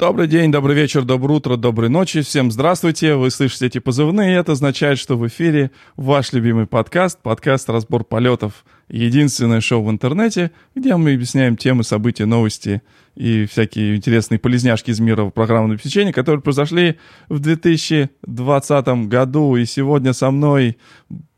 [0.00, 2.22] Добрый день, добрый вечер, доброе утро, доброй ночи.
[2.22, 3.16] Всем здравствуйте.
[3.16, 4.34] Вы слышите эти позывные.
[4.38, 8.64] Это означает, что в эфире ваш любимый подкаст, подкаст «Разбор полетов».
[8.88, 12.80] Единственное шоу в интернете, где мы объясняем темы, события, новости
[13.14, 16.96] и всякие интересные полезняшки из мира программного обеспечения, которые произошли
[17.28, 19.56] в 2020 году.
[19.56, 20.78] И сегодня со мной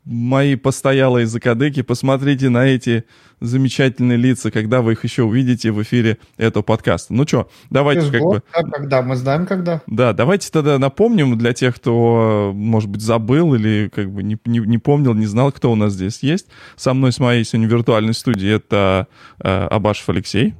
[0.05, 1.81] мои постоялые закадыки.
[1.81, 3.05] Посмотрите на эти
[3.39, 7.13] замечательные лица, когда вы их еще увидите в эфире этого подкаста.
[7.13, 8.43] Ну что, давайте как бы...
[8.53, 9.01] А когда?
[9.01, 9.81] Мы знаем, когда.
[9.87, 14.59] Да, давайте тогда напомним для тех, кто, может быть, забыл или как бы не, не,
[14.59, 16.47] не помнил, не знал, кто у нас здесь есть.
[16.75, 19.07] Со мной с моей сегодня виртуальной студии это
[19.39, 20.53] э, Абашев Алексей.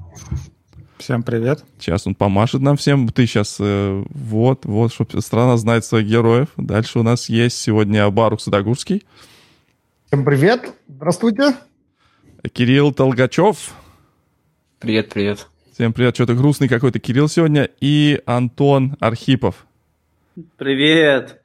[0.98, 1.66] Всем привет.
[1.80, 3.09] Сейчас он помашет нам всем.
[3.09, 6.48] Ты сейчас э, вот, вот, чтобы страна знает своих героев.
[6.55, 9.03] Дальше у нас есть сегодня Барух Садогурский.
[10.13, 10.76] Всем привет.
[10.88, 11.55] Здравствуйте.
[12.52, 13.73] Кирилл Толгачев.
[14.77, 15.48] Привет, привет.
[15.73, 16.13] Всем привет.
[16.13, 17.67] Что-то грустный какой-то Кирилл сегодня.
[17.81, 19.66] И Антон Архипов.
[20.58, 21.41] Привет.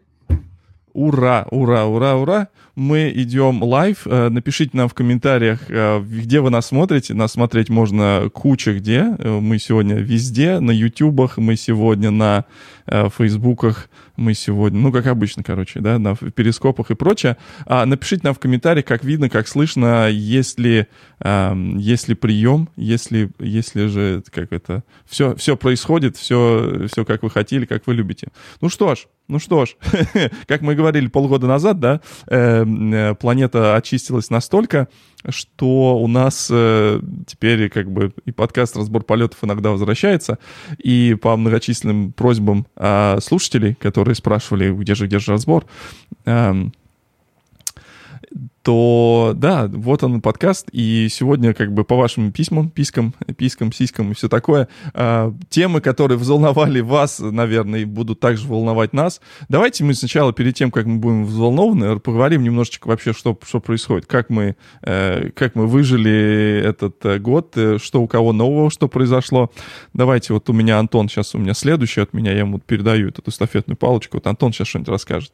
[0.93, 2.49] Ура, ура, ура, ура.
[2.75, 4.07] Мы идем live.
[4.07, 7.15] Э, напишите нам в комментариях, э, где вы нас смотрите.
[7.15, 9.17] Нас смотреть можно куча где.
[9.19, 10.61] Э, мы сегодня везде.
[10.61, 12.45] На ютубах, мы сегодня на
[12.87, 17.37] фейсбуках, мы сегодня, ну, как обычно, короче, да, на перископах и прочее.
[17.67, 20.87] А напишите нам в комментариях, как видно, как слышно, есть ли,
[21.21, 27.23] э, есть ли прием, если, если же, как это, все, все происходит, все, все как
[27.23, 28.29] вы хотели, как вы любите.
[28.61, 29.77] Ну что ж, ну что ж,
[30.47, 34.89] как мы говорили полгода назад, да, э, э, планета очистилась настолько,
[35.27, 40.39] что у нас э, теперь как бы и подкаст «Разбор полетов» иногда возвращается,
[40.79, 45.67] и по многочисленным просьбам э, слушателей, которые спрашивали, где же, где же разбор,
[46.25, 46.55] э,
[48.69, 54.11] то да, вот он подкаст, и сегодня как бы по вашим письмам, пискам, пискам, сиськам
[54.11, 59.23] и все такое, э, темы, которые взволновали вас, наверное, и будут также волновать нас.
[59.49, 64.05] Давайте мы сначала, перед тем, как мы будем взволнованы, поговорим немножечко вообще, что, что происходит,
[64.05, 68.87] как мы, э, как мы выжили этот э, год, э, что у кого нового, что
[68.87, 69.51] произошло.
[69.95, 73.23] Давайте, вот у меня Антон сейчас, у меня следующий от меня, я ему передаю эту
[73.31, 75.33] эстафетную палочку, вот Антон сейчас что-нибудь расскажет.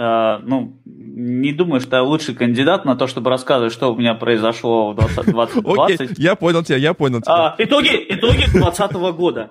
[0.00, 4.14] Uh, ну, не думаю, что я лучший кандидат на то, чтобы рассказывать, что у меня
[4.14, 5.64] произошло в 2020.
[5.66, 7.54] Окей, я понял тебя, я понял тебя.
[7.58, 9.50] Uh, итоги, итоги 2020 года.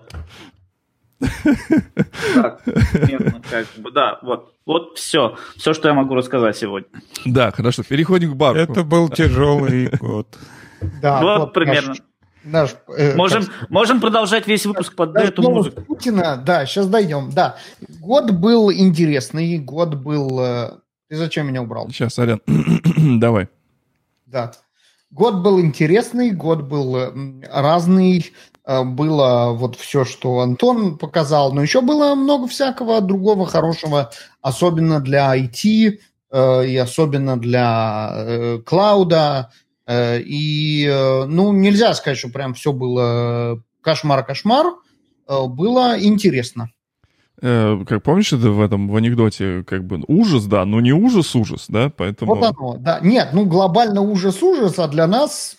[2.34, 6.90] Так, как бы, да, вот, вот все, все, что я могу рассказать сегодня.
[7.26, 8.58] Да, хорошо, переходим к бару.
[8.58, 10.36] Это был тяжелый год.
[11.00, 11.94] Да, вот примерно.
[12.44, 13.70] Наш, э, можем, как...
[13.70, 15.82] можем продолжать весь выпуск под наш эту музыку.
[15.82, 17.32] Путина, да, сейчас дойдем.
[17.32, 17.58] Да,
[18.00, 20.40] год был интересный, год был.
[20.40, 20.72] Э,
[21.10, 21.90] ты зачем меня убрал?
[21.90, 22.42] Сейчас, Арен,
[23.20, 23.50] давай.
[24.26, 24.54] Да,
[25.12, 27.12] год был интересный, год был э,
[27.52, 28.32] разный.
[28.66, 34.12] Э, было вот все, что Антон показал, но еще было много всякого другого хорошего,
[34.42, 36.00] особенно для IT
[36.32, 39.54] и особенно для клауда Э,
[40.24, 44.76] и, э, ну, нельзя сказать, что прям все было кошмар-кошмар.
[45.28, 46.70] Э, было интересно.
[47.42, 51.90] Как помнишь, это в этом в анекдоте как бы ужас, да, но не ужас-ужас, да,
[51.90, 52.36] поэтому...
[52.36, 53.00] Вот оно, да.
[53.02, 55.56] Нет, ну глобально ужас-ужас, а для нас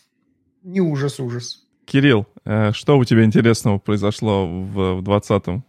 [0.62, 1.64] не ужас-ужас.
[1.86, 2.26] Кирилл,
[2.72, 5.64] что у тебя интересного произошло в 20-м?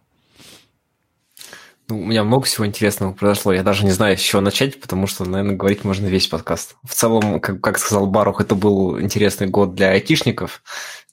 [1.92, 3.52] Ну, у меня много всего интересного произошло.
[3.52, 6.78] Я даже не знаю, с чего начать, потому что, наверное, говорить можно весь подкаст.
[6.86, 10.64] В целом, как, как сказал Барух, это был интересный год для айтишников.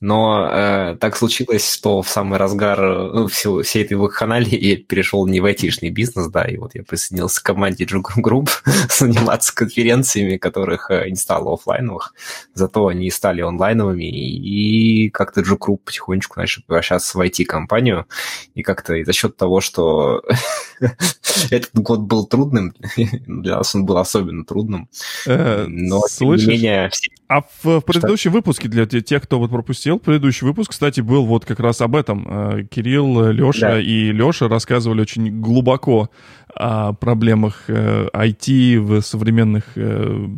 [0.00, 5.26] Но э, так случилось, что в самый разгар ну, всего, всей этой вакханалии я перешел
[5.26, 8.48] не в айтишный бизнес, да, и вот я присоединился к команде G Group
[8.90, 12.14] заниматься конференциями, которых э, не стало офлайновых,
[12.54, 18.06] зато они стали онлайновыми, и как-то G Group потихонечку начал превращаться в IT-компанию,
[18.54, 20.22] и как-то за счет того, что
[21.50, 22.74] этот год был трудным,
[23.26, 24.88] для нас он был особенно трудным,
[25.26, 26.90] э, но тем не менее...
[27.28, 29.98] А в предыдущем выпуске для тех, кто вот пропустил.
[29.98, 32.26] Предыдущий выпуск, кстати, был вот как раз об этом.
[32.26, 33.80] Э, Кирилл, Леша да.
[33.80, 36.08] и Леша рассказывали очень глубоко
[36.54, 40.28] о проблемах IT э, в современных э,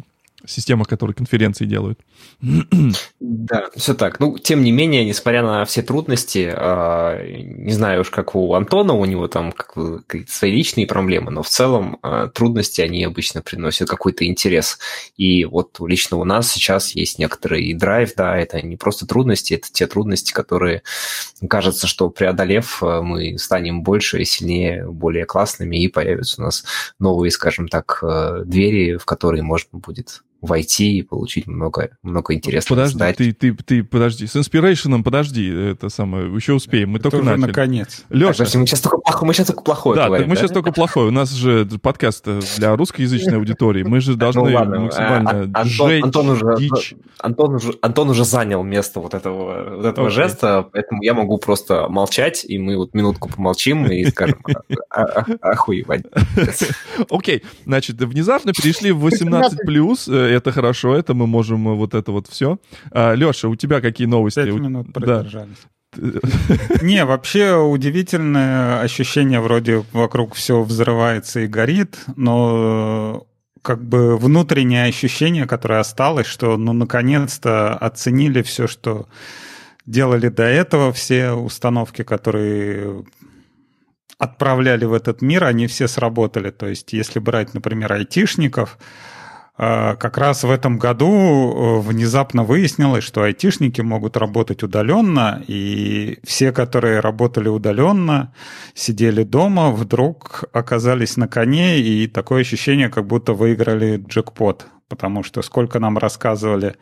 [0.51, 2.01] системах, которые конференции делают.
[3.21, 4.19] Да, все так.
[4.19, 8.95] Ну, тем не менее, несмотря на все трудности, а, не знаю уж, как у Антона,
[8.95, 9.75] у него там как
[10.29, 14.79] свои личные проблемы, но в целом а, трудности, они обычно приносят какой-то интерес.
[15.17, 19.69] И вот лично у нас сейчас есть некоторый драйв, да, это не просто трудности, это
[19.71, 20.83] те трудности, которые,
[21.49, 26.65] кажется, что преодолев, а, мы станем больше, сильнее, более классными, и появятся у нас
[26.99, 28.03] новые, скажем так,
[28.45, 32.79] двери, в которые можно будет войти и получить много, много интересного.
[32.81, 33.17] Подожди, знать.
[33.17, 37.31] ты, ты, ты, подожди, с инспирейшеном подожди, это самое, еще успеем, мы Это только уже
[37.37, 37.47] начали.
[37.49, 38.05] наконец.
[38.11, 40.25] Леша, Подожди, мы сейчас только, плохо- мы сейчас только плохое да, говорим.
[40.25, 41.09] так мы сейчас только плохой.
[41.09, 42.27] У нас же подкаст
[42.57, 43.83] для русскоязычной аудитории.
[43.83, 46.95] Мы же должны Ну ладно, максимально а- Антон- уже- дичь.
[47.19, 51.87] Антон уже, Антон уже занял место вот этого, вот этого жеста, поэтому я могу просто
[51.89, 54.39] молчать, и мы вот минутку помолчим и скажем
[54.91, 56.05] «А- а- а- охуевать.
[57.11, 62.13] Окей, значит, внезапно перешли в 18+, э, это хорошо, это мы можем э, вот это
[62.13, 62.59] вот все.
[62.95, 64.45] Леша, у тебя какие новости?
[64.45, 65.01] Пять минут Да.
[65.01, 65.59] продержались.
[66.83, 74.85] Не, вообще удивительное ощущение, вроде вокруг все взрывается и горит, но э, как бы внутреннее
[74.87, 79.09] ощущение, которое осталось, что ну наконец-то оценили все, что
[79.85, 83.05] делали до этого, все установки, которые
[84.19, 86.51] отправляли в этот мир, они все сработали.
[86.51, 88.79] То есть, если брать, например, айтишников,
[89.61, 96.51] как раз в этом году э, внезапно выяснилось, что айтишники могут работать удаленно, и все,
[96.51, 98.33] которые работали удаленно,
[98.75, 104.67] сидели дома, вдруг оказались на коне, и такое ощущение, как будто выиграли джекпот.
[104.89, 106.77] Потому что сколько нам рассказывали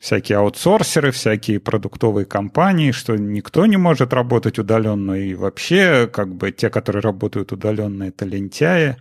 [0.00, 6.50] всякие аутсорсеры, всякие продуктовые компании, что никто не может работать удаленно, и вообще, как бы,
[6.50, 8.96] те, которые работают удаленно, это лентяи.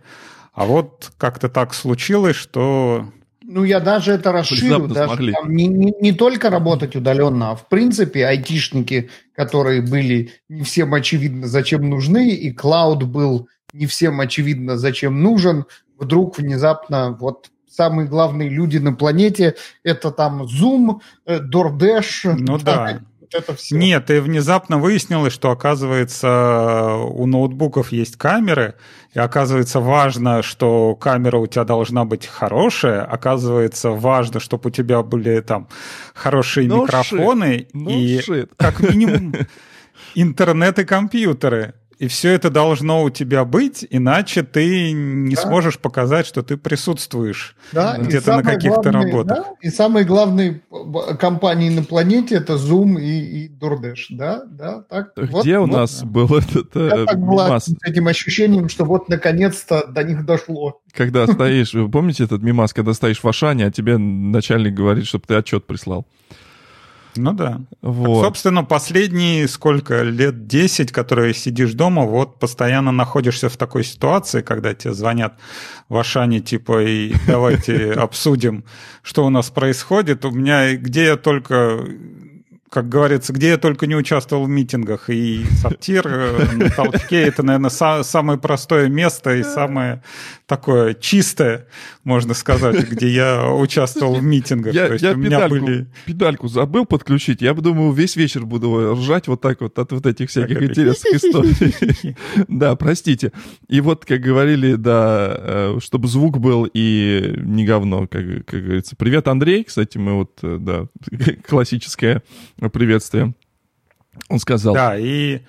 [0.54, 3.08] А вот как-то так случилось, что
[3.54, 4.88] Ну, я даже это расширю.
[4.88, 5.34] Даже смогли.
[5.34, 10.94] там не, не- не только работать удаленно, а в принципе айтишники, которые были не всем
[10.94, 15.66] очевидно, зачем нужны, и клауд был не всем очевидно, зачем нужен,
[16.00, 22.36] вдруг внезапно вот самые главные люди на планете это там Zoom, э, DoorDash.
[22.38, 23.00] Ну да.
[23.34, 23.76] Вот это все.
[23.76, 28.76] Нет, и внезапно выяснилось, что, оказывается, у ноутбуков есть камеры,
[29.14, 35.02] и оказывается важно, что камера у тебя должна быть хорошая, оказывается важно, чтобы у тебя
[35.02, 35.68] были там
[36.14, 38.50] хорошие No микрофоны Ну, и shit.
[38.58, 39.34] как минимум
[40.16, 41.74] интернет и компьютеры.
[42.02, 45.42] И все это должно у тебя быть, иначе ты не Да.
[45.44, 47.56] сможешь показать, что ты присутствуешь.
[47.74, 49.38] Да, где-то на каких-то главные, работах.
[49.38, 54.82] да, и самые главные б- компании на планете это Zoom и, и DoorDash, да, да,
[54.90, 55.12] так.
[55.16, 55.72] вот, Где у вот.
[55.78, 57.66] нас был этот э, Я так была мимас?
[57.66, 60.82] с этим ощущением, что вот наконец-то до них дошло.
[60.94, 65.26] Когда стоишь, вы помните этот мимас, когда стоишь в Ашане, а тебе начальник говорит, чтобы
[65.28, 66.08] ты отчет прислал?
[67.16, 67.62] Ну да.
[67.82, 68.24] Вот.
[68.24, 74.74] Собственно, последние сколько лет 10, которые сидишь дома, вот постоянно находишься в такой ситуации, когда
[74.74, 75.34] тебе звонят
[75.90, 78.64] в Ашане, типа, и давайте обсудим,
[79.02, 80.24] что у нас происходит.
[80.26, 81.86] У меня, где я только,
[82.72, 87.44] как говорится, где я только не участвовал в митингах, и сортир э, на толчке, это,
[87.44, 90.02] наверное, са- самое простое место и самое
[90.48, 91.68] такое чистое,
[92.06, 94.74] можно сказать, где я участвовал в митингах.
[94.74, 95.88] Я, То есть я у меня педальку, были...
[96.06, 97.42] педальку забыл подключить.
[97.42, 100.66] Я думаю, весь вечер буду ржать вот так вот от вот этих всяких это?
[100.66, 102.16] интересных историй.
[102.48, 103.34] Да, простите.
[103.68, 108.96] И вот, как говорили, да, э, чтобы звук был и не говно, как, как говорится.
[108.96, 109.64] Привет, Андрей.
[109.64, 110.88] Кстати, мы вот, э, да,
[111.48, 112.24] классическое
[112.70, 113.34] приветствие.
[114.30, 114.74] Он сказал.
[114.74, 115.42] Да, и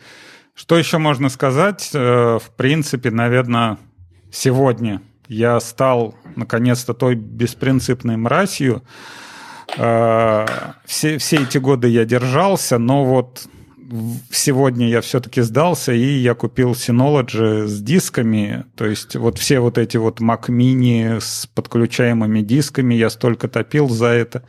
[0.54, 1.90] что еще можно сказать?
[1.94, 3.78] Э, В принципе, наверное,
[4.30, 8.82] сегодня я стал наконец-то той беспринципной мразью.
[9.76, 10.46] Э,
[10.84, 13.48] Все, все эти годы я держался, но вот
[14.30, 18.64] сегодня я все-таки сдался, и я купил Synology с дисками.
[18.76, 23.88] То есть вот все вот эти вот Mac Mini с подключаемыми дисками, я столько топил
[23.88, 24.44] за это.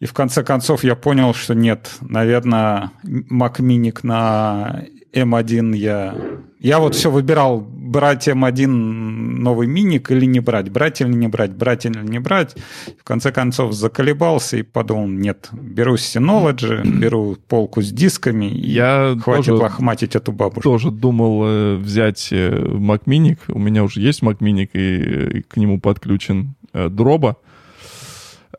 [0.00, 6.14] И в конце концов я понял, что нет, наверное, Mac Mini на M1 я...
[6.58, 11.52] Я вот все выбирал, брать M1 новый миник или не брать, брать или не брать,
[11.52, 12.56] брать или не брать.
[12.98, 19.16] В конце концов заколебался и подумал, нет, беру Synology, беру полку с дисками, и Я
[19.22, 20.62] хватит тоже- лохматить эту бабушку.
[20.62, 23.38] Тоже думал э, взять э, Mac Mini.
[23.48, 27.36] У меня уже есть Mac Mini, и, и к нему подключен э, дроба.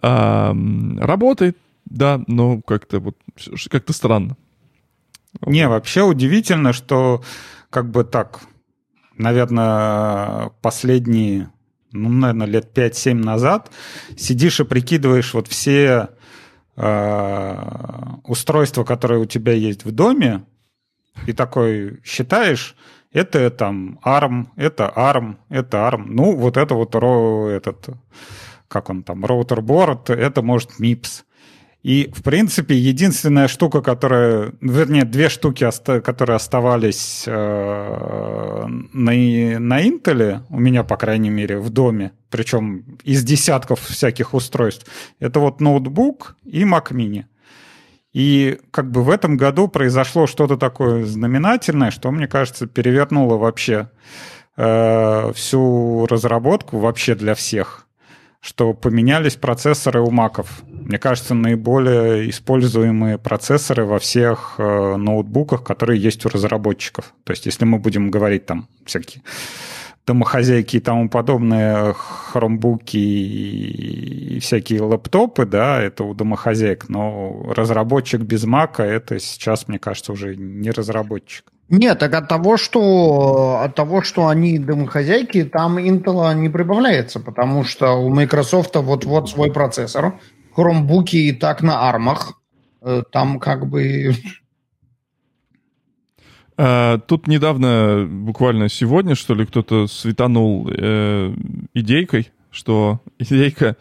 [0.07, 0.55] А,
[0.99, 3.17] работает, да, но как-то вот
[3.71, 4.37] как-то странно.
[5.41, 7.23] Не, вообще удивительно, что
[7.71, 8.41] как бы так,
[9.17, 11.49] наверное, последние,
[11.91, 13.71] ну, наверное, лет 5-7 назад
[14.15, 16.09] сидишь и прикидываешь вот все
[16.75, 17.55] э,
[18.25, 20.45] устройства, которые у тебя есть в доме,
[21.25, 22.75] и такой считаешь,
[23.11, 27.89] это там ARM, это ARM, это ARM, ну, вот это вот этот,
[28.75, 31.23] как он там, RouterBOARD, это может MIPS.
[31.81, 34.51] И, в принципе, единственная штука, которая...
[34.59, 35.65] Вернее, две штуки,
[36.01, 39.11] которые оставались э, на,
[39.59, 44.85] на Intel, у меня, по крайней мере, в доме, причем из десятков всяких устройств,
[45.21, 47.23] это вот ноутбук и Mac Mini.
[48.11, 53.89] И как бы в этом году произошло что-то такое знаменательное, что, мне кажется, перевернуло вообще
[54.57, 57.84] э, всю разработку вообще для всех
[58.45, 60.61] что поменялись процессоры у маков.
[60.69, 67.11] Мне кажется, наиболее используемые процессоры во всех э, ноутбуках, которые есть у разработчиков.
[67.23, 69.23] То есть, если мы будем говорить там всякие
[70.05, 78.43] домохозяйки и тому подобное, хромбуки и всякие лэптопы, да, это у домохозяек, но разработчик без
[78.43, 81.51] мака это сейчас, мне кажется, уже не разработчик.
[81.69, 87.63] Нет, так от того, что от того, что они домохозяйки, там Intel не прибавляется, потому
[87.63, 90.19] что у Microsoft вот-вот свой процессор,
[90.53, 92.39] хромбуки и так на армах,
[92.81, 94.13] э, там как бы...
[96.57, 101.33] А, тут недавно, буквально сегодня, что ли, кто-то светанул э,
[101.73, 103.75] идейкой, что идейка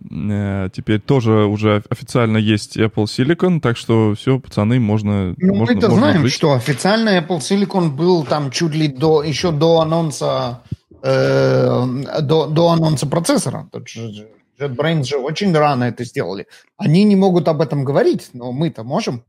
[0.00, 5.34] теперь тоже уже официально есть Apple Silicon, так что все, пацаны, можно...
[5.36, 6.32] Ну, можно, мы-то знаем, жить.
[6.32, 10.62] что официально Apple Silicon был там чуть ли до, еще до анонса,
[11.02, 11.84] э,
[12.22, 13.68] до, до анонса процессора.
[14.60, 16.46] JetBrains же очень рано это сделали.
[16.76, 19.24] Они не могут об этом говорить, но мы-то можем.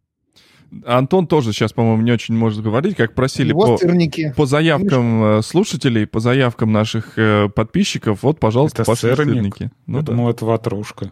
[0.86, 3.78] Антон тоже сейчас, по-моему, не очень может говорить, как просили по,
[4.36, 5.40] по заявкам Конечно.
[5.40, 8.24] Э, слушателей, по заявкам наших э, подписчиков.
[8.24, 9.56] Вот, пожалуйста, это пошли сырник.
[9.56, 9.72] сырники.
[9.88, 10.12] Ну, Я да.
[10.12, 11.12] думал, это ватрушка.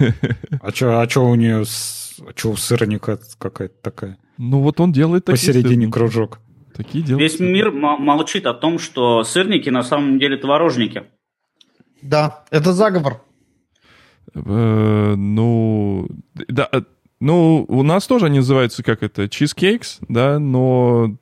[0.60, 4.18] А что а чё у нее, а что у сырника какая-то такая?
[4.36, 6.40] Ну вот он делает такие Посередине кружок.
[6.74, 7.22] Такие делают.
[7.22, 11.04] Весь мир молчит о том, что сырники на самом деле творожники.
[12.02, 13.22] Да, это заговор.
[14.34, 16.08] Э, ну,
[16.48, 16.68] да,
[17.20, 21.16] ну, у нас тоже они называются, как это, чизкейкс, да, но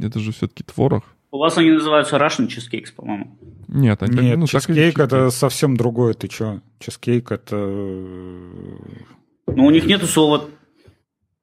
[0.00, 1.04] это же все-таки творог.
[1.30, 3.36] У вас они называются Russian cheesecakes, по-моему.
[3.68, 6.60] Нет, они, Нет, ну, чизкейк это совсем другое, ты что?
[6.78, 7.56] Чизкейк это...
[7.56, 10.48] Ну, у них нету слова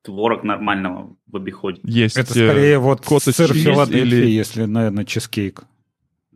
[0.02, 1.80] творог нормального в обиходе.
[1.84, 2.18] Есть.
[2.18, 4.30] Это э, скорее вот сыр Филадельфии, или...
[4.30, 5.64] если, наверное, чизкейк,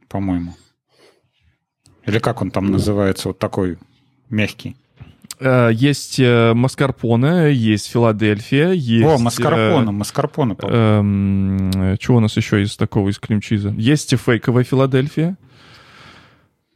[0.08, 0.56] по-моему.
[2.06, 3.78] Или как он там называется, вот такой
[4.30, 4.76] мягкий.
[5.40, 9.06] Э, есть э, маскарпоне, есть Филадельфия, есть...
[9.06, 10.56] О, маскарпоне, маскарпоне.
[10.64, 13.70] Эм, чего у нас еще из такого, из крем-чиза?
[13.78, 15.38] Есть фейковая Филадельфия.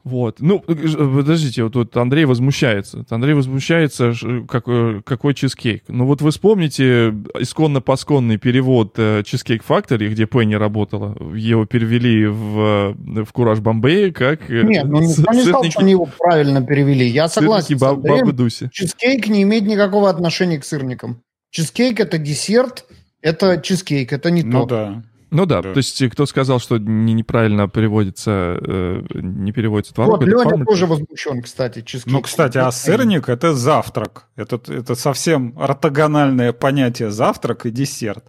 [0.03, 0.39] Вот.
[0.39, 3.05] Ну, э, э, подождите, вот, вот Андрей возмущается.
[3.09, 4.13] Андрей возмущается,
[4.47, 5.83] какой, какой чизкейк.
[5.87, 11.15] Ну вот вы вспомните исконно-посконный перевод Cheesecake Factory, где Пенни работала.
[11.35, 14.49] Его перевели в, в Кураж Бомбей как...
[14.49, 17.07] Нет, ну никто не сказал, что они его правильно перевели.
[17.07, 18.19] Я согласен с Андреем.
[18.19, 18.69] Бабы Дуси.
[18.71, 21.21] Чизкейк не имеет никакого отношения к сырникам.
[21.51, 22.85] Чизкейк— это десерт,
[23.21, 24.65] это чизкейк, это не ну, то.
[24.65, 25.03] да.
[25.31, 30.19] Ну да, да, то есть кто сказал, что не, неправильно переводится, э, не переводится творог.
[30.19, 30.65] Вот, Леня форма...
[30.65, 31.81] тоже возмущен, кстати.
[31.81, 32.13] Чизкейк.
[32.13, 34.25] Ну, кстати, а сырник— это завтрак.
[34.35, 38.25] Это, это совсем ортогональное понятие завтрак и десерт.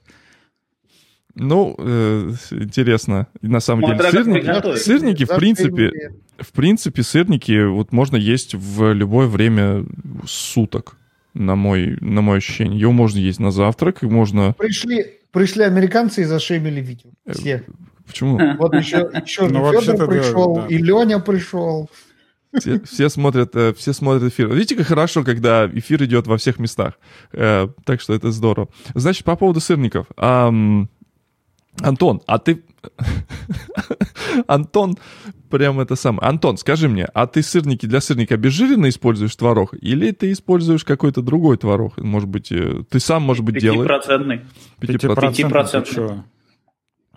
[1.35, 3.27] Ну, э, интересно.
[3.41, 5.91] На самом деле, сырники, сырники в принципе,
[6.39, 9.85] в принципе, сырники вот можно есть в любое время
[10.27, 10.97] суток,
[11.35, 12.79] на мой, на мое ощущение.
[12.79, 14.55] Его можно есть на завтрак, можно...
[14.59, 17.13] Пришли, пришли американцы и зашемили Витю.
[17.27, 17.65] Э, Все.
[18.07, 18.39] Почему?
[18.59, 20.69] Вот еще, еще ну, Федор пришел, да, да.
[20.69, 21.91] и Леня пришел.
[22.55, 24.53] Все, все смотрят, э, все смотрят эфир.
[24.53, 26.95] Видите, как хорошо, когда эфир идет во всех местах.
[27.33, 28.69] Э, так что это здорово.
[28.95, 30.07] Значит, по поводу сырников.
[30.17, 30.89] Антон,
[32.27, 32.63] а ты...
[34.47, 34.97] Антон,
[35.51, 36.29] прям это самое.
[36.29, 39.75] Антон, скажи мне, а ты сырники для сырника обезжиренно используешь творог?
[39.81, 41.99] Или ты используешь какой-то другой творог?
[41.99, 43.89] Может быть, э, ты сам, может быть, делаешь?
[43.89, 44.41] Пятипроцентный.
[44.81, 46.23] Пятипроцентный.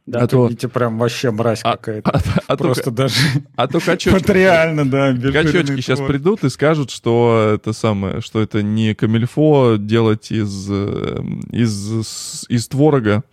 [0.06, 2.12] Да, а то видите, прям вообще мразь а, какая-то.
[2.12, 3.16] А, а, Просто то, даже...
[3.56, 4.10] А то качочки...
[4.14, 5.14] Вот реально, да.
[5.14, 11.24] Качочки сейчас придут и скажут, что это самое, что это не камильфо делать из, э,
[11.52, 13.24] из, из творога,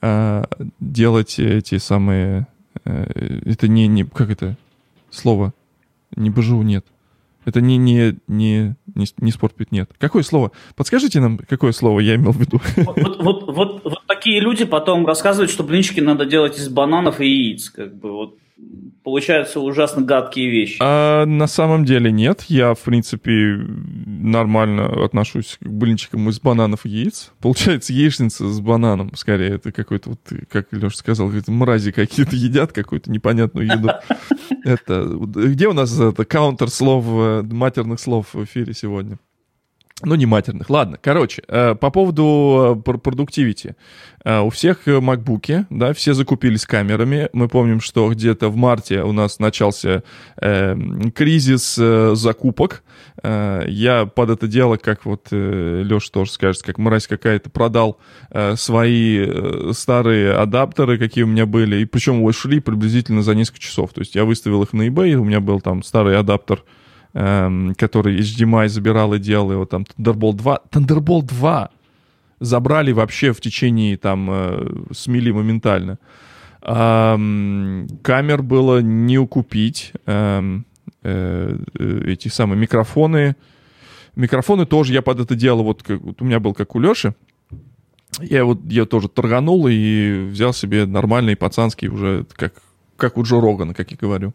[0.00, 0.48] а
[0.80, 2.48] делать эти самые
[2.84, 4.56] Э, это не, не как это
[5.10, 5.52] слово?
[6.16, 6.84] Не божу, нет.
[7.48, 9.90] Это не, не, не, не, не спортпит, нет.
[9.98, 10.52] Какое слово?
[10.76, 12.60] Подскажите нам, какое слово я имел в виду.
[12.76, 17.20] Вот, вот, вот, вот, вот такие люди потом рассказывают, что блинчики надо делать из бананов
[17.20, 17.70] и яиц.
[17.70, 18.38] Как бы вот
[19.08, 20.76] получаются ужасно гадкие вещи.
[20.80, 22.44] А на самом деле нет.
[22.48, 23.56] Я, в принципе,
[24.06, 27.32] нормально отношусь к блинчикам из бананов и яиц.
[27.40, 29.54] Получается яичница с бананом, скорее.
[29.54, 33.90] Это какой-то, вот, как Леша сказал, какие-то мрази какие-то едят какую-то непонятную еду.
[34.64, 39.18] Это, где у нас это каунтер слов, э, матерных слов в эфире сегодня?
[40.04, 40.70] Ну, не матерных.
[40.70, 43.74] Ладно, короче, э, по поводу э, продуктивити.
[44.24, 47.28] Э, у всех макбуки, да, все закупились камерами.
[47.32, 50.04] Мы помним, что где-то в марте у нас начался
[50.40, 50.76] э,
[51.14, 51.74] кризис
[52.16, 52.84] закупок.
[53.24, 57.98] Я под это дело, как вот Леша тоже скажет, как мразь какая-то, продал
[58.54, 61.80] свои старые адаптеры, какие у меня были.
[61.80, 63.92] И причем ушли приблизительно за несколько часов.
[63.92, 66.62] То есть я выставил их на eBay, у меня был там старый адаптер
[67.14, 70.60] эм, который HDMI забирал и делал его там Thunderbolt 2.
[70.70, 71.70] Thunderbolt 2
[72.40, 75.98] забрали вообще в течение там э, смели моментально.
[76.62, 79.92] Эм, камер было не укупить.
[80.06, 80.66] Эм,
[81.02, 83.36] э, э, эти самые микрофоны.
[84.16, 87.14] Микрофоны тоже я под это делал, вот, как, вот у меня был как у Леши.
[88.20, 92.54] Я вот я тоже торганул и взял себе нормальный пацанский уже, как,
[92.96, 94.32] как у Джо Рогана, как я говорю.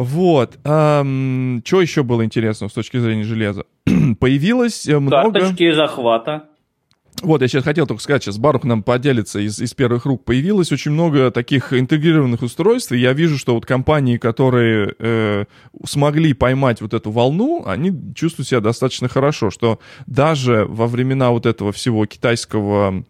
[0.00, 0.58] Вот.
[0.64, 3.64] Эм, что еще было интересно с точки зрения железа?
[4.18, 5.30] Появилось э, много...
[5.30, 6.44] Карточки захвата.
[7.20, 10.24] Вот, я сейчас хотел только сказать, сейчас Барух нам поделится из, из первых рук.
[10.24, 15.44] Появилось очень много таких интегрированных устройств, и я вижу, что вот компании, которые э,
[15.84, 21.44] смогли поймать вот эту волну, они чувствуют себя достаточно хорошо, что даже во времена вот
[21.44, 23.04] этого всего китайского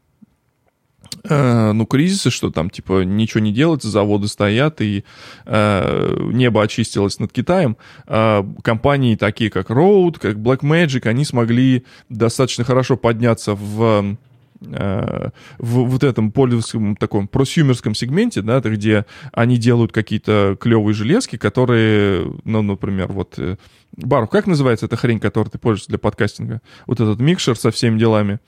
[1.25, 5.05] э, ну, кризисы, что там, типа, ничего не делается, заводы стоят, и
[5.47, 12.65] э, небо очистилось над Китаем, э, компании такие, как Road, как Blackmagic, они смогли достаточно
[12.65, 14.17] хорошо подняться в
[14.63, 21.37] э, в вот этом пользовательском таком просюмерском сегменте, да, где они делают какие-то клевые железки,
[21.37, 23.57] которые, ну, например, вот э,
[23.97, 26.61] Бару, как называется эта хрень, которой ты пользуешься для подкастинга?
[26.87, 28.39] Вот этот микшер со всеми делами.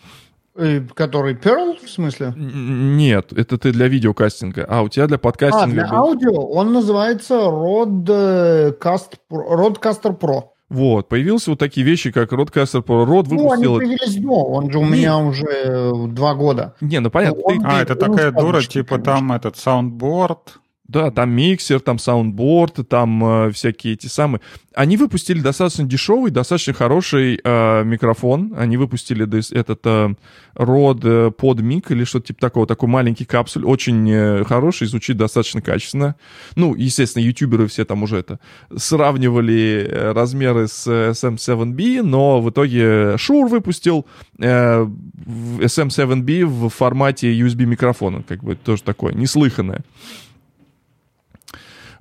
[0.55, 2.35] Э, который Pearl, в смысле?
[2.37, 4.67] Нет, это ты для видеокастинга.
[4.69, 5.65] А, у тебя для подкастинга...
[5.65, 5.97] А, для был...
[5.97, 10.43] аудио он называется Rodecast, Rodecaster Pro.
[10.69, 13.07] Вот, появился вот такие вещи, как Rodecaster Pro.
[13.07, 13.39] Rode выпустил...
[13.39, 14.91] Ну, они появились до, он же у не...
[14.91, 16.75] меня уже два года.
[16.83, 17.41] Не, ну понятно.
[17.47, 17.61] Ну, ты...
[17.65, 19.13] А, это такая дура, типа конечно.
[19.13, 24.41] там этот soundboard, да, там миксер, там soundboard, там э, всякие эти самые.
[24.75, 28.55] Они выпустили достаточно дешевый, достаточно хороший э, микрофон.
[28.57, 29.25] Они выпустили
[29.57, 30.15] этот э,
[30.55, 35.63] Rode э, PodMic или что-то типа такого, такой маленький капсуль, очень э, хороший, звучит достаточно
[35.63, 36.17] качественно.
[36.57, 38.41] Ну, естественно, ютуберы все там уже это
[38.77, 44.05] сравнивали э, размеры с SM7B, но в итоге Shure выпустил
[44.39, 49.85] э, SM7B в формате USB микрофона, как бы тоже такое неслыханное.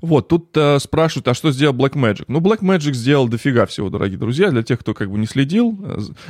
[0.01, 2.25] Вот, тут э, спрашивают, а что сделал Blackmagic?
[2.27, 5.77] Ну, Blackmagic сделал дофига всего, дорогие друзья, для тех, кто как бы не следил.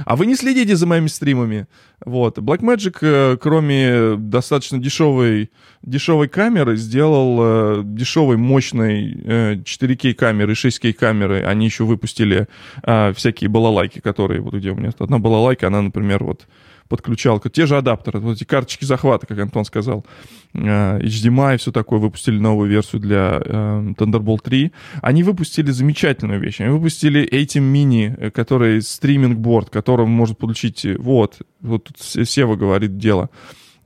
[0.06, 1.68] А вы не следите за моими стримами.
[2.04, 5.52] Вот, Blackmagic, э, кроме достаточно дешевой,
[5.84, 11.44] дешевой камеры, сделал э, дешевой, мощной э, 4К камеры, 6К камеры.
[11.44, 12.48] Они еще выпустили
[12.84, 16.46] э, всякие балалайки, которые, вот где у меня одна балалайка, она, например, вот
[16.92, 20.06] подключалка, те же адаптеры, вот эти карточки захвата, как Антон сказал,
[20.54, 24.74] э, HDMI, все такое, выпустили новую версию для э, Thunderbolt 3.
[25.02, 31.40] Они выпустили замечательную вещь, они выпустили этим мини, э, который стриминг-борд, которым может получить, вот,
[31.62, 33.30] вот тут Сева говорит дело,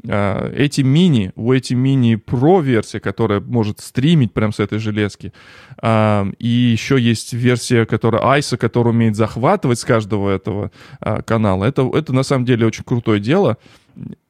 [0.08, 5.34] эти мини, у эти мини Pro версия, которая может стримить прям с этой железки,
[5.82, 11.65] а, и еще есть версия, которая ISO, которая умеет захватывать с каждого этого а, канала.
[11.65, 13.58] Это, это на самом деле очень крутое дело.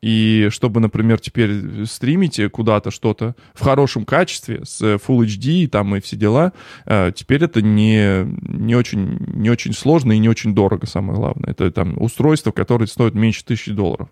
[0.01, 6.01] И чтобы, например, теперь стримить куда-то что-то в хорошем качестве, с Full HD там и
[6.01, 6.53] все дела,
[6.85, 11.49] теперь это не, не, очень, не очень сложно и не очень дорого, самое главное.
[11.49, 14.09] Это там устройство, которое стоит меньше тысячи долларов.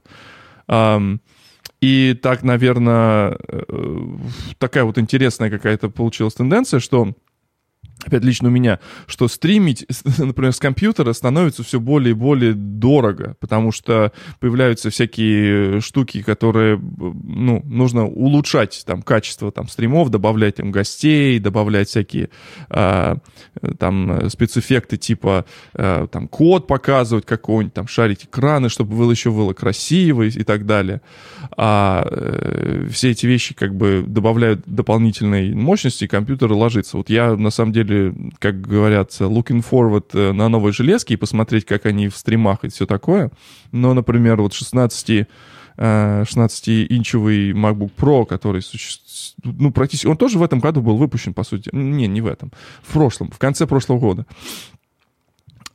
[1.84, 3.64] И так, наверное, э,
[4.58, 7.10] такая вот интересная какая-то получилась тенденция, что
[8.06, 9.86] опять лично у меня, что стримить,
[10.18, 16.78] например, с компьютера становится все более и более дорого, потому что появляются всякие штуки, которые,
[16.80, 22.30] ну, нужно улучшать там качество там стримов, добавлять им гостей, добавлять всякие
[22.70, 23.18] а,
[23.80, 29.54] там спецэффекты типа а, там код показывать какой-нибудь, там шарить экраны, чтобы было еще было
[29.54, 31.02] красиво и, и так далее.
[31.56, 36.98] А э, все эти вещи как бы добавляют дополнительной мощности, и компьютер ложится.
[36.98, 41.18] Вот я на самом деле деле, как говорят, looking forward э, на новые железки и
[41.18, 43.32] посмотреть, как они в стримах и все такое.
[43.72, 45.28] Но, например, вот 16
[45.78, 48.62] 16-инчевый э, MacBook Pro, который
[49.44, 50.08] ну, практически...
[50.08, 51.70] Он тоже в этом году был выпущен, по сути.
[51.72, 52.52] Не, не в этом.
[52.84, 54.26] В прошлом, в конце прошлого года.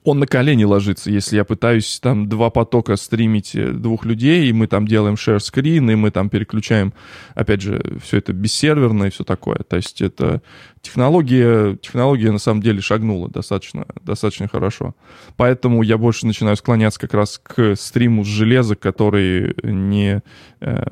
[0.09, 4.53] Он на колени ложится, если я пытаюсь там два потока стримить э, двух людей, и
[4.55, 6.95] мы там делаем share screen, и мы там переключаем,
[7.35, 9.59] опять же, все это бессерверно и все такое.
[9.59, 10.41] То есть это
[10.81, 14.95] технология, технология на самом деле шагнула достаточно, достаточно хорошо.
[15.37, 20.23] Поэтому я больше начинаю склоняться как раз к стриму с железа, который не,
[20.61, 20.85] э,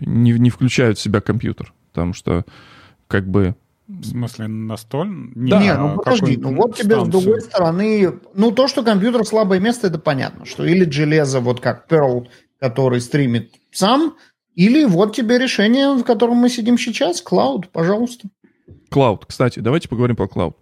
[0.00, 1.72] не, не включает в себя компьютер.
[1.92, 2.44] Потому что
[3.06, 3.54] как бы
[3.88, 5.32] в смысле, настольный?
[5.34, 9.60] Не, да, ну подожди, ну вот тебе с другой стороны, ну то, что компьютер слабое
[9.60, 12.26] место, это понятно, что или железо, вот как Pearl,
[12.60, 14.14] который стримит сам,
[14.54, 18.28] или вот тебе решение, в котором мы сидим сейчас, клауд, пожалуйста.
[18.90, 20.56] Клауд, кстати, давайте поговорим про клауд.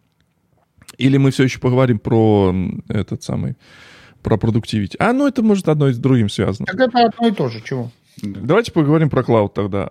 [0.97, 2.55] Или мы все еще поговорим про
[2.89, 3.57] этот самый,
[4.23, 4.97] про продуктивити.
[5.01, 6.67] А, ну это может одно с другим связано.
[6.67, 7.91] Так это одно и то же, чего?
[8.23, 9.91] Давайте поговорим про клауд тогда.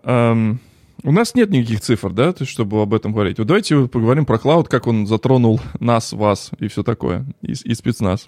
[1.04, 3.38] У нас нет никаких цифр, да, то есть, чтобы об этом говорить.
[3.38, 7.74] Вот давайте поговорим про клауд, как он затронул нас, вас и все такое, и, и
[7.74, 8.28] спецназ.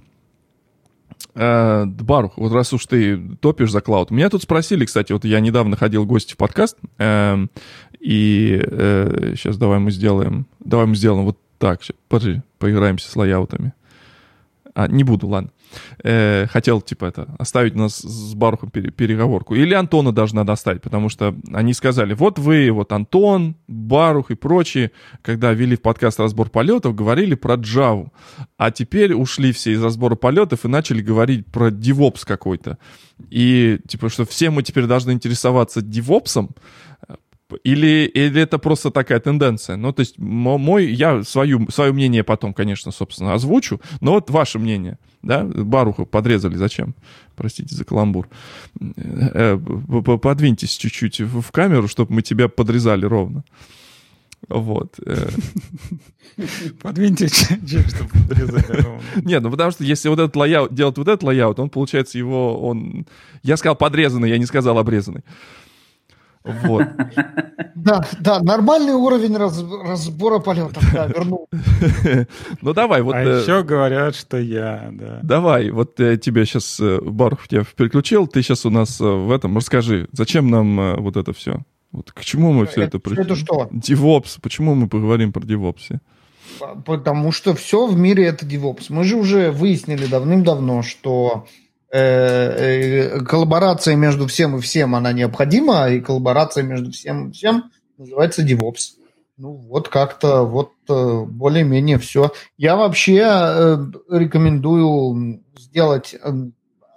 [1.34, 4.12] Э, Барух, вот раз уж ты топишь за клауд.
[4.12, 7.48] Меня тут спросили, кстати, вот я недавно ходил в гости в подкаст, э,
[8.00, 13.74] и э, сейчас давай мы сделаем, давай мы сделаем вот так, подожди, поиграемся с лайаутами.
[14.76, 15.50] А, не буду, ладно
[16.04, 19.56] э, хотел, типа, это, оставить у нас с Барухом пере, переговорку.
[19.56, 24.36] Или Антона даже надо оставить, потому что они сказали, вот вы, вот Антон, Барух и
[24.36, 28.10] прочие, когда вели в подкаст разбор полетов, говорили про Java.
[28.58, 32.78] А теперь ушли все из разбора полетов и начали говорить про DevOps какой-то.
[33.30, 36.50] И, типа, что все мы теперь должны интересоваться DevOps,
[37.64, 39.78] или, или это просто такая тенденция?
[39.78, 44.60] Ну, то есть мой, я свою, свое мнение потом, конечно, собственно, озвучу, но вот ваше
[44.60, 46.96] мнение, да, Баруха подрезали, зачем?
[47.36, 48.30] Простите за каламбур.
[48.80, 53.44] Э, э, подвиньтесь чуть-чуть в камеру, чтобы мы тебя подрезали ровно.
[54.48, 55.00] Вот.
[55.06, 55.28] Э.
[56.82, 59.02] Подвиньте чтобы подрезали ровно.
[59.24, 62.58] Нет, ну потому что если вот этот layout, делать вот этот layout, он получается его,
[62.62, 63.06] он...
[63.44, 65.24] Я сказал подрезанный, я не сказал обрезанный.
[66.64, 66.86] Вот.
[67.76, 71.48] Да, да, нормальный уровень раз, разбора полетов, да, вернул.
[72.62, 73.16] Ну давай, вот...
[73.16, 75.20] А э, еще говорят, что я, да.
[75.24, 79.32] Давай, вот я тебе сейчас, э, Барх, тебя переключил, ты сейчас у нас э, в
[79.32, 81.60] этом, расскажи, зачем нам вот это все?
[81.92, 83.24] Вот к чему мы все это, это пришли?
[83.24, 83.70] Это что?
[83.72, 86.00] DevOps, почему мы поговорим про DevOps?
[86.86, 88.86] Потому что все в мире это DevOps.
[88.90, 95.90] Мы же уже выяснили давным-давно, что Э, э, коллаборация между всем и всем, она необходима,
[95.90, 98.98] и коллаборация между всем и всем называется DevOps.
[99.38, 102.34] Ну, вот как-то, вот э, более-менее все.
[102.58, 103.20] Я вообще
[104.10, 106.16] рекомендую сделать,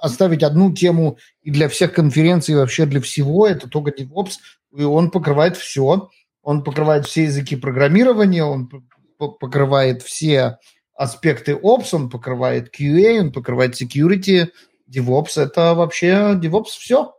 [0.01, 4.39] оставить одну тему и для всех конференций, и вообще для всего, это только DevOps,
[4.75, 6.09] и он покрывает все.
[6.43, 8.71] Он покрывает все языки программирования, он
[9.19, 10.59] покрывает все
[10.95, 14.49] аспекты Ops, он покрывает QA, он покрывает security,
[14.95, 17.15] DevOps это вообще DevOps все.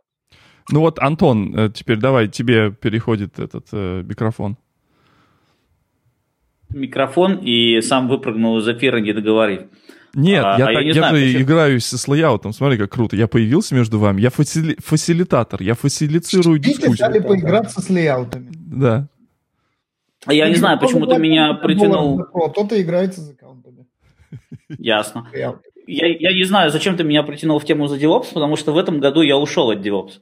[0.70, 4.56] Ну вот, Антон, э, теперь давай, тебе переходит этот э, микрофон.
[6.70, 9.62] Микрофон и сам выпрыгнул из эфира, не договорив.
[10.14, 11.42] Нет, а, я, а так, я, я знаю, же почему...
[11.42, 12.52] играюсь с лейаутом.
[12.52, 13.16] Смотри, как круто.
[13.16, 14.20] Я появился между вами.
[14.20, 14.76] Я фасили...
[14.78, 15.62] фасилитатор.
[15.62, 16.96] Я фасилицирую Видите, дискуссию.
[16.96, 18.50] стали поиграться с лейаутами.
[18.52, 19.08] Да.
[20.26, 22.22] А я не знаю, почему ты меня притянул...
[22.24, 23.86] Кто-то играется с аккаунтами.
[24.68, 25.26] Ясно
[25.92, 28.78] я, я не знаю, зачем ты меня притянул в тему за DevOps, потому что в
[28.78, 30.20] этом году я ушел от DevOps.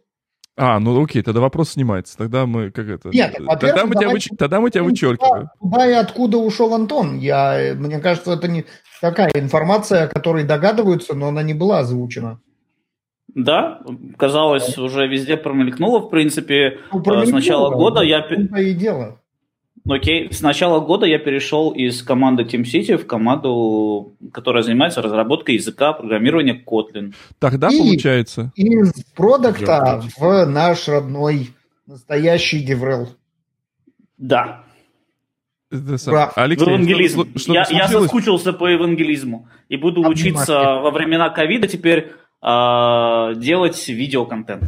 [0.57, 2.19] А, ну окей, тогда вопрос снимается.
[2.19, 3.09] Тогда мы как это...
[3.09, 4.29] Нет, тогда мы, тебя, выч...
[4.39, 5.49] тогда мы тебя вычеркиваем.
[5.59, 7.19] Куда и откуда ушел Антон?
[7.19, 8.67] Я, мне кажется, это не
[9.01, 12.41] такая информация, о которой догадываются, но она не была озвучена.
[13.35, 13.81] Да,
[14.19, 18.21] казалось, уже везде промелькнуло, в принципе, ну, с начала года я...
[18.21, 19.20] и дело.
[19.89, 25.57] Окей, с начала года я перешел из команды Team City в команду, которая занимается разработкой
[25.57, 27.15] языка программирования Kotlin.
[27.39, 28.53] Тогда и получается...
[28.55, 31.51] Из продукта в наш родной
[31.87, 33.09] настоящий DevRel.
[34.19, 34.65] Да.
[35.71, 37.31] Это Алексей, евангелизм.
[37.31, 40.29] Что, что я, я соскучился по евангелизму и буду Обнимашки.
[40.29, 42.13] учиться во времена ковида теперь
[42.43, 44.65] э, делать видеоконтент.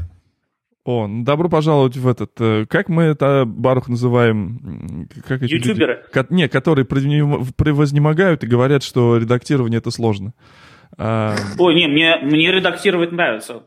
[0.84, 2.32] О, ну, добро пожаловать в этот...
[2.40, 5.08] Э, как мы это, Барух, называем?
[5.28, 6.04] Как эти Ютуберы?
[6.12, 10.34] Люди, не, которые превознемогают и говорят, что редактирование это сложно.
[10.98, 11.36] А...
[11.58, 13.62] Ой, не, мне, мне редактировать нравится.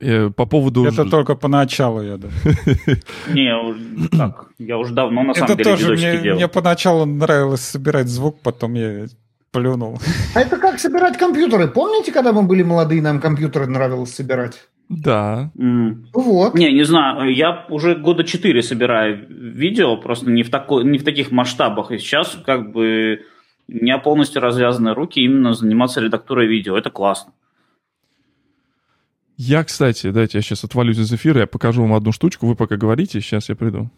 [0.00, 0.84] Э, по поводу...
[0.84, 2.28] Это только поначалу, я да.
[3.28, 8.38] Не, так, я уже давно на самом деле тоже мне, мне поначалу нравилось собирать звук,
[8.42, 9.06] потом я
[9.50, 10.00] плюнул.
[10.34, 11.68] А это как собирать компьютеры.
[11.68, 14.69] Помните, когда мы были молодые, нам компьютеры нравилось собирать?
[14.90, 15.52] Да.
[15.56, 16.06] Mm.
[16.12, 16.54] Вот.
[16.54, 21.04] Не, не знаю, я уже года четыре собираю видео, просто не в, такой, не в
[21.04, 21.92] таких масштабах.
[21.92, 23.20] И сейчас как бы
[23.68, 26.76] У меня полностью развязаны руки именно заниматься редактурой видео.
[26.76, 27.32] Это классно.
[29.36, 32.76] Я, кстати, дайте я сейчас отвалюсь из эфира, я покажу вам одну штучку, вы пока
[32.76, 33.90] говорите, сейчас я приду.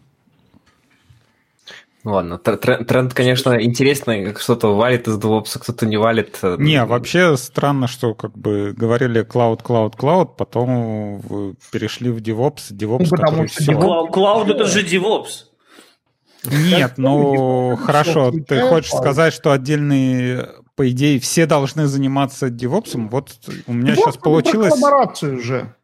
[2.04, 4.32] Ладно, тренд, тренд, конечно, интересный.
[4.32, 6.40] Кто-то валит из DevOps, кто-то не валит.
[6.42, 12.72] Не, вообще странно, что как бы говорили cloud, cloud, cloud, потом перешли в DevOps.
[12.72, 13.72] DevOps, ну, потому что все...
[13.72, 15.46] Cloud это же DevOps.
[16.44, 23.08] Нет, ну хорошо, ты хочешь сказать, что отдельные, по идее, все должны заниматься DevOps?
[23.10, 23.30] Вот
[23.68, 24.70] у меня сейчас получилось...
[24.70, 25.76] коллаборацию уже.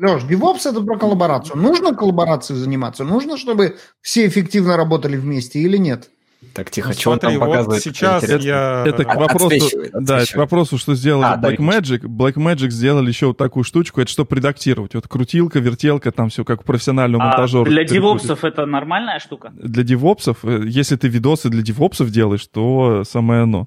[0.00, 1.56] Леш, DevOps это про коллаборацию.
[1.56, 3.04] Нужно коллаборацией заниматься?
[3.04, 6.10] Нужно, чтобы все эффективно работали вместе или нет?
[6.54, 7.84] Так, тихо, ну, что смотри, он там показывает?
[7.84, 8.84] Вот сейчас я...
[8.86, 10.04] Это к вопросу, отсвечивает, отсвечивает.
[10.06, 12.00] да, это к вопросу, что сделали а, Blackmagic.
[12.00, 14.94] Да, Blackmagic сделали еще вот такую штучку, это чтобы редактировать.
[14.94, 17.64] Вот крутилка, вертелка, там все как у профессионального а монтажера.
[17.66, 19.52] для девопсов это нормальная штука?
[19.52, 23.66] Для девопсов, э, если ты видосы для девопсов делаешь, то самое оно.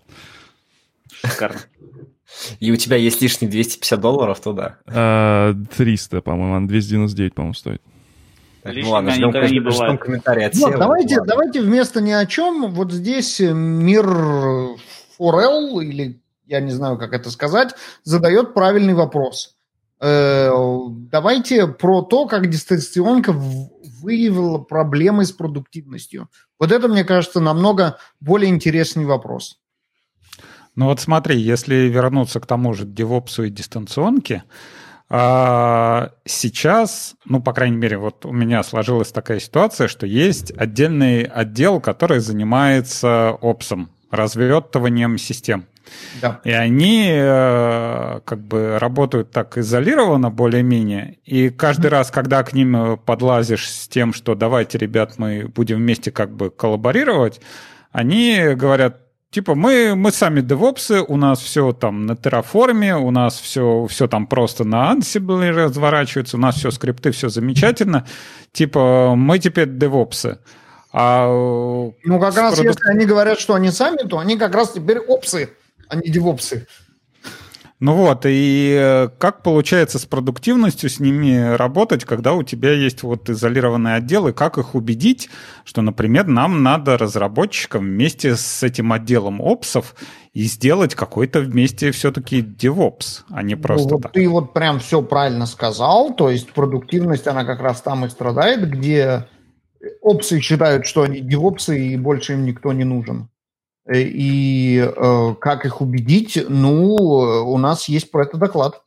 [1.24, 1.60] Шикарно.
[2.60, 5.56] И у тебя есть лишние 250 долларов, то да.
[5.76, 7.82] 300, а, по-моему, 299, по-моему, стоит.
[8.63, 12.72] Так, ну ладно, ждем, не ждем комментарий от вот, давайте, давайте вместо ни о чем,
[12.72, 14.06] вот здесь мир
[15.17, 19.56] Форел, или я не знаю, как это сказать, задает правильный вопрос.
[20.00, 20.50] Э,
[20.89, 26.30] давайте про то, как дистанционка выявила проблемы с продуктивностью.
[26.60, 29.60] Вот это, мне кажется, намного более интересный вопрос.
[30.75, 34.43] Ну вот смотри, если вернуться к тому же девопсу и дистанционке,
[35.09, 41.23] а, сейчас, ну, по крайней мере, вот у меня сложилась такая ситуация, что есть отдельный
[41.23, 45.65] отдел, который занимается опсом, развертыванием систем.
[46.21, 46.39] Да.
[46.43, 51.17] И они э, как бы работают так изолированно более-менее.
[51.25, 51.89] И каждый mm-hmm.
[51.89, 56.49] раз, когда к ним подлазишь с тем, что давайте, ребят, мы будем вместе как бы
[56.49, 57.41] коллаборировать,
[57.91, 59.03] они говорят,
[59.34, 64.08] Типа мы, мы сами девопсы, у нас все там на Terraform, у нас все, все
[64.08, 68.06] там просто на Ansible разворачивается, у нас все скрипты, все замечательно.
[68.52, 70.38] Типа мы теперь девопсы.
[70.91, 72.78] А ну, как раз продукт...
[72.78, 75.50] если они говорят, что они сами, то они как раз теперь опсы,
[75.89, 76.67] а не девопсы.
[77.84, 83.04] Ну вот, и э, как получается с продуктивностью с ними работать, когда у тебя есть
[83.04, 85.30] вот изолированные отделы, как их убедить,
[85.65, 89.96] что, например, нам надо разработчикам вместе с этим отделом опсов
[90.34, 94.13] и сделать какой-то вместе все-таки DevOps, а не просто ну, вот так.
[94.13, 98.65] Ты вот прям все правильно сказал, то есть продуктивность, она как раз там и страдает,
[98.69, 99.28] где
[100.02, 103.28] опсы считают, что они DevOps и больше им никто не нужен.
[103.86, 106.43] Э, и э, как их убедить?
[106.48, 108.82] Ну, у нас есть про это доклад.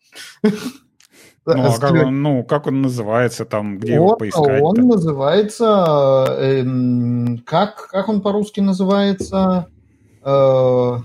[1.49, 4.63] Ну, а как он, ну, как он называется там, где вот, его поискать?
[4.63, 6.65] Он называется, э,
[7.45, 9.69] как, как он по-русски называется?
[10.25, 10.99] Э,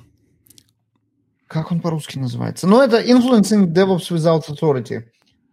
[1.45, 2.65] как он по-русски называется?
[2.67, 5.03] Ну, это Influencing DevOps Without Authority.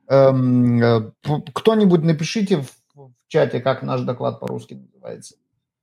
[0.09, 1.13] Эм, э,
[1.53, 5.35] кто-нибудь напишите в, в чате, как наш доклад по-русски называется.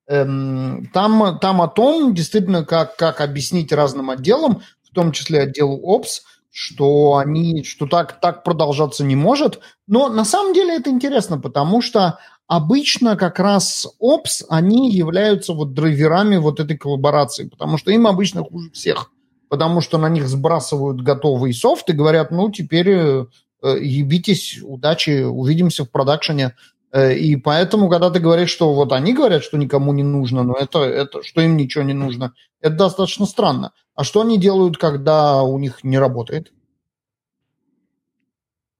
[0.08, 5.80] Эм, там, там о том, действительно, как, как объяснить разным отделам, в том числе отделу
[5.82, 9.60] ОПС, что они, что так, так продолжаться не может.
[9.88, 15.74] Но на самом деле это интересно, потому что обычно как раз ОПС, они являются вот
[15.74, 19.12] драйверами вот этой коллаборации, потому что им обычно хуже всех,
[19.50, 23.26] потому что на них сбрасывают готовый софт и говорят, ну, теперь э,
[23.64, 26.56] ебитесь, удачи, увидимся в продакшене.
[26.96, 30.54] Э, и поэтому, когда ты говоришь, что вот они говорят, что никому не нужно, но
[30.54, 33.74] это, это что им ничего не нужно, это достаточно странно.
[33.96, 36.54] А что они делают, когда у них не работает?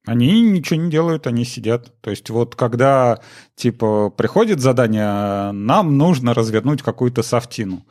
[0.06, 2.00] Они ничего не делают, они сидят.
[2.00, 3.20] То есть вот когда
[3.54, 7.84] типа приходит задание, нам нужно развернуть какую-то софтину.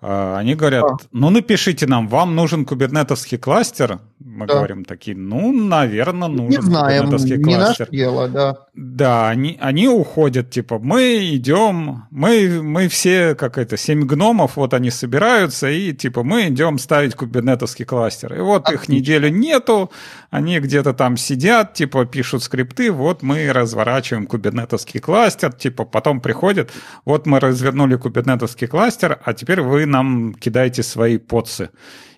[0.00, 0.96] А, они говорят, а.
[1.10, 3.98] ну напишите нам, вам нужен кубернетовский кластер.
[4.18, 4.54] Мы да.
[4.54, 7.88] говорим такие, ну, наверное, нужен не знаем, не кластер.
[7.90, 8.56] Не дело, да.
[8.74, 14.72] Да, они, они уходят, типа, мы идем, мы, мы все, как это, семь гномов, вот
[14.72, 18.34] они собираются, и типа мы идем ставить кубернетовский кластер.
[18.34, 18.82] И вот Отлично.
[18.82, 19.90] их неделю нету,
[20.30, 26.70] они где-то там сидят, типа, пишут скрипты, вот мы разворачиваем кубернетовский кластер, типа, потом приходят,
[27.04, 31.68] вот мы развернули кубернетовский кластер, а теперь вы нам кидаете свои подсы.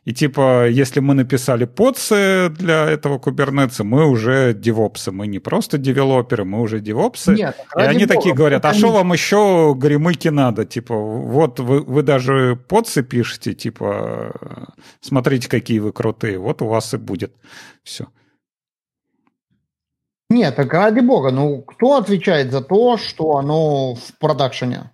[0.09, 5.13] И типа, если мы написали подсы для этого кубернетса, мы уже девопсы.
[5.13, 7.35] Мы не просто девелоперы, мы уже девопсы.
[7.35, 10.65] Нет, и они бога, такие говорят, а что вам еще горемыки надо?
[10.65, 14.33] Типа, вот вы, вы даже подсы пишете, типа,
[15.03, 17.35] смотрите, какие вы крутые, вот у вас и будет
[17.83, 18.07] все.
[20.31, 24.91] Нет, так ради бога, ну кто отвечает за то, что оно в продакшене?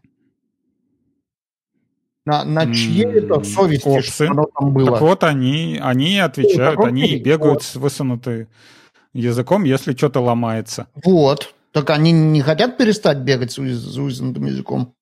[2.27, 4.11] На, на чьей это совести, Опсы.
[4.11, 4.93] что оно там было?
[4.93, 7.63] Так вот, они, они отвечают, таком они бегают вот.
[7.63, 8.49] с высунутым
[9.13, 10.89] языком, если что-то ломается.
[11.05, 11.55] Вот.
[11.73, 14.95] Так они не хотят перестать бегать с с высунутым языком?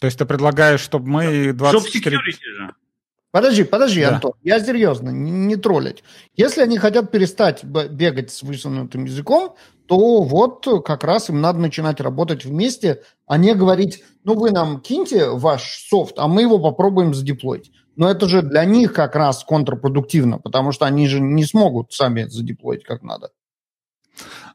[0.00, 2.16] То есть ты предлагаешь, чтобы мы Job 24...
[2.16, 2.74] security же.
[3.30, 4.14] Подожди, подожди, Да.
[4.14, 6.02] Антон, я серьезно, не, не троллить.
[6.34, 9.56] Если они хотят перестать бегать с высунутым языком,
[9.88, 14.80] то вот как раз им надо начинать работать вместе, а не говорить, ну вы нам
[14.80, 17.72] киньте ваш софт, а мы его попробуем задеплоить.
[17.96, 22.24] Но это же для них как раз контрпродуктивно, потому что они же не смогут сами
[22.24, 23.30] задеплоить как надо.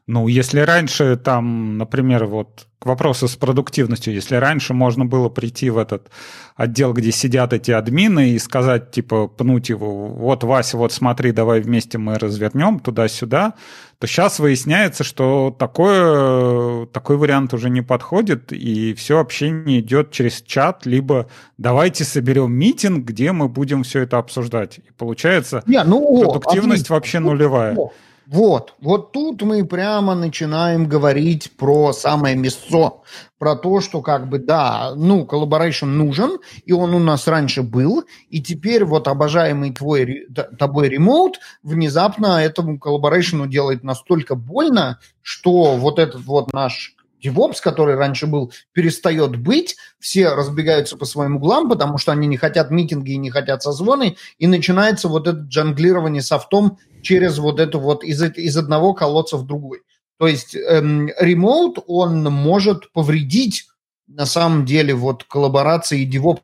[0.06, 5.70] Ну, если раньше там, например, вот к вопросу с продуктивностью, если раньше можно было прийти
[5.70, 6.10] в этот
[6.54, 11.62] отдел, где сидят эти админы, и сказать, типа, пнуть его, вот, Вася, вот смотри, давай
[11.62, 13.54] вместе мы развернем туда-сюда,
[13.98, 20.42] то сейчас выясняется, что такое, такой вариант уже не подходит, и все общение идет через
[20.42, 24.78] чат, либо давайте соберем митинг, где мы будем все это обсуждать.
[24.78, 26.94] И получается, Не, ну, о, продуктивность отлично.
[26.96, 27.74] вообще нулевая.
[27.74, 27.92] О,
[28.26, 33.02] Вот, вот тут мы прямо начинаем говорить про самое мясо,
[33.38, 38.04] про то, что как бы да, ну, collaboration нужен, и он у нас раньше был,
[38.30, 40.26] и теперь вот обожаемый твой,
[40.58, 47.56] тобой remote внезапно этому collaboration у делает настолько больно, что вот этот вот наш DevOps,
[47.62, 52.70] который раньше был, перестает быть, все разбегаются по своим углам, потому что они не хотят
[52.70, 58.02] митинги и не хотят созвоны, и начинается вот это жонглирование софтом через вот эту вот
[58.02, 59.82] из, из одного колодца в другой.
[60.18, 63.66] То есть эм, ремоут, он может повредить
[64.06, 66.40] на самом деле вот коллаборации и DevOps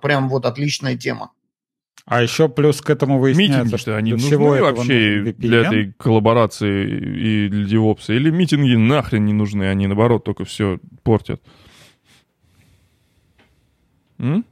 [0.00, 1.32] прям вот отличная тема.
[2.06, 5.34] А еще плюс к этому выясняется, Митинги, что что они нужны всего этого вообще нужен
[5.38, 5.66] для VPN.
[5.66, 8.12] этой коллаборации и для девопса?
[8.12, 11.40] Или митинги нахрен не нужны, они наоборот только все портят?
[14.18, 14.44] М?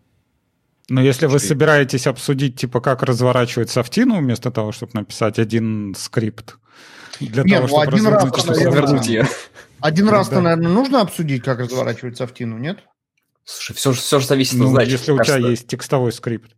[0.92, 5.94] Но если вы Что- собираетесь обсудить, типа, как разворачивать софтину, вместо того, чтобы написать один
[5.96, 6.56] скрипт,
[7.18, 9.22] для Не, того, ну, чтобы один раз развернуть она эту вернуть Вернуть софтину.
[9.22, 9.28] ее.
[9.80, 10.40] Один раз-то, Да.
[10.42, 12.80] наверное, нужно обсудить, как разворачивать софтину, нет?
[13.44, 14.88] Слушай, все, все же зависит Ну, от задач.
[14.90, 16.52] если у тебя кажется, есть текстовой скрипт.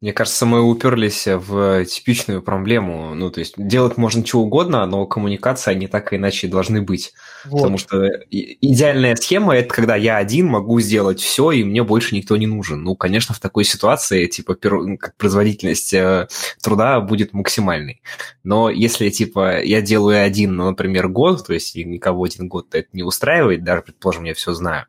[0.00, 3.14] Мне кажется, мы уперлись в типичную проблему.
[3.16, 7.12] Ну, то есть делать можно чего угодно, но коммуникации они так или иначе должны быть.
[7.44, 7.56] Вот.
[7.56, 12.36] Потому что идеальная схема это когда я один могу сделать все, и мне больше никто
[12.36, 12.84] не нужен.
[12.84, 16.28] Ну, конечно, в такой ситуации типа как производительность э,
[16.62, 18.00] труда будет максимальной.
[18.44, 22.88] Но если типа я делаю один, ну, например, год, то есть никого один год это
[22.92, 24.86] не устраивает, даже предположим, я все знаю,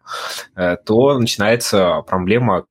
[0.55, 2.65] э, то начинается проблема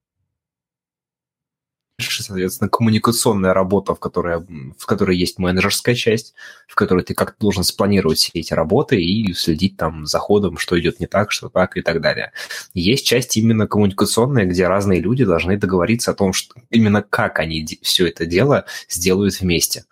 [2.00, 4.38] соответственно, коммуникационная работа, в которой,
[4.78, 6.34] в которой есть менеджерская часть,
[6.66, 10.78] в которой ты как-то должен спланировать все эти работы и следить там за ходом, что
[10.78, 12.32] идет не так, что так и так далее.
[12.72, 17.66] Есть часть именно коммуникационная, где разные люди должны договориться о том, что именно как они
[17.82, 19.84] все это дело сделают вместе.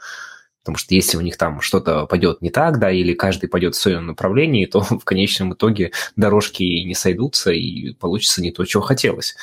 [0.63, 3.81] Потому что если у них там что-то пойдет не так, да, или каждый пойдет в
[3.81, 9.37] своем направлении, то в конечном итоге дорожки не сойдутся и получится не то, чего хотелось.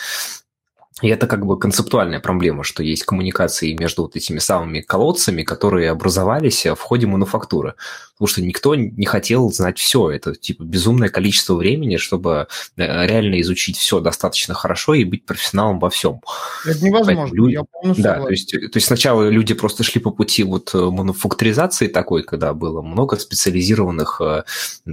[1.01, 5.89] И это как бы концептуальная проблема, что есть коммуникации между вот этими самыми колодцами, которые
[5.89, 7.73] образовались в ходе мануфактуры.
[8.23, 10.09] Потому что никто не хотел знать все.
[10.09, 15.77] Это типа безумное количество времени, чтобы э, реально изучить все достаточно хорошо и быть профессионалом
[15.79, 16.21] во всем.
[16.65, 20.09] Это невозможно, люди- я полностью Да, то есть, то есть сначала люди просто шли по
[20.09, 24.43] пути вот э, мануфактуризации такой, когда было много специализированных э,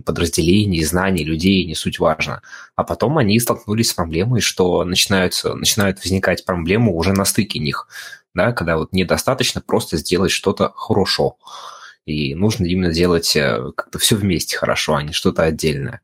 [0.05, 2.43] подразделений, знаний, людей, не суть важно.
[2.75, 7.87] А потом они столкнулись с проблемой, что начинаются, начинают возникать проблемы уже на стыке них,
[8.35, 11.37] да, когда вот недостаточно просто сделать что-то хорошо.
[12.11, 16.01] И нужно именно делать э, как-то все вместе хорошо, а не что-то отдельное.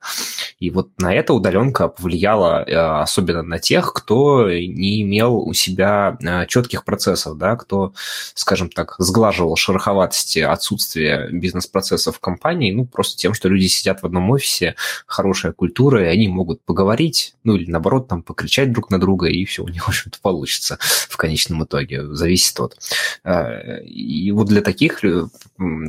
[0.61, 6.17] И вот на это удаленка повлияла э, особенно на тех, кто не имел у себя
[6.23, 7.93] э, четких процессов, да, кто,
[8.35, 14.07] скажем так, сглаживал шероховатости отсутствия бизнес-процессов в компании, ну, просто тем, что люди сидят в
[14.07, 19.01] одном офисе, хорошая культура, и они могут поговорить, ну, или наоборот, там, покричать друг на
[19.01, 22.07] друга, и все у них, в общем-то, получится в конечном итоге.
[22.15, 22.79] Зависит от.
[23.85, 25.01] И вот для таких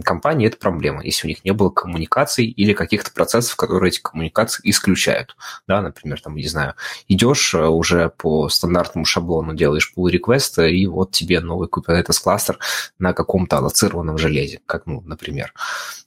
[0.08, 3.90] э, м, компаний это проблема, если у них не было коммуникаций или каких-то процессов, которые
[3.90, 5.36] эти коммуникации исключают.
[5.68, 6.76] Да, например, там, не знаю,
[7.08, 12.60] идешь э, уже по стандартному шаблону, делаешь pull request, и вот тебе новый Kubernetes кластер
[13.00, 15.54] на каком-то аллоцированном железе, как, ну, например.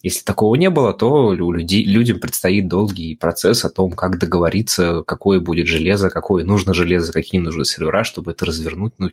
[0.02, 5.02] Если такого не было, то у людей, людям предстоит долгий процесс о том, как договориться,
[5.06, 9.10] какое будет железо, какое нужно железо, какие нужны сервера, чтобы это развернуть, ну,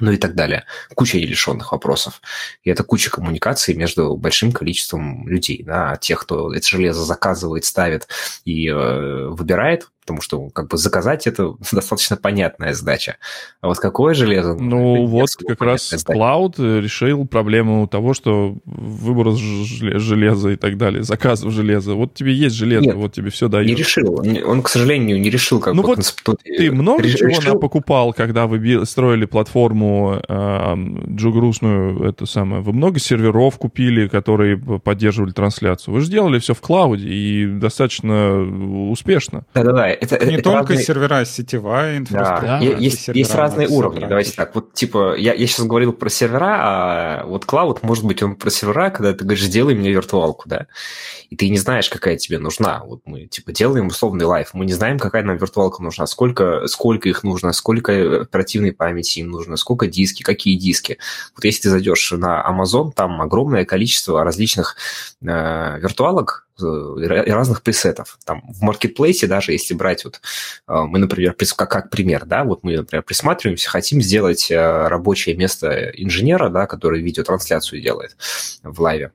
[0.00, 0.64] ну и так далее.
[0.94, 2.20] Куча нерешенных вопросов.
[2.62, 8.08] И это куча коммуникаций между большим количеством людей, да, тех, кто это железо заказывает, ставит
[8.44, 13.16] и э, выбирает, потому что как бы заказать это достаточно понятная задача.
[13.60, 14.54] А вот какое железо?
[14.54, 21.02] Ну вот как раз Cloud э, решил проблему того, что выбор железа и так далее,
[21.02, 21.94] заказов железа.
[21.94, 23.68] Вот тебе есть железо, Нет, вот тебе все дают.
[23.68, 24.24] не решил.
[24.46, 26.38] Он, к сожалению, не решил как ну бы вот концепту...
[26.42, 27.28] Ты много решил...
[27.30, 30.74] чего покупал, когда вы строили платформу э,
[31.10, 32.62] джугрусную, это самое.
[32.62, 35.94] Вы много серверов купили, которые поддерживали трансляцию.
[35.94, 38.40] Вы же делали все в клауде и достаточно
[38.90, 39.44] успешно.
[39.54, 40.84] Да-да-да, это, не это только разные...
[40.84, 42.58] сервера, сетевая инфраструктура.
[42.58, 42.58] Да.
[42.58, 43.96] Есть, есть разные уровни.
[43.96, 44.08] Собрать.
[44.08, 44.54] Давайте так.
[44.54, 48.50] Вот типа, я, я сейчас говорил про сервера, а вот клауд, может быть, он про
[48.50, 50.66] сервера, когда ты говоришь, сделай мне виртуалку, да.
[51.30, 52.82] И ты не знаешь, какая тебе нужна.
[52.84, 54.50] Вот мы типа делаем условный лайф.
[54.54, 59.30] Мы не знаем, какая нам виртуалка нужна, сколько, сколько их нужно, сколько оперативной памяти им
[59.30, 60.98] нужно, сколько диски, какие диски.
[61.34, 64.76] Вот если ты зайдешь на Amazon, там огромное количество различных
[65.22, 68.18] э, виртуалок, разных пресетов.
[68.24, 70.20] Там в маркетплейсе даже, если брать вот,
[70.68, 75.36] э, мы, например, как, как пример, да, вот мы, например, присматриваемся, хотим сделать э, рабочее
[75.36, 78.16] место инженера, да, который видеотрансляцию делает
[78.62, 79.12] в лайве.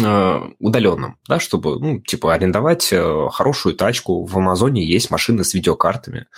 [0.00, 4.24] Э, удаленным, да, чтобы, ну, типа, арендовать э, хорошую тачку.
[4.24, 6.28] В Амазоне есть машины с видеокартами,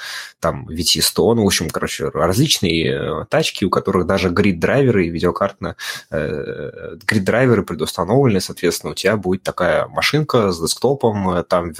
[0.40, 5.76] там, VT100, ну, в общем, короче, различные э, тачки, у которых даже грид-драйверы и видеокартно,
[6.10, 11.72] э, грид-драйверы предустановлены, соответственно, у тебя будет такая машинка с десктопом, там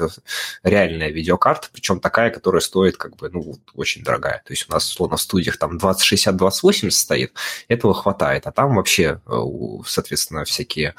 [0.62, 4.44] реальная видеокарта, причем такая, которая стоит, как бы, ну, очень дорогая.
[4.46, 7.32] То есть у нас, условно, в студиях там 2060-2080 стоит,
[7.66, 9.20] этого хватает, а там вообще,
[9.84, 10.94] соответственно, всякие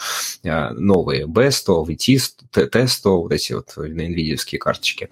[0.72, 2.20] новые B100, VT,
[2.53, 5.09] T100, вот эти вот на NVIDIA карточки.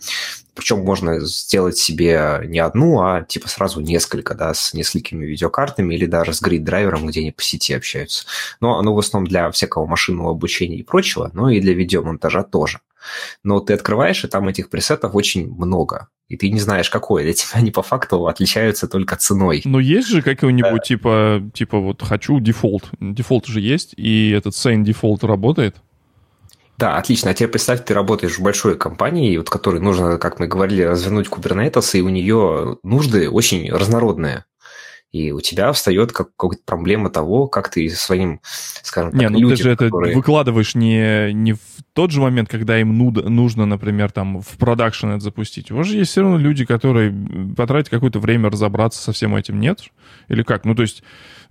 [0.55, 6.05] Причем можно сделать себе не одну, а типа сразу несколько, да, с несколькими видеокартами или
[6.05, 8.25] даже с грид-драйвером, где они по сети общаются.
[8.59, 12.79] Но оно в основном для всякого машинного обучения и прочего, но и для видеомонтажа тоже.
[13.43, 16.07] Но ты открываешь, и там этих пресетов очень много.
[16.27, 17.23] И ты не знаешь, какой.
[17.23, 19.61] Для тебя они по факту отличаются только ценой.
[19.65, 20.85] Но есть же какой-нибудь, да.
[20.85, 22.89] типа, типа вот хочу default.
[22.99, 25.75] Default же есть, и этот sane default работает.
[26.77, 27.31] Да, отлично.
[27.31, 31.27] А теперь представь, ты работаешь в большой компании, вот которой нужно, как мы говорили, развернуть
[31.27, 34.45] Kubernetes, и у нее нужды очень разнородные
[35.13, 38.41] и у тебя встает как, какая-то проблема того, как ты своим,
[38.81, 40.15] скажем так, не, ну людям, ты же это которые...
[40.15, 41.59] выкладываешь не, не в
[41.93, 45.69] тот же момент, когда им нуд, нужно, например, там в продакшн это запустить.
[45.71, 47.13] У вас же есть все равно люди, которые
[47.55, 49.81] потратят какое-то время разобраться со всем этим, нет?
[50.29, 50.65] Или как?
[50.65, 51.03] Ну, то есть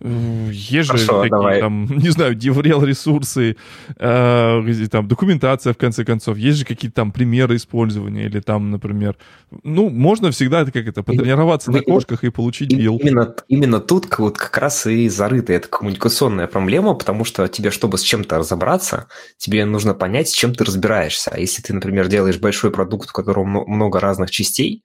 [0.05, 1.61] есть же Хорошо, такие, давай.
[1.61, 3.57] там, не знаю, деврел ресурсы,
[3.97, 6.37] э, там, документация, в конце концов.
[6.39, 9.17] Есть же какие-то там примеры использования или там, например...
[9.63, 12.97] Ну, можно всегда, это как это, потренироваться и, на кошках и получить бил.
[12.97, 17.99] Именно, именно тут вот как раз и зарыта эта коммуникационная проблема, потому что тебе, чтобы
[17.99, 21.31] с чем-то разобраться, тебе нужно понять, с чем ты разбираешься.
[21.35, 24.83] А если ты, например, делаешь большой продукт, у которого много разных частей,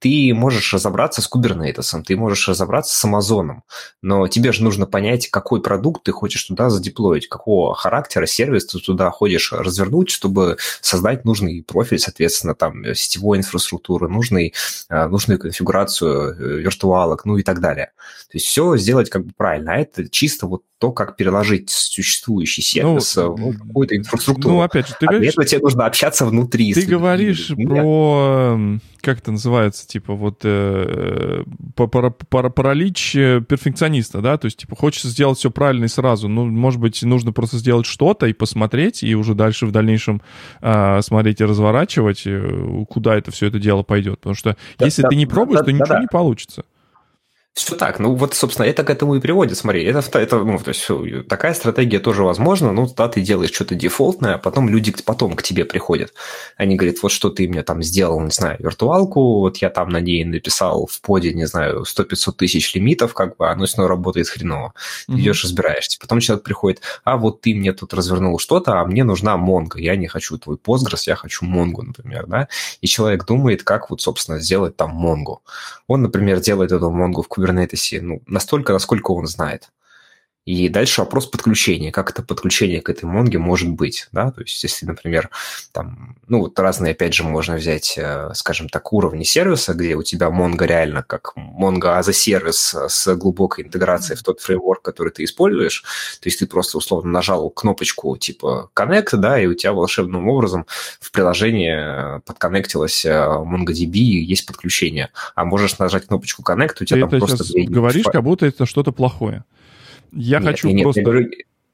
[0.00, 3.60] ты можешь разобраться с Kubernetes, ты можешь разобраться с Amazon,
[4.02, 8.78] но тебе же нужно понять, какой продукт ты хочешь туда задеплоить, какого характера сервис ты
[8.78, 14.54] туда хочешь развернуть, чтобы создать нужный профиль, соответственно, там, сетевой инфраструктуры, нужный,
[14.88, 17.92] э, нужную конфигурацию э, виртуалок, ну и так далее.
[18.30, 22.62] То есть все сделать как бы правильно, а это чисто вот то, как переложить существующий
[22.62, 24.54] сервис ну, в какую-то инфраструктуру.
[24.54, 25.34] Ну, опять же, ты а говоришь...
[25.34, 26.72] Для этого тебе нужно общаться внутри.
[26.72, 28.58] Ты говоришь про...
[29.02, 29.86] Как это называется?
[29.90, 31.42] Типа вот э,
[31.74, 34.38] паралич перфекциониста, да?
[34.38, 36.28] То есть, типа, хочется сделать все правильно и сразу.
[36.28, 40.22] Ну, может быть, нужно просто сделать что-то и посмотреть, и уже дальше в дальнейшем
[40.60, 44.20] э, смотреть и разворачивать, э, куда это все это дело пойдет.
[44.20, 46.00] Потому что да, если да, ты не пробуешь, да, то да, ничего да.
[46.00, 46.64] не получится.
[47.54, 47.98] Все так.
[47.98, 49.58] Ну, вот, собственно, это к этому и приводит.
[49.58, 50.88] Смотри, это, это ну, то есть,
[51.28, 52.72] такая стратегия тоже возможна.
[52.72, 56.14] Ну, да, ты делаешь что-то дефолтное, а потом люди потом к тебе приходят.
[56.56, 60.00] Они говорят, вот что ты мне там сделал, не знаю, виртуалку, вот я там на
[60.00, 64.72] ней написал в поде, не знаю, 100-500 тысяч лимитов, как бы, оно снова работает хреново.
[65.06, 65.20] Ты mm-hmm.
[65.20, 65.98] идешь, разбираешься.
[66.00, 69.80] Потом человек приходит, а вот ты мне тут развернул что-то, а мне нужна Mongo.
[69.80, 72.48] Я не хочу твой Postgres, я хочу Mongo, например, да.
[72.80, 75.38] И человек думает, как вот, собственно, сделать там Mongo.
[75.88, 79.70] Он, например, делает эту Mongo в Kubernetes ну, настолько, насколько он знает.
[80.46, 81.92] И дальше вопрос подключения.
[81.92, 84.08] Как это подключение к этой Монге может быть?
[84.10, 84.30] Да?
[84.30, 85.28] То есть, если, например,
[85.72, 90.02] там, ну, вот разные, опять же, можно взять, э, скажем так, уровни сервиса, где у
[90.02, 95.12] тебя Mongo реально как Mongo as a сервис с глубокой интеграцией в тот фреймворк, который
[95.12, 95.82] ты используешь.
[96.20, 100.66] То есть ты просто условно нажал кнопочку типа Connect, да, и у тебя волшебным образом
[101.00, 105.10] в приложении э, подконнектилась э, MongoDB, и есть подключение.
[105.34, 107.44] А можешь нажать кнопочку Connect, у тебя ты там это просто...
[107.68, 109.44] говоришь, как будто это что-то плохое.
[110.12, 111.30] Я Нет, хочу я не- просто говорю-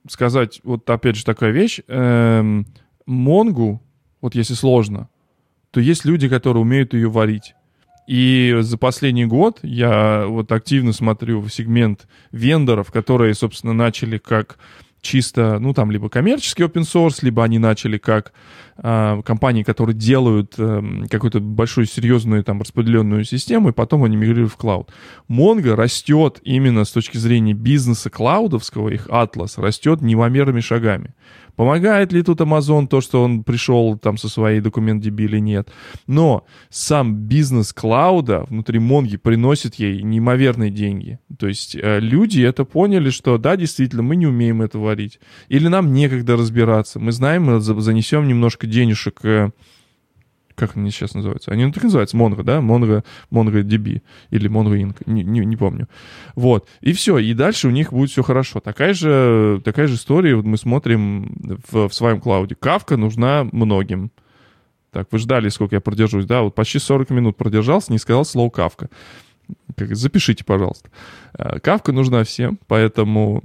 [0.08, 1.80] сказать, вот опять же такая вещь.
[1.88, 2.66] Эм,
[3.06, 3.82] Монгу,
[4.20, 5.08] вот если сложно,
[5.70, 7.54] то есть люди, которые умеют ее варить.
[8.06, 14.58] И за последний год я вот активно смотрю в сегмент вендоров, которые, собственно, начали как
[15.06, 18.32] чисто, ну, там, либо коммерческий open source, либо они начали как
[18.78, 24.52] а, компании, которые делают эм, какую-то большую серьезную там распределенную систему, и потом они мигрируют
[24.52, 24.90] в клауд.
[25.30, 31.14] Mongo растет именно с точки зрения бизнеса клаудовского, их атлас растет неимоверными шагами.
[31.56, 35.70] Помогает ли тут Amazon то, что он пришел там со своей документ или нет?
[36.06, 41.18] Но сам бизнес клауда внутри Монги приносит ей неимоверные деньги.
[41.38, 45.18] То есть э, люди это поняли, что да, действительно, мы не умеем это варить.
[45.48, 47.00] Или нам некогда разбираться.
[47.00, 49.50] Мы знаем, мы за- занесем немножко денежек э,
[50.56, 51.52] как они сейчас называются?
[51.52, 52.58] Они ну, так называются, Mongo, да?
[52.58, 54.96] Mongo, MongoDB или Mongo Inc.
[55.06, 55.88] Не, не, не помню.
[56.34, 56.68] Вот.
[56.80, 57.18] И все.
[57.18, 58.60] И дальше у них будет все хорошо.
[58.60, 62.54] Такая же, такая же история вот мы смотрим в, в своем клауде.
[62.54, 64.10] Кавка нужна многим.
[64.90, 66.40] Так, вы ждали, сколько я продержусь, да?
[66.40, 68.88] Вот почти 40 минут продержался, не сказал слово кавка.
[69.76, 70.90] Запишите, пожалуйста.
[71.38, 73.42] Э, Кавка нужна всем, поэтому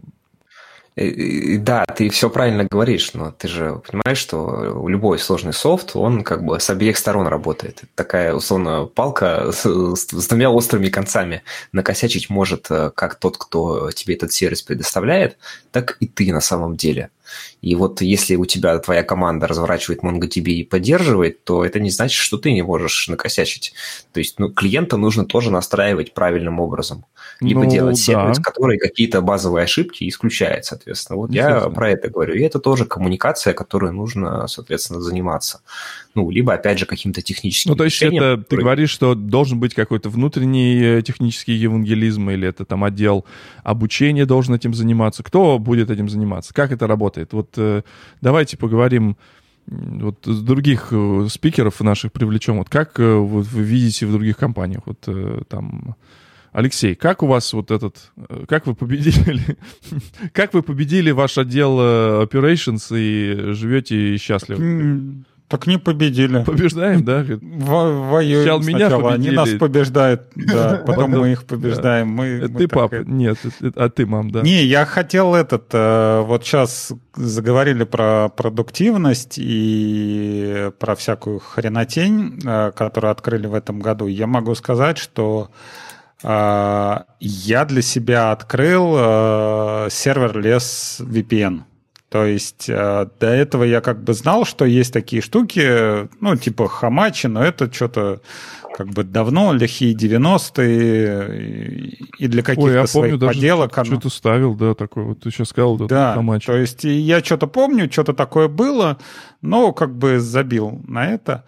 [0.98, 5.96] Э, э, Да, ты все правильно говоришь, но ты же понимаешь, что любой сложный софт,
[5.96, 7.84] он как бы с обеих сторон работает.
[7.96, 11.44] Такая, условно, палка с, с- с двумя острыми концами.
[11.72, 15.38] Накосячить может э, как тот, кто тебе этот сервис предоставляет,
[15.72, 17.10] так и ты на самом деле.
[17.62, 22.18] И вот если у тебя твоя команда разворачивает MongoDB и поддерживает, то это не значит,
[22.20, 23.74] что ты не можешь накосячить.
[24.14, 27.06] То есть ну, клиента нужно тоже настраивать правильным образом.
[27.40, 28.02] Либо Ну, делать да.
[28.02, 31.18] сервис, который какие-то базовые ошибки исключает, соответственно.
[31.18, 32.34] Вот я про это говорю.
[32.34, 35.62] И это тоже коммуникация, которой нужно, соответственно, заниматься.
[36.16, 39.60] Ну, либо, опять же, каким-то техническим Ну, то есть это ты которые- говоришь, что должен
[39.60, 43.24] быть какой-то внутренний э, технический евангелизм, или это там отдел
[43.64, 45.24] обучения должен этим заниматься.
[45.24, 46.54] Кто будет этим заниматься?
[46.54, 47.34] Как это работает?
[47.34, 47.84] Вот э,
[48.22, 49.18] давайте поговорим
[49.68, 52.58] вот с других э, спикеров наших привлечем.
[52.58, 54.84] Вот как э, вот вы видите в других компаниях?
[54.86, 55.08] Вот
[55.48, 55.96] там...
[56.54, 58.12] Алексей, как у вас вот этот,
[58.46, 59.58] как вы победили,
[60.34, 65.24] как вы победили ваш отдел operations и живете счастливы?
[65.52, 66.44] Так не победили.
[66.44, 67.26] Побеждаем, да?
[67.42, 69.36] Во- Воюем Сначала меня сначала, они победили.
[69.36, 72.08] нас побеждают, да, потом мы их побеждаем.
[72.08, 72.96] Мы, Это мы ты, так папа?
[72.96, 74.42] это- Нет, это- а ты, мам, да.
[74.42, 82.72] Не, я хотел этот, э, вот сейчас заговорили про продуктивность и про всякую хренотень, э,
[82.74, 84.08] которую открыли в этом году.
[84.08, 85.50] Я могу сказать, что
[86.24, 91.64] э, я для себя открыл э, серверлess VPN.
[92.12, 96.68] То есть э, до этого я как бы знал, что есть такие штуки, ну, типа
[96.68, 98.20] Хамачи, но это что-то
[98.76, 103.86] как бы давно, лихие 90-е, и- для каких-то Ой, я своих помню, даже поделок оно-
[103.86, 105.22] что-то ставил, да, такой вот.
[105.22, 106.46] Ты сейчас сказал, да, да, Хамач.
[106.46, 108.98] то есть я что-то помню, что-то такое было,
[109.42, 111.46] но как бы забил на это.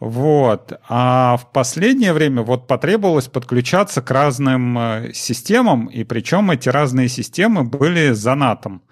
[0.00, 0.78] Вот.
[0.88, 7.08] А в последнее время вот потребовалось подключаться к разным э, системам, и причем эти разные
[7.08, 8.82] системы были за натом.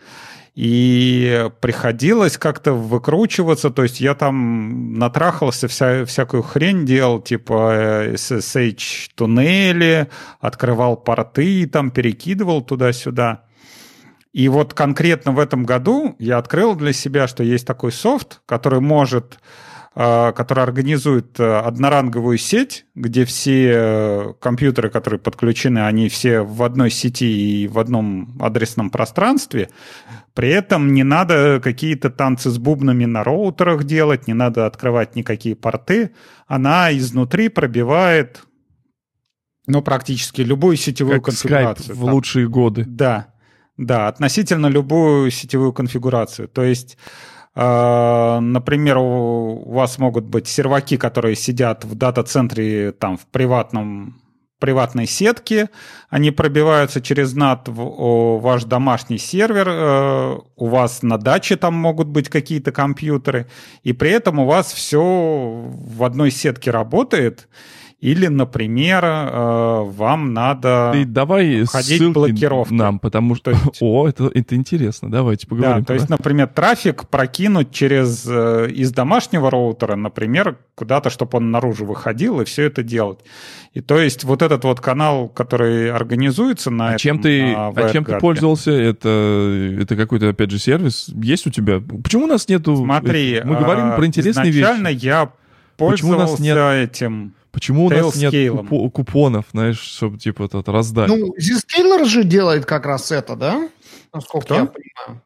[0.54, 8.14] И приходилось как-то выкручиваться, то есть я там натрахался, вся, всякую хрень делал, типа э,
[8.14, 10.08] SSH-туннели,
[10.40, 13.44] открывал порты, там перекидывал туда-сюда.
[14.32, 18.80] И вот конкретно в этом году я открыл для себя, что есть такой софт, который
[18.80, 19.38] может,
[19.94, 26.62] э, который организует э, одноранговую сеть, где все э, компьютеры, которые подключены, они все в
[26.62, 29.68] одной сети и в одном адресном пространстве.
[30.34, 35.54] При этом не надо какие-то танцы с бубнами на роутерах делать, не надо открывать никакие
[35.54, 36.12] порты.
[36.46, 38.42] Она изнутри пробивает
[39.66, 41.94] ну, практически любую сетевую Как конфигурацию.
[41.94, 42.84] в Там- лучшие годы.
[42.86, 43.28] да,
[43.76, 46.48] да, относительно любую сетевую конфигурацию.
[46.48, 46.96] То есть,
[47.54, 54.21] э, например, у вас могут быть серваки, которые сидят в дата-центре там в приватном
[54.62, 55.70] приватной сетке,
[56.08, 62.06] они пробиваются через NAT в ваш домашний сервер, э, у вас на даче там могут
[62.06, 63.48] быть какие-то компьютеры,
[63.82, 67.48] и при этом у вас все в одной сетке работает,
[68.02, 72.72] Или, например, э, вам надо Ты давай входить блокировки.
[72.72, 73.52] нам, потому что...
[73.52, 75.08] есть- О, это, это интересно.
[75.08, 75.78] Давайте поговорим.
[75.78, 81.52] Да, то есть, например, трафик прокинуть через э, из домашнего роутера, например, куда-то, чтобы он
[81.52, 83.20] наружу выходил и все это делать.
[83.72, 87.68] И то есть вот этот вот канал, который организуется на А этом, чем ты, на
[87.68, 88.72] а чем ты пользовался?
[88.72, 91.08] Это, это какой-то, опять же, сервис?
[91.14, 91.80] Есть у тебя?
[91.80, 92.74] Почему у нас нету...
[92.74, 95.04] Смотри, Мы говорим а, про интересные изначально вещи.
[95.04, 95.30] я
[95.76, 97.34] Почему у нас пользовался нет этим.
[97.52, 98.34] Почему у нас нет
[98.92, 101.08] купонов, знаешь, чтобы типа вот это раздать?
[101.08, 103.68] Ну, Zscaler же делает как раз это, да?
[104.12, 104.54] Насколько Кто?
[104.54, 105.22] я понимаю.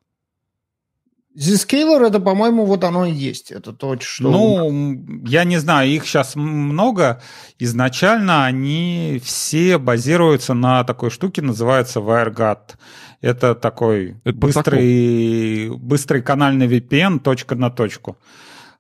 [1.37, 3.53] Zscaler это, по-моему, вот оно и есть.
[3.53, 4.31] Это то, что...
[4.31, 7.21] Ну, я не знаю, их сейчас много.
[7.59, 12.77] Изначально они все базируются на такой штуке, называется WireGuard.
[13.21, 18.17] Это такой Это быстрый, быстрый канальный VPN точка на точку.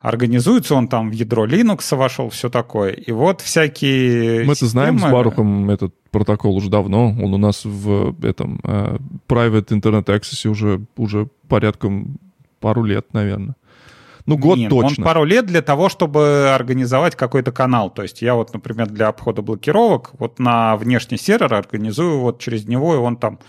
[0.06, 2.92] Организуется он там в ядро Linux вошел, все такое.
[2.92, 7.08] И вот всякие Мы это знаем с Барухом этот протокол уже давно.
[7.08, 12.18] Он у нас в этом э, private internet access уже, уже порядком
[12.60, 13.56] пару лет, наверное.
[14.26, 15.02] Ну, год Нет, точно.
[15.02, 17.90] Он пару лет для того, чтобы организовать какой-то канал.
[17.90, 22.68] То есть я вот, например, для обхода блокировок вот на внешний сервер организую вот через
[22.68, 23.40] него, и он там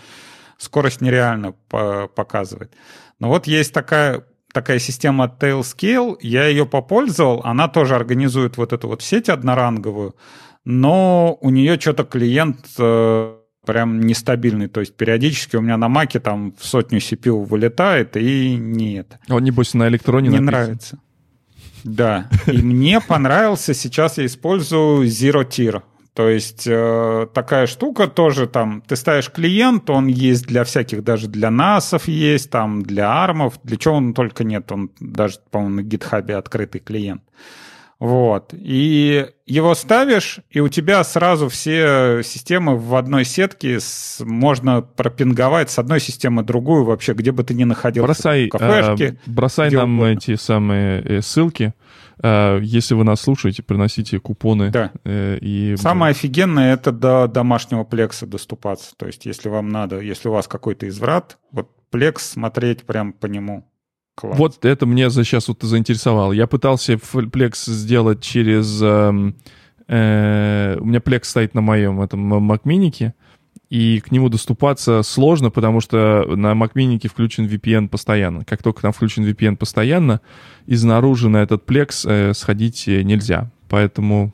[0.56, 2.72] скорость нереально по- показывает.
[3.20, 4.24] Но вот есть такая,
[4.58, 10.16] такая система Tailscale, я ее попользовал, она тоже организует вот эту вот сеть одноранговую,
[10.64, 16.18] но у нее что-то клиент э, прям нестабильный, то есть периодически у меня на маке
[16.18, 20.46] там в сотню CPU вылетает, и нет Он, небось, на электроне не написан.
[20.46, 20.98] нравится.
[21.84, 22.28] Да.
[22.48, 25.82] И мне понравился, сейчас я использую Zero Tier.
[26.14, 31.28] То есть э, такая штука тоже там, ты ставишь клиент, он есть для всяких, даже
[31.28, 35.82] для насов есть, там для армов, для чего он только нет, он даже, по-моему, на
[35.82, 37.22] гитхабе открытый клиент.
[38.00, 38.52] Вот.
[38.54, 45.68] И его ставишь, и у тебя сразу все системы в одной сетке с- можно пропинговать
[45.70, 48.06] с одной системы другую вообще, где бы ты ни находился.
[48.06, 49.04] Бросай, В кафешке.
[49.04, 50.12] э, бросай нам угодно.
[50.12, 51.74] эти самые э, ссылки.
[52.22, 54.70] Э, если вы нас слушаете, приносите купоны.
[54.70, 54.92] Да.
[55.04, 58.94] э, и Самое офигенное это до домашнего плекса доступаться.
[58.96, 63.26] То есть, если вам надо, если у вас какой-то изврат, вот плекс смотреть прям по
[63.26, 63.64] нему.
[64.14, 64.36] Класс.
[64.36, 66.32] Вот это мне за сейчас вот заинтересовало.
[66.32, 68.82] Я пытался Plex сделать через...
[68.82, 69.36] эм,
[69.86, 73.12] э, у меня Plex стоит на моем этом Mac Mini,
[73.70, 78.44] и к нему доступаться сложно, потому что на Mini включен VPN постоянно.
[78.44, 80.20] Как только там включен VPN постоянно,
[80.66, 83.50] изнаружи на этот Plex э, сходить э, нельзя.
[83.68, 84.32] Поэтому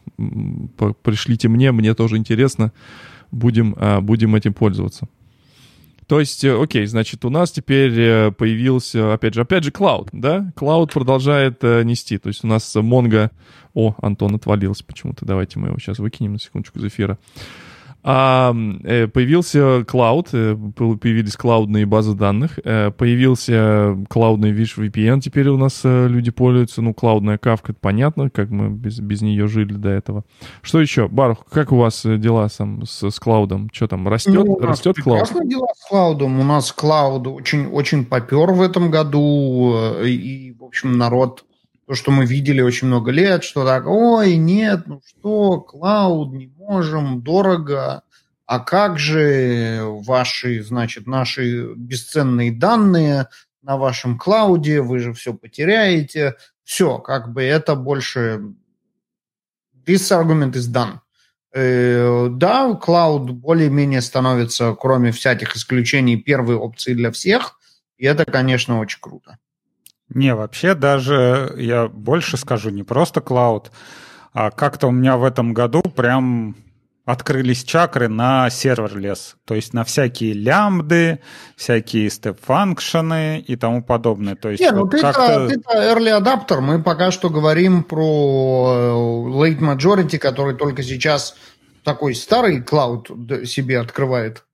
[1.03, 2.73] пришлите мне, мне тоже интересно.
[3.33, 5.09] Будем, а, будем этим пользоваться.
[6.07, 10.11] То есть, э, окей, значит, у нас теперь э, появился, опять же, опять же, Cloud,
[10.13, 10.53] да?
[10.57, 12.19] Cloud продолжает э, нести.
[12.19, 13.31] То есть у нас Mongo...
[13.73, 15.25] О, Антон отвалился почему-то.
[15.27, 17.19] Давайте мы его сейчас выкинем на секундочку из эфира.
[18.07, 25.57] А, появился Cloud, э, появились клаудные базы данных, э, появился клаудный Wish VPN, теперь у
[25.57, 29.89] нас люди пользуются, ну, клаудная кавка, это понятно, как мы без, без нее жили до
[29.89, 30.25] этого.
[30.61, 31.09] Что еще?
[31.09, 33.71] Барух, как у вас дела сам с, с клаудом?
[33.73, 35.27] Что там, растет, Ну, растет клауд?
[35.49, 36.39] дела с клаудом.
[36.41, 39.75] У нас клауд очень, очень попер в этом году.
[40.05, 41.45] И, в общем, народ,
[41.87, 46.47] то, что мы видели очень много лет, что так, ой, нет, ну что, клауд, не
[46.47, 48.03] можем, дорого.
[48.47, 53.29] А как же ваши, значит, наши бесценные данные
[53.63, 56.37] на вашем клауде, вы же все потеряете.
[56.63, 58.55] Все, как бы это больше...
[59.87, 61.01] This argument is done.
[61.53, 67.59] Э, Да, cloud более-менее становится, кроме всяких исключений, первой опцией для всех.
[67.97, 69.39] И это, конечно, очень круто.
[70.09, 73.71] Не, вообще даже я больше скажу, не просто cloud,
[74.33, 76.57] а как-то у меня в этом году прям
[77.05, 81.21] открылись чакры на serverless, то есть на всякие лямбды,
[81.57, 84.37] всякие step function ы и тому подобное.
[84.37, 86.61] То есть Не, ну вот ты-то, как-то- ты-то early adapter.
[86.61, 91.37] Мы пока что говорим про э, late majority, который только сейчас
[91.83, 93.11] такой старый клауд
[93.45, 94.45] себе открывает.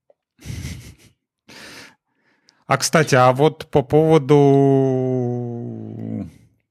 [2.70, 4.28] А, кстати, а вот по поводу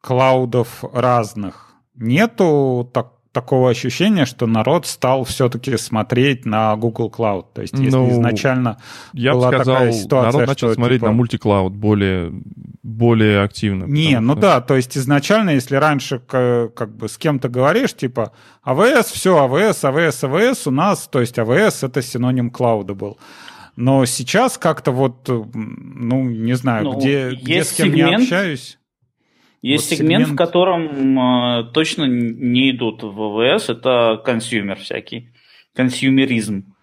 [0.02, 7.48] клаудов разных, нету так- такого ощущения, что народ стал все-таки смотреть на Google Cloud?
[7.54, 8.78] То есть, если Ну, изначально
[9.12, 12.32] Я бы была сказал, такая ситуация, народ начал что, смотреть типа- на мультиклауд более,
[12.82, 13.84] более активно.
[13.84, 18.32] Не, ну что- да, то есть изначально, если раньше как бы с кем-то говоришь, типа,
[18.64, 23.18] АВС, все, АВС, АВС, АВС у нас, то есть АВС это синоним клауда был.
[23.76, 28.10] Но сейчас как-то вот, м, ну, не знаю, Ну, где, где с кем сегмент.
[28.10, 28.78] не общаюсь.
[29.62, 35.32] Есть вот сегмент, сегмент, в котором э, точно не идут в AWS, это consumer всякий,
[35.76, 36.74] консюмеризм,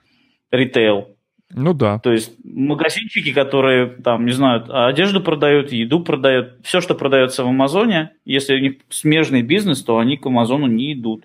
[0.51, 1.09] ритейл.
[1.51, 2.01] Ну да.
[2.01, 7.49] То есть магазинчики, которые там, не знаю, одежду продают, еду продают, все, что продается в
[7.49, 11.25] Амазоне, если у них смежный бизнес, то они к Амазону не идут.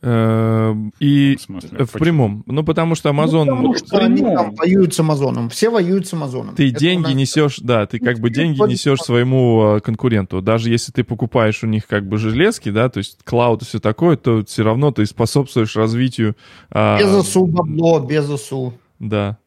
[0.00, 2.44] Эм, и в, смысле, в прямом.
[2.46, 3.46] Ну, потому что Amazon...
[3.46, 5.48] Ну, потому что они там воюют с Амазоном.
[5.48, 6.54] Все воюют с Амазоном.
[6.54, 10.40] Ты Это деньги несешь, да, ты как бы деньги несешь своему а, конкуренту.
[10.40, 13.80] Даже если ты покупаешь у них как бы железки, да, то есть клауд и все
[13.80, 16.36] такое, то все равно ты способствуешь развитию...
[16.70, 18.74] А, Безосу бабло, безосу.
[19.00, 19.38] Да.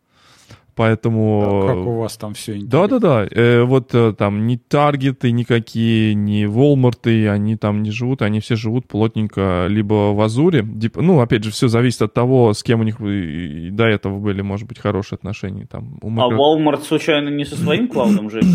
[0.76, 1.62] Поэтому...
[1.62, 2.88] Да, как у вас там все интересно.
[2.88, 3.28] Да-да-да.
[3.30, 8.56] Э, вот э, там ни таргеты никакие, ни Walmart, они там не живут, они все
[8.56, 10.66] живут плотненько либо в Азуре.
[10.96, 14.68] Ну, опять же, все зависит от того, с кем у них до этого были, может
[14.68, 15.66] быть, хорошие отношения.
[15.66, 16.34] Там, у Microsoft...
[16.34, 18.46] А Walmart, случайно, не со своим cloud ом живет?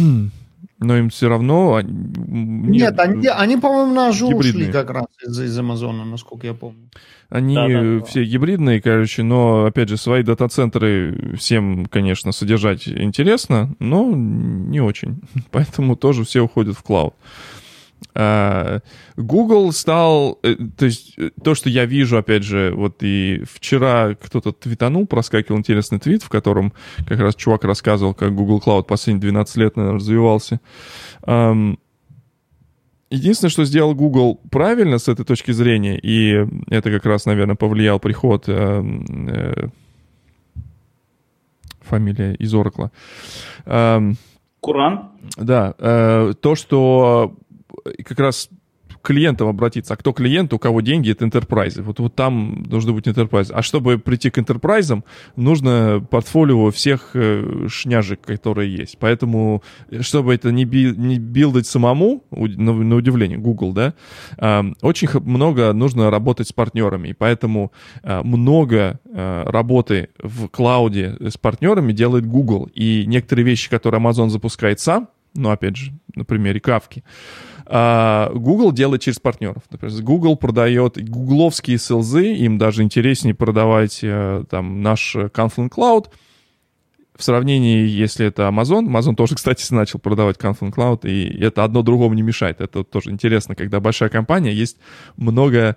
[0.78, 1.80] Но им все равно...
[1.80, 6.54] Нет, нет они, они по-моему, на Azure ушли как раз из, из Амазона, насколько я
[6.54, 6.90] помню.
[7.28, 8.26] Они да, да, все да.
[8.26, 15.22] гибридные, короче, но, опять же, свои дата-центры всем, конечно, содержать интересно, но не очень.
[15.50, 17.14] Поэтому тоже все уходят в cloud.
[18.18, 18.80] А,
[19.16, 24.14] Google стал, э, то есть э, то, что я вижу, опять же, вот и вчера
[24.14, 26.72] кто-то твитанул, проскакивал интересный твит, в котором
[27.06, 30.60] как раз чувак рассказывал, как Google Cloud последние 12 лет, наверное, развивался.
[33.10, 38.00] Единственное, что сделал Google правильно с этой точки зрения, и это как раз, наверное, повлиял
[38.00, 38.82] приход э,
[39.28, 39.68] э,
[41.82, 42.90] фамилия из Oracle.
[43.66, 44.12] Э,
[44.60, 45.10] Куран?
[45.36, 47.36] Да, э, то, что
[48.04, 48.50] как раз
[49.06, 49.94] клиентам обратиться.
[49.94, 51.80] А кто клиент, у кого деньги, это enterprise.
[51.80, 53.52] Вот, вот там должны быть enterprise.
[53.52, 55.02] А чтобы прийти к enterprise,
[55.36, 58.98] нужно портфолио всех э, шняжек, которые есть.
[58.98, 59.62] Поэтому,
[60.00, 63.94] чтобы это не, би, не билдать самому, на, на удивление, Google, да,
[64.38, 67.08] э, очень много нужно работать с партнерами.
[67.08, 67.72] И поэтому
[68.02, 72.68] э, много э, работы в клауде с партнерами делает Google.
[72.74, 77.04] И некоторые вещи, которые Amazon запускает сам, ну, опять же, на примере Кавки,
[77.55, 79.62] а Google делает через партнеров.
[79.70, 86.06] Например, Google продает гугловские селзы, им даже интереснее продавать э, там наш Confluent Cloud,
[87.16, 91.82] в сравнении, если это Amazon, Amazon тоже, кстати, начал продавать Confluent Cloud, и это одно
[91.82, 92.60] другому не мешает.
[92.60, 94.76] Это тоже интересно, когда большая компания, есть
[95.16, 95.76] много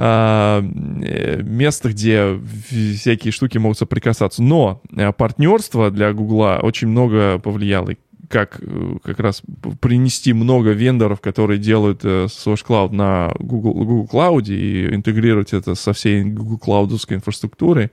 [0.00, 4.42] а, э, мест, где всякие штуки могут соприкасаться.
[4.42, 7.94] Но э, партнерство для Гугла очень много повлияло
[8.28, 9.42] как э, как раз
[9.80, 15.74] принести много вендоров, которые делают э, Source Cloud на Google, Google Cloud и интегрировать это
[15.74, 17.90] со всей Google Cloud инфраструктурой.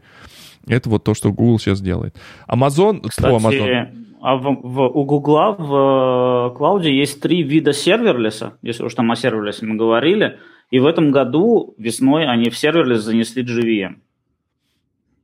[0.68, 2.16] Это вот то, что Google сейчас делает.
[2.48, 4.06] Amazon, Кстати, Amazon.
[4.22, 8.84] А в, в, у Google в э, cloud е есть три вида serverless а, если
[8.84, 10.40] уж там о serverless е мы говорили.
[10.72, 13.98] И в этом году весной они в serverless занесли JVM.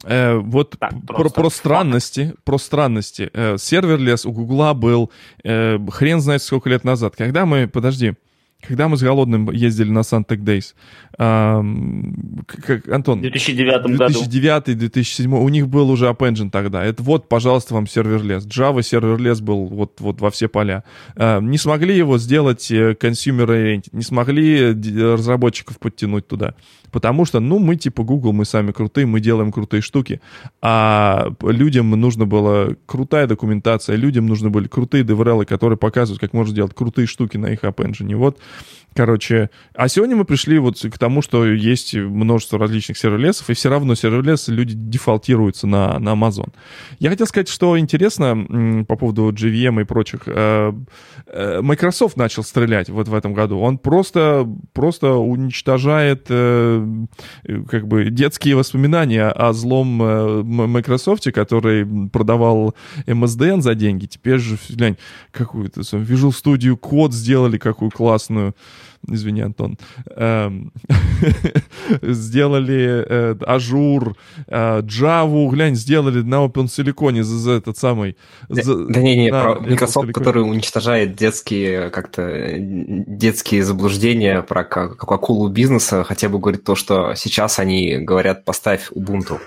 [0.03, 3.29] Э, вот так, про, про странности, про странности.
[3.33, 5.11] Э, serverless у Гугла был
[5.43, 7.15] э, хрен знает сколько лет назад.
[7.15, 8.13] Когда мы, подожди,
[8.61, 10.73] когда мы с Голодным ездили на Sun Tech Days,
[11.17, 13.19] эм, как, Антон...
[13.19, 14.23] В 2009 году.
[14.23, 16.83] 2009-2007, у них был уже App Engine тогда.
[16.83, 18.45] Это вот, пожалуйста, вам serverless.
[18.45, 20.83] Java serverless был вот, вот во все поля.
[21.15, 26.53] Э, не смогли его сделать э, consumer oriented, не смогли разработчиков подтянуть туда.
[26.91, 30.21] Потому что, ну, мы типа Google, мы сами крутые, мы делаем крутые штуки.
[30.61, 36.53] А людям нужно было крутая документация, людям нужны были крутые деврелы, которые показывают, как можно
[36.53, 38.15] делать крутые штуки на их App Engine.
[38.15, 38.37] Вот
[38.93, 43.69] Короче, а сегодня мы пришли вот к тому, что есть множество различных серверлесов, и все
[43.69, 46.51] равно серверлесы люди дефолтируются на, на Amazon.
[46.99, 50.23] Я хотел сказать, что интересно по поводу JVM и прочих.
[50.25, 50.73] Э,
[51.27, 53.59] э, Microsoft начал стрелять вот в этом году.
[53.59, 56.80] Он просто, просто уничтожает э,
[57.69, 59.97] как бы детские воспоминания о злом
[60.71, 62.75] Microsoft, который продавал
[63.05, 64.05] MSDN за деньги.
[64.05, 64.97] Теперь же, глянь,
[65.31, 68.55] какую-то Visual Studio Code сделали, какую классную
[69.07, 69.77] извини, Антон,
[70.15, 70.71] эм,
[72.01, 74.15] сделали э, Azure,
[74.47, 78.17] э, Java, глянь, сделали на Apple Silicon за этот самый...
[78.49, 85.49] Да, да не, не, про Microsoft, который уничтожает детские как-то детские заблуждения про как акулу
[85.49, 89.39] бизнеса, хотя бы говорит то, что сейчас они говорят, поставь Ubuntu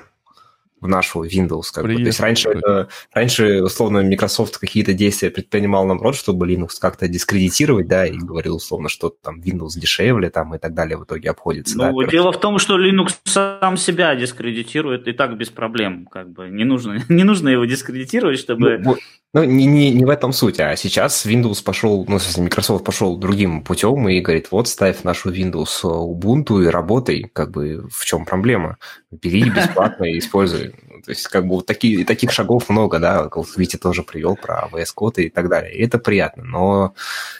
[0.84, 1.64] в нашу Windows.
[1.72, 1.94] Как бы.
[1.94, 7.88] То есть раньше, это, раньше, условно, Microsoft какие-то действия предпринимал, наоборот, чтобы Linux как-то дискредитировать,
[7.88, 11.76] да, и говорил, условно, что там Windows дешевле там и так далее в итоге обходится.
[11.78, 16.06] Ну, да, дело в том, что Linux сам себя дискредитирует и так без проблем.
[16.06, 18.78] Как бы не нужно, не нужно его дискредитировать, чтобы...
[18.78, 18.96] Ну,
[19.34, 23.16] ну, не, не, не в этом суть, а сейчас Windows пошел, ну, смысле, Microsoft пошел
[23.16, 28.26] другим путем и говорит, вот, ставь нашу Windows Ubuntu и работай, как бы, в чем
[28.26, 28.78] проблема?
[29.10, 30.73] Бери бесплатно и используй.
[31.04, 34.88] То есть, как бы, вот такие, таких шагов много, да, Витя тоже привел про VS
[34.96, 35.74] Code и так далее.
[35.74, 36.94] И это приятно, но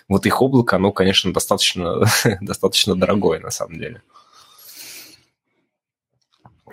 [0.09, 2.05] вот их облако, оно, конечно, достаточно,
[2.41, 4.03] достаточно дорогое, на самом деле.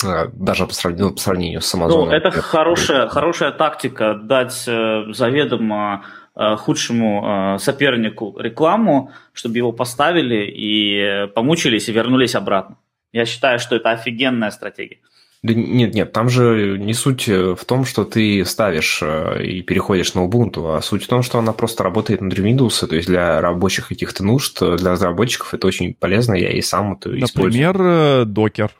[0.03, 2.05] А, даже по сравнению, по сравнению с Amazon.
[2.05, 9.71] Ну, это хорошая, хорошая тактика дать э, заведомо э, худшему э, сопернику рекламу, чтобы его
[9.71, 12.77] поставили и помучились и вернулись обратно.
[13.11, 14.99] Я считаю, что это офигенная стратегия.
[15.43, 20.19] Да нет, нет, там же не суть в том, что ты ставишь и переходишь на
[20.19, 23.87] Ubuntu, а суть в том, что она просто работает внутри Windows, то есть для рабочих
[23.87, 27.67] каких-то нужд, для разработчиков это очень полезно, я и сам это Например, использую.
[27.67, 28.71] Например, докер.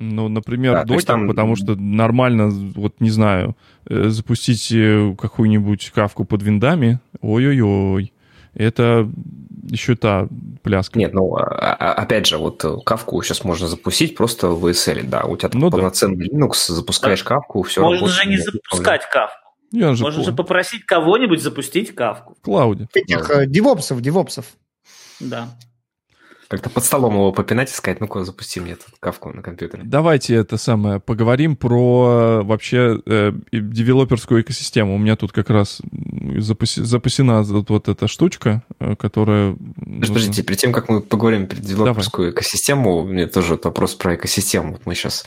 [0.00, 1.28] Ну, например, да, докер, там...
[1.28, 3.54] потому что нормально, вот не знаю,
[3.86, 8.12] э, запустить э, какую-нибудь кавку под виндами, ой-ой-ой,
[8.54, 9.10] это
[9.68, 10.28] еще та
[10.62, 10.98] пляска.
[10.98, 15.04] Нет, ну, а, а, опять же, вот э, кавку сейчас можно запустить просто в ESL,
[15.04, 16.36] да, у тебя ну, полноценный да.
[16.36, 17.28] Linux, запускаешь да.
[17.28, 19.36] кавку, все Можно же не запускать кавку.
[19.72, 22.34] Я же Можно же попросить кого-нибудь запустить кавку.
[22.40, 22.88] В клауде.
[22.92, 24.46] Этих девопсов, девопсов.
[25.20, 25.48] Да.
[26.50, 29.84] Как-то под столом его попинать и сказать, ну-ка, запусти мне тут кавку на компьютере.
[29.86, 34.96] Давайте это самое, поговорим про э, вообще э, девелоперскую экосистему.
[34.96, 35.80] У меня тут как раз
[36.38, 39.56] запаси, запасена вот, вот эта штучка, э, которая...
[39.76, 42.42] Подождите, перед тем, как мы поговорим про девелоперскую Давай.
[42.42, 44.72] экосистему, у меня тоже вопрос про экосистему.
[44.72, 45.24] Вот мы сейчас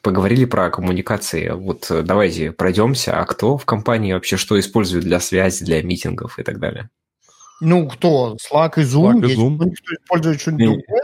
[0.00, 1.50] поговорили про коммуникации.
[1.50, 3.20] Вот э, давайте пройдемся.
[3.20, 6.88] А кто в компании вообще что использует для связи, для митингов и так далее?
[7.64, 8.36] Ну, кто?
[8.36, 9.20] Slack и Zoom?
[9.20, 9.64] Slack и Zoom.
[9.64, 11.02] Есть кто использует что-нибудь другое?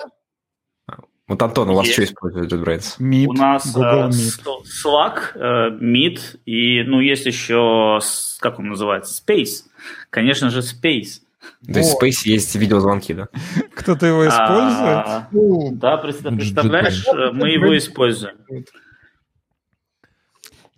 [1.26, 1.94] Вот, Антон, у вас есть.
[1.94, 2.98] что использует JetBrains?
[2.98, 4.42] Meet, у нас Google uh, Meet.
[4.84, 8.00] Slack, uh, Meet и, ну, есть еще,
[8.40, 9.62] как он называется, Space.
[10.10, 11.20] Конечно же, Space.
[11.72, 13.28] То есть в Space есть видеозвонки, да?
[13.74, 14.88] Кто-то его использует?
[14.88, 15.28] А,
[15.72, 18.36] да, представляешь, мы его используем.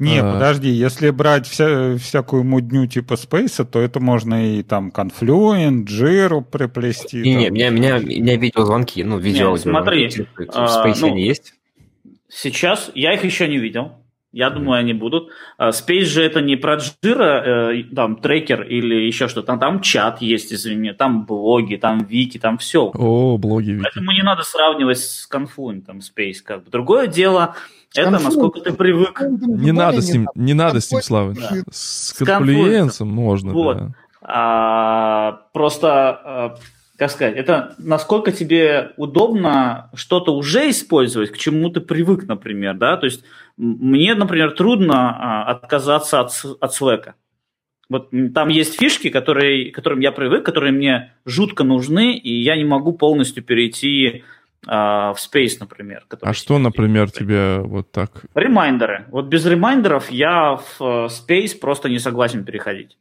[0.02, 0.32] Не, а...
[0.32, 6.42] подожди, если брать вся, всякую мудню типа Space, то это можно и там Confluent, Jira
[6.42, 7.22] приплести.
[7.22, 7.54] Не, там.
[7.54, 9.56] не, меня, меня, меня видеозвонки, ну, видео.
[9.56, 11.54] смотри, в Space а, ну, они есть?
[12.28, 13.92] Сейчас я их еще не видел.
[14.32, 15.28] Я думаю, они будут.
[15.58, 19.48] А, Space же это не про Jira, э, там, трекер или еще что-то.
[19.48, 22.90] Там, там чат есть, извини, там блоги, там вики, там все.
[22.94, 23.82] О, блоги, вики.
[23.82, 26.40] Поэтому не надо сравнивать с Confluent, там, Space.
[26.42, 26.70] Как бы.
[26.70, 27.54] Другое дело,
[27.94, 29.22] это насколько ты привык.
[29.22, 31.34] Не надо с ним, не надо с ним, Слава.
[31.70, 33.78] С конфлюенсом можно, вот.
[33.78, 33.94] да.
[34.24, 36.56] А, просто, а,
[36.96, 42.96] как сказать, это насколько тебе удобно что-то уже использовать, к чему ты привык, например, да,
[42.96, 43.24] то есть
[43.56, 46.30] мне, например, трудно а, отказаться от,
[46.60, 47.12] от Slack.
[47.88, 52.56] Вот там есть фишки, которые, к которым я привык, которые мне жутко нужны, и я
[52.56, 54.24] не могу полностью перейти
[54.64, 56.04] в Space, например.
[56.20, 58.24] А что, например, тебе вот так?
[58.34, 59.06] Reminder ы.
[59.10, 62.96] Вот без reminder ов я в э, Space просто не согласен переходить.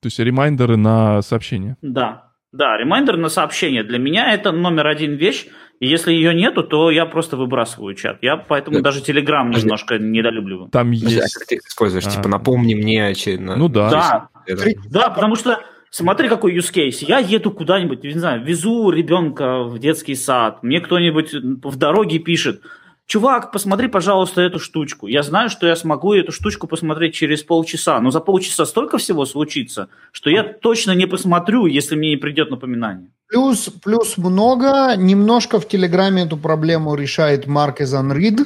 [0.00, 1.76] То есть reminder ы на сообщения?
[1.82, 2.30] Да.
[2.52, 3.82] Да, reminder на сообщение.
[3.82, 5.46] Для меня это номер один вещь.
[5.80, 8.18] И если ее нету, то я просто выбрасываю чат.
[8.22, 8.82] Я поэтому да.
[8.82, 10.68] даже Telegram немножко недолюбливаю.
[10.70, 11.18] Там есть...
[11.18, 12.06] А как ты используешь?
[12.06, 12.10] А...
[12.10, 13.12] Типа напомни мне...
[13.38, 13.90] Ну да.
[13.90, 14.28] Да,
[14.90, 15.60] да потому что
[15.94, 17.04] Смотри, какой use case.
[17.06, 20.62] Я еду куда-нибудь, не знаю, везу ребенка в детский сад.
[20.62, 22.62] Мне кто-нибудь в дороге пишет,
[23.06, 25.06] чувак, посмотри, пожалуйста, эту штучку.
[25.06, 29.26] Я знаю, что я смогу эту штучку посмотреть через полчаса, но за полчаса столько всего
[29.26, 33.10] случится, что я точно не посмотрю, если мне не придет напоминание.
[33.28, 34.96] Плюс, плюс много.
[34.96, 38.40] Немножко в Телеграме эту проблему решает Марк Эзанрид.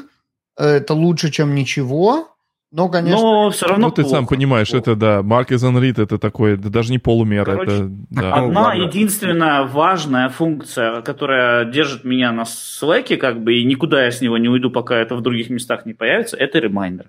[0.56, 2.35] Это лучше, чем ничего.
[2.76, 3.22] Но, конечно...
[3.22, 4.16] Но все равно Ну, ты плохо.
[4.16, 4.82] сам понимаешь, плохо.
[4.82, 7.90] это, да, Марк из Unread, это такое, это даже не полумера, Короче, это...
[8.10, 8.34] Да.
[8.34, 14.10] Одна ну, единственная важная функция, которая держит меня на Slack, как бы, и никуда я
[14.10, 17.06] с него не уйду, пока это в других местах не появится, это ремайдер.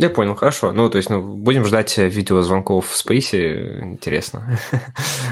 [0.00, 0.70] Я понял, хорошо.
[0.70, 4.56] Ну, то есть, ну, будем ждать видеозвонков в Space, интересно.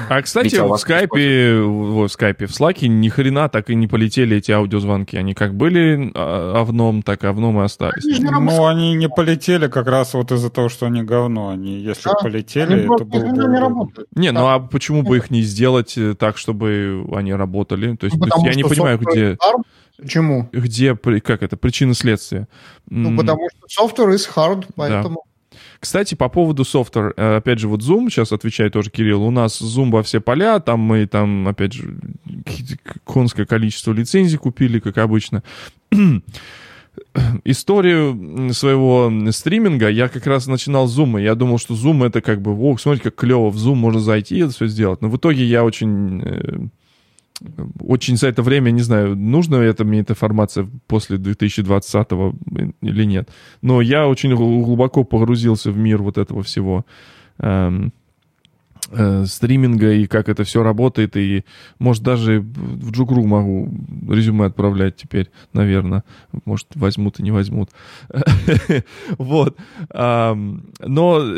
[0.09, 4.51] А, кстати, в скайпе, в скайпе, в Slack ни хрена так и не полетели эти
[4.51, 5.15] аудиозвонки.
[5.15, 8.19] Они как были а, овном, так и овном и остались.
[8.19, 11.49] Ну, они не полетели как раз вот из-за того, что они говно.
[11.49, 14.05] Они, если полетели, то было бы...
[14.15, 17.95] Не, ну а почему бы их не сделать э, так, чтобы они работали?
[17.95, 19.37] То есть, ну, я не понимаю, где...
[19.97, 20.47] Почему?
[20.51, 22.47] Где, как это, причина следствия?
[22.89, 25.23] Ну, потому что software is hard, поэтому...
[25.79, 29.61] Кстати, по поводу софтвера, э, опять же, вот Zoom, сейчас отвечает тоже Кирилл, у нас
[29.61, 31.97] Zoom во все поля, там мы там, опять же,
[33.05, 35.43] конское количество лицензий купили, как обычно.
[37.43, 42.21] Историю своего стриминга я как раз начинал с Zoom, и я думал, что Zoom это
[42.21, 45.01] как бы, ох, смотрите, как клево, в Zoom можно зайти и это все сделать.
[45.01, 46.57] Но в итоге я очень э,
[47.79, 52.07] очень за это время, не знаю, нужна это мне эта информация после 2020
[52.81, 53.29] или нет.
[53.61, 56.85] Но я очень гл- глубоко погрузился в мир вот этого всего
[57.39, 57.93] эм,
[58.91, 61.17] э, стриминга и как это все работает.
[61.17, 61.43] И,
[61.79, 63.71] может, даже в Джугру могу
[64.09, 66.03] резюме отправлять теперь, наверное.
[66.45, 67.69] Может, возьмут и не возьмут.
[69.17, 69.57] Вот.
[69.93, 70.35] Но,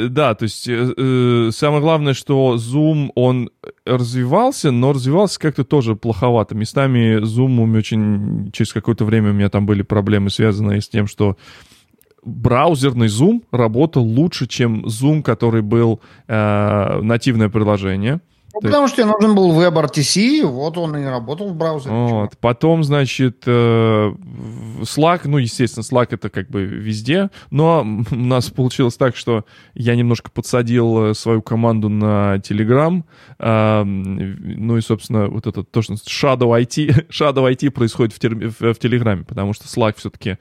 [0.10, 3.50] да, то есть э, э, самое главное, что Zoom, он
[3.86, 6.56] развивался, но развивался как-то тоже плоховато.
[6.56, 8.52] Местами Zoom очень...
[8.52, 11.38] Через какое-то время у меня там были проблемы, связанные с тем, что
[12.24, 18.22] браузерный Zoom работал лучше, чем Zoom, который был э, нативное приложение.
[18.54, 21.96] Ну, потому что тебе нужен был WebRTC, вот он и работал в браузере.
[21.96, 22.38] Вот.
[22.40, 24.14] Потом, значит, э,
[24.82, 29.46] Slack, ну, естественно, Slack это как бы везде, но у нас получилось так, что
[29.76, 33.04] я немножко подсадил э, свою команду на Telegram,
[33.38, 38.74] а, ну и, собственно, вот это то, что Shadow IT, Shadow IT происходит в, в,
[38.74, 40.38] в Телеграме, потому что Slack все-таки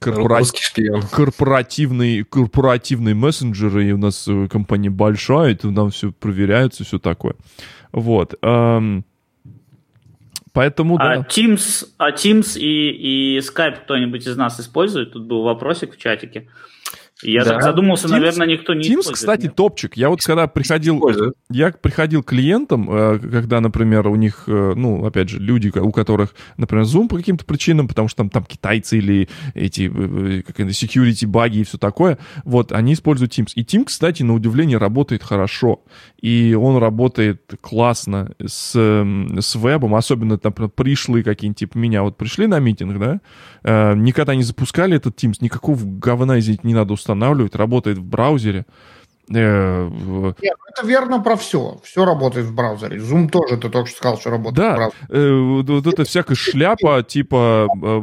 [0.00, 1.02] корпора- Русский шпион.
[1.10, 7.34] корпоративный, корпоративный мессенджер, и у нас э, компания большая, это нам все проверяется, все такое.
[7.92, 8.34] Вот.
[8.42, 9.04] эм,
[10.52, 11.26] поэтому, А да.
[11.28, 15.12] Teams, а Teams и, и Skype кто-нибудь из нас использует?
[15.12, 16.48] Тут был вопросик в чатике.
[17.22, 17.54] Я Да.
[17.54, 19.14] так задумался, Teams- наверное, никто не Teams, использует.
[19.16, 19.54] кстати, нет?
[19.56, 19.96] топчик.
[19.96, 21.02] Я вот когда приходил,
[21.50, 25.90] я приходил к клиентам, э, когда, например, у них, э, ну, опять же, люди, у
[25.90, 30.60] которых, например, Zoom по каким-то причинам, потому что там, там китайцы или эти э, как
[30.60, 33.50] это, security баги и все такое, вот, они используют Teams.
[33.56, 35.82] И Teams, кстати, на удивление работает хорошо.
[36.20, 42.46] И он работает классно с, с вебом, особенно, например, пришлые какие-нибудь, типа меня, вот пришли
[42.46, 47.98] на митинг, да, никогда не запускали этот Teams, никакого говна, извините, не надо устанавливать, работает
[47.98, 48.66] в браузере.
[49.34, 51.80] Э, в- Нет, ну это верно про все.
[51.84, 52.98] Все работает в браузере.
[52.98, 54.98] Zoom тоже, ты только что сказал, что работает в Да, браузере.
[55.08, 58.02] э, вот, вот эта всякая шляпа, типа э,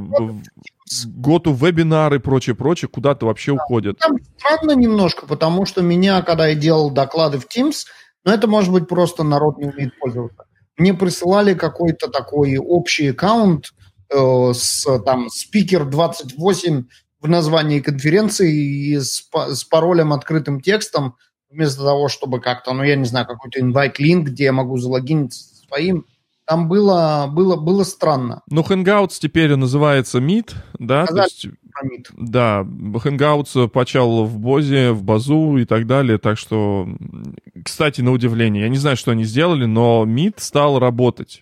[1.07, 3.97] готу вебинары и прочее, прочее, куда-то вообще уходят.
[3.99, 7.85] Там странно немножко, потому что меня, когда я делал доклады в Teams,
[8.23, 10.45] ну это может быть просто народ не умеет пользоваться.
[10.77, 13.71] Мне присылали какой-то такой общий аккаунт
[14.13, 16.83] э, с там спикер 28
[17.25, 21.15] в названии конференции и с, с паролем открытым текстом,
[21.49, 26.05] вместо того, чтобы как-то, ну я не знаю, какой-то invite-линк, где я могу залогиниться своим.
[26.45, 28.43] Там было, было, было странно.
[28.49, 31.25] Ну, Hangouts теперь называется Meet, да, то Сказали.
[31.25, 32.07] есть, Промит.
[32.15, 36.87] да, Hangouts почал в Бозе, в Базу и так далее, так что,
[37.63, 41.41] кстати, на удивление, я не знаю, что они сделали, но Meet стал работать,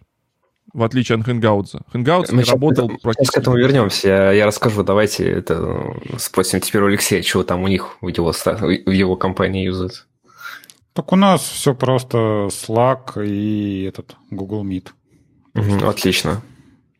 [0.73, 1.81] в отличие от Hangouts.
[1.93, 3.39] Hangouts Мы не сейчас, работал сейчас к практически...
[3.39, 4.07] этому вернемся.
[4.07, 4.83] Я, я расскажу.
[4.83, 9.15] Давайте это э, спросим теперь у Алексея, чего там у них в его, в его
[9.15, 10.07] компании юзают.
[10.93, 12.17] Так у нас все просто
[12.49, 14.89] Slack и этот Google Meet.
[15.53, 16.41] Мгм, отлично.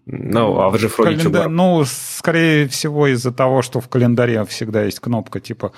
[0.06, 1.48] Ну, а вы же вроде Календа-?
[1.48, 5.72] Ну, скорее всего, из-за того, что в календаре всегда есть кнопка типа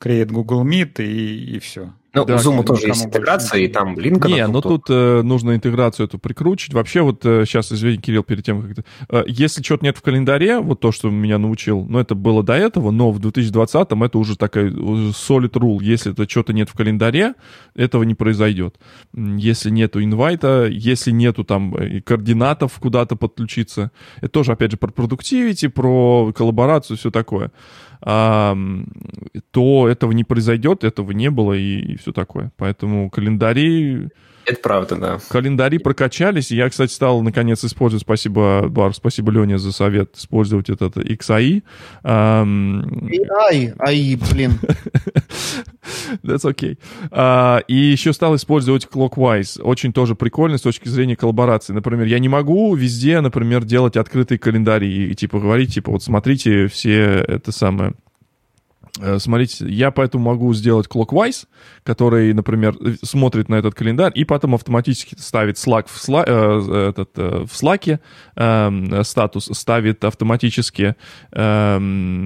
[0.00, 1.92] Create Google Meet и, и все.
[2.14, 5.54] Ну, да, у Zoom тоже есть интеграция, и там линк Не, ну тут э, нужно
[5.54, 6.74] интеграцию эту прикручивать.
[6.74, 8.72] Вообще вот сейчас, извини, Кирилл, перед тем, как...
[8.72, 12.42] это- э, если что-то нет в календаре, вот то, что меня научил, ну, это было
[12.42, 15.78] до этого, но в 2020-м это уже такая уже solid rule.
[15.82, 17.34] Если это что-то нет в календаре,
[17.74, 18.76] этого не произойдет.
[19.14, 24.90] Если нету инвайта, если нету там э, координатов куда-то подключиться, это тоже, опять же, про
[24.90, 27.50] продуктивити, про коллаборацию, все такое
[28.04, 28.56] а,
[29.52, 32.52] то этого не произойдет, этого не было и, все такое.
[32.56, 34.08] Поэтому календари,
[34.44, 35.18] Это правда, да.
[35.28, 36.50] календари прокачались.
[36.50, 41.62] И я, кстати, стал наконец использовать, спасибо, Бар, спасибо Лене за совет, использовать этот XAI.
[41.62, 44.58] И ай, ай, блин.
[46.22, 46.78] That's okay.
[47.10, 49.60] А, и еще стал использовать Clockwise.
[49.62, 51.72] Очень тоже прикольно с точки зрения коллаборации.
[51.72, 56.66] Например, я не могу везде, например, делать открытые календари и, типа говорить, типа, вот смотрите,
[56.66, 57.94] все это самое
[59.18, 61.46] смотрите, я поэтому могу сделать clockwise,
[61.82, 67.10] который, например, смотрит на этот календарь и потом автоматически ставит Slack в, сла, э, этот,
[67.16, 67.98] э, в Slack
[68.36, 70.94] э, статус, ставит автоматически
[71.32, 71.78] э,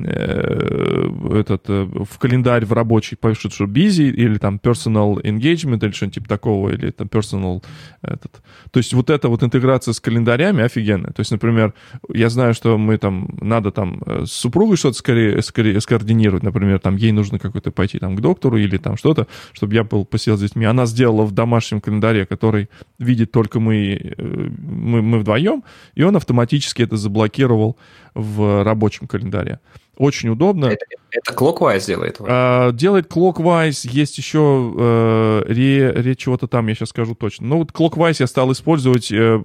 [0.07, 5.93] э, этот, э, в календарь в рабочий, пишет, что busy или там personal engagement или
[5.93, 7.63] что-нибудь типа такого, или там personal
[8.03, 8.43] этот.
[8.73, 11.13] То есть вот эта вот интеграция с календарями офигенная.
[11.13, 11.75] То есть, например,
[12.13, 16.79] я знаю, что мы там, надо там э, с супругой что-то скорее, скорее скоординировать, например,
[16.79, 20.37] там ей нужно какой-то пойти там к доктору или там что-то, чтобы я был посидел
[20.37, 20.65] с детьми.
[20.65, 24.23] Она сделала в домашнем календаре, который видит только мы, э,
[24.59, 25.63] мы, мы вдвоем,
[25.95, 27.77] и он автоматически это заблокировал
[28.15, 29.61] в рабочем календаре.
[29.97, 30.67] Очень удобно.
[30.67, 32.19] Это, это Clockwise делает?
[32.21, 37.47] А, делает Clockwise, есть еще э, ре, ре чего-то там, я сейчас скажу точно.
[37.47, 39.11] Ну вот Clockwise я стал использовать.
[39.11, 39.41] Э,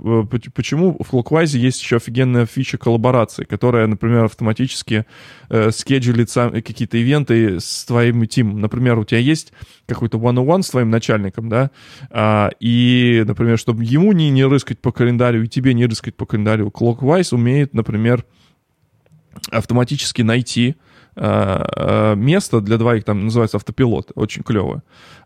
[0.54, 0.98] почему?
[1.02, 5.06] В Clockwise есть еще офигенная фича коллаборации, которая, например, автоматически
[5.50, 8.60] э, скеджулит сам, какие-то ивенты с твоим тимом.
[8.60, 9.54] Например, у тебя есть
[9.86, 11.72] какой-то one-on-one с твоим начальником, да,
[12.10, 16.26] а, и, например, чтобы ему не, не рыскать по календарю, и тебе не рыскать по
[16.26, 18.26] календарю, Clockwise умеет, например,
[19.52, 20.76] автоматически найти
[21.16, 24.84] место для двоих, там называется автопилот, очень клево.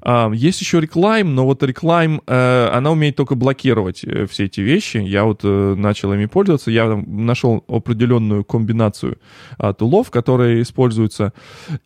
[0.07, 4.97] А, есть еще реклайм, но вот реклайм, э, она умеет только блокировать все эти вещи.
[4.97, 9.17] Я вот начал ими пользоваться, я нашел определенную комбинацию
[9.57, 11.33] а, тулов, которые используются,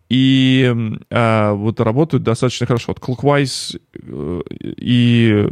[0.09, 0.75] и
[1.09, 2.93] а, вот работают достаточно хорошо.
[2.93, 3.79] Вот Clockwise
[4.61, 5.47] и...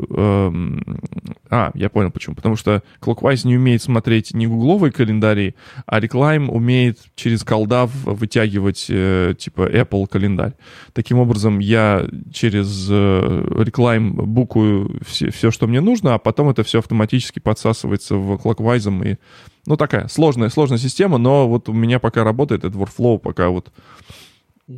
[1.49, 2.35] А, я понял почему.
[2.35, 8.36] Потому что Clockwise не умеет смотреть не гугловые календари, а реклайм умеет через колдав вытягивать
[8.38, 10.53] вытягивать э, типа Apple календарь.
[10.93, 16.63] Таким образом, я через э, реклайм букую все, все, что мне нужно, а потом это
[16.63, 19.07] все автоматически подсасывается в Clockwise.
[19.07, 19.17] И,
[19.65, 23.71] ну, такая сложная, сложная система, но вот у меня пока работает этот workflow, пока вот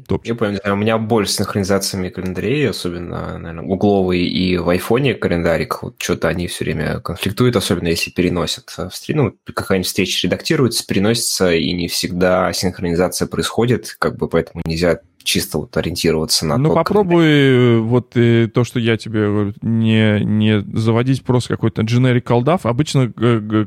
[0.08, 0.28] Топчик.
[0.28, 5.82] Я понял, у меня больше синхронизациями календарей, особенно, наверное, угловый и в айфоне календарик.
[5.82, 9.18] Вот что-то они все время конфликтуют, особенно если переносят стрим.
[9.18, 15.00] Ну, какая-нибудь встреча редактируется, переносится, и не всегда синхронизация происходит, как бы поэтому нельзя
[15.30, 17.82] чисто вот ориентироваться на Ну, попробуй календарь.
[17.84, 22.66] вот и то, что я тебе говорю, не, не заводить просто какой-то generic колдав.
[22.66, 23.14] Обычно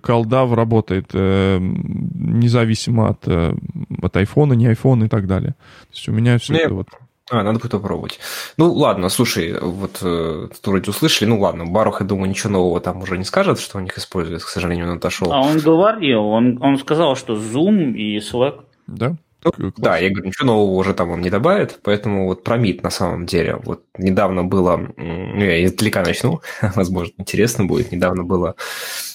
[0.02, 3.54] колдав работает э, независимо от, э,
[4.02, 5.52] от айфона, не айфона и так далее.
[5.52, 6.74] То есть у меня все ну, это я...
[6.74, 6.88] вот...
[7.30, 8.18] А, надо будет попробовать.
[8.56, 13.00] Ну, ладно, слушай, вот э, вроде услышали, ну ладно, Барух, я думаю, ничего нового там
[13.02, 15.32] уже не скажет, что у них используют, к сожалению, он отошел.
[15.32, 18.64] А он говорил, он, он сказал, что Zoom и Slack.
[18.88, 19.14] Да?
[19.44, 22.82] Ну, да, я говорю, ничего нового уже там он не добавит, поэтому вот про МИД
[22.82, 23.56] на самом деле.
[23.56, 26.40] Вот недавно было, ну, я издалека начну,
[26.74, 27.90] возможно, интересно будет.
[27.90, 28.54] Недавно было,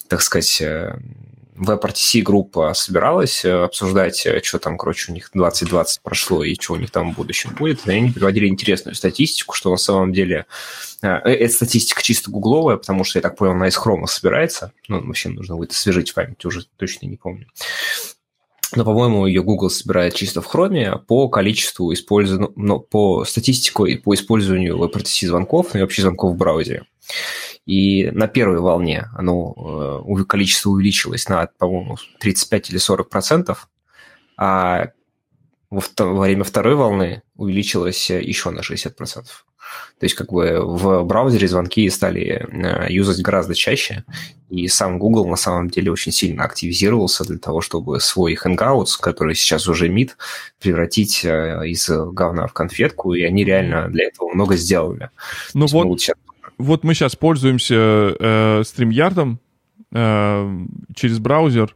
[0.09, 0.99] так сказать, э,
[1.57, 6.73] WebRTC группа собиралась э, обсуждать, э, что там, короче, у них 2020 прошло и что
[6.73, 7.87] у них там в будущем будет.
[7.87, 10.45] И они приводили интересную статистику, что на самом деле
[11.01, 14.73] эта статистика чисто гугловая, потому что, я так понял, она из хрома собирается.
[14.87, 17.45] Ну, вообще нужно будет освежить в памяти, уже точно не помню
[18.75, 23.95] но, по-моему, ее Google собирает чисто в Chrome по количеству использованного, ну, по статистику и
[23.95, 26.85] по использованию WebRTC звонков ну, и вообще звонков в браузере.
[27.65, 33.69] И на первой волне оно, э, количество увеличилось на, по-моему, 35 или 40 процентов,
[34.37, 34.91] а
[35.69, 39.46] во время второй волны увеличилось еще на 60 процентов.
[39.99, 44.03] То есть как бы в браузере звонки стали э, юзать гораздо чаще,
[44.49, 49.33] и сам Google на самом деле очень сильно активизировался для того, чтобы свой Hangouts, который
[49.33, 50.11] сейчас уже Meet,
[50.61, 55.09] превратить э, из говна в конфетку, и они реально для этого много сделали.
[55.53, 56.15] Ну вот, мы сейчас...
[56.57, 59.37] вот мы сейчас пользуемся э, StreamYard
[59.91, 60.65] э,
[60.95, 61.75] через браузер,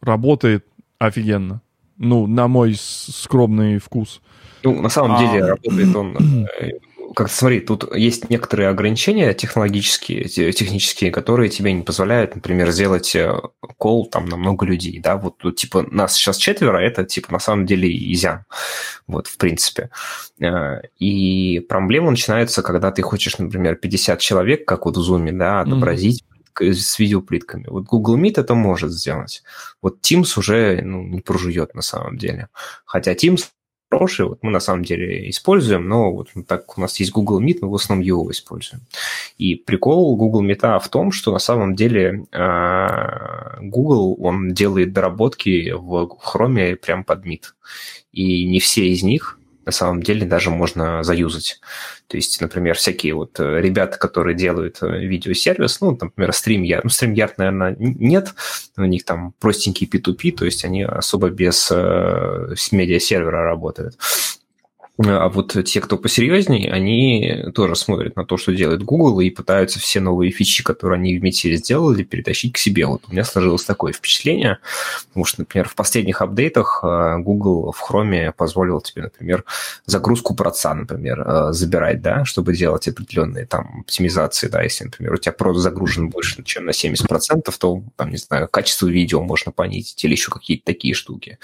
[0.00, 0.66] работает
[0.98, 1.62] офигенно.
[1.96, 4.20] Ну, на мой скромный вкус.
[4.64, 5.18] Ну, на самом а...
[5.20, 6.46] деле работает он...
[6.58, 6.70] Э,
[7.14, 13.16] как смотри, тут есть некоторые ограничения технологические, технические, которые тебе не позволяют, например, сделать
[13.78, 17.38] кол э, там на много людей, да, вот типа, нас сейчас четверо, это, типа, на
[17.38, 18.44] самом деле изян,
[19.06, 19.90] вот, в принципе.
[20.40, 25.60] Э, и проблема начинается, когда ты хочешь, например, 50 человек, как вот в Zoom, да,
[25.60, 27.66] отобразить, mm-hmm с видеоплитками.
[27.66, 29.42] Вот Google Meet это может сделать.
[29.82, 32.48] Вот Teams уже ну, не прожует на самом деле.
[32.84, 33.48] Хотя Teams
[33.94, 37.58] хороший, вот мы на самом деле используем, но вот так у нас есть Google Meet,
[37.62, 38.82] мы в основном его используем.
[39.38, 45.72] И прикол Google Meet в том, что на самом деле а, Google, он делает доработки
[45.72, 47.42] в Chrome прям под Meet.
[48.12, 51.60] И не все из них на самом деле даже можно заюзать.
[52.06, 56.90] То есть, например, всякие вот э, ребята, которые делают э, видеосервис, ну, например, StreamYard, ну,
[56.90, 58.34] StreamYard, наверное, нет,
[58.76, 63.98] у них там простенький P2P, то есть они особо без э, медиасервера работают.
[64.96, 69.80] А вот те, кто посерьезнее, они тоже смотрят на то, что делает Google, и пытаются
[69.80, 72.86] все новые фичи, которые они в Метире сделали, перетащить к себе.
[72.86, 74.58] Вот у меня сложилось такое впечатление,
[75.08, 79.44] потому что, например, в последних апдейтах а, Google в Chrome позволил тебе, например,
[79.84, 85.16] загрузку проца, например, а, забирать, да, чтобы делать определенные там оптимизации, да, если, например, у
[85.16, 90.04] тебя проц загружен больше, чем на 70%, то, там, не знаю, качество видео можно понизить
[90.04, 91.38] или еще какие-то такие штуки.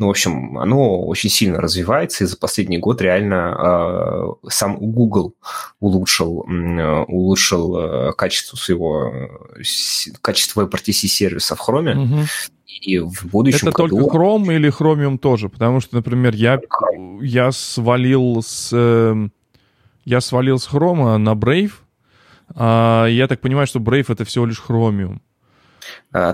[0.00, 4.78] Ну, в общем, оно очень сильно развивается, и за последний год вот реально э, сам
[4.78, 5.34] Google
[5.80, 9.12] улучшил, э, улучшил э, качество своего,
[10.22, 11.94] качество WebRTC сервиса в Chrome.
[11.94, 12.20] Угу.
[12.82, 13.98] И в будущем Это году...
[13.98, 15.48] только Chrome или Chromium тоже?
[15.48, 16.60] Потому что, например, я,
[17.20, 18.74] я свалил с...
[20.04, 21.72] Я свалил с Chrome на Brave.
[22.54, 25.18] А, я так понимаю, что Brave это всего лишь Chromium.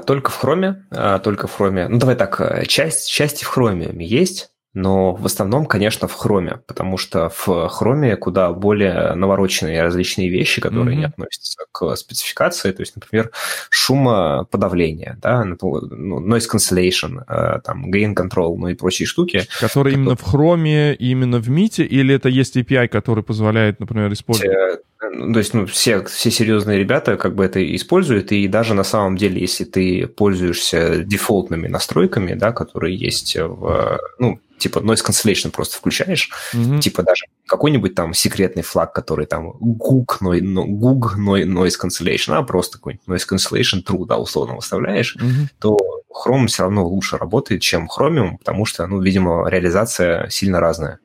[0.07, 1.89] Только в Chrome, только в Chrome.
[1.89, 6.97] Ну, давай так, часть, части в Chromium есть, но в основном, конечно, в хроме, потому
[6.97, 11.01] что в хроме куда более навороченные различные вещи, которые mm-hmm.
[11.01, 13.31] не относятся к спецификации, то есть, например,
[13.69, 19.47] шумоподавление, да, ну, noise cancellation, э, там, gain control, ну и прочие штуки.
[19.61, 19.95] Которые, которые...
[19.95, 24.81] именно в хроме, именно в мите, или это есть API, который позволяет, например, использовать?
[25.15, 28.85] Ну, то есть, ну, все, все серьезные ребята как бы это используют, и даже на
[28.85, 35.51] самом деле, если ты пользуешься дефолтными настройками, да, которые есть в, ну, типа noise cancellation
[35.51, 36.79] просто включаешь, mm-hmm.
[36.81, 42.43] типа даже какой-нибудь там секретный флаг, который там GUG, no, no, GUG noise cancellation, а
[42.43, 45.49] просто какой-нибудь noise cancellation true, да, условно выставляешь, mm-hmm.
[45.59, 45.79] то
[46.13, 50.99] Chrome все равно лучше работает, чем Chromium, потому что, ну, видимо, реализация сильно разная.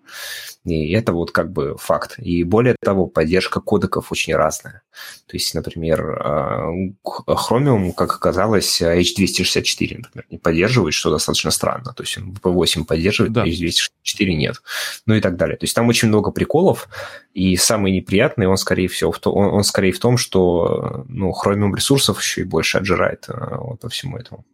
[0.68, 2.15] И это вот как бы факт.
[2.19, 4.81] И более того, поддержка кодеков очень разная.
[5.26, 6.69] То есть, например, а,
[7.03, 11.94] Chromium, как оказалось, H264, например, не поддерживает, что достаточно странно.
[11.94, 13.45] То есть он V8 поддерживает, да.
[13.45, 14.61] H264 нет.
[15.06, 15.57] Ну и так далее.
[15.57, 16.89] То есть там очень много приколов,
[17.34, 21.31] и самый неприятный, он скорее всего, в то, он, он скорее в том, что ну,
[21.31, 24.45] Chromium ресурсов еще и больше отжирает а, вот по всему этому.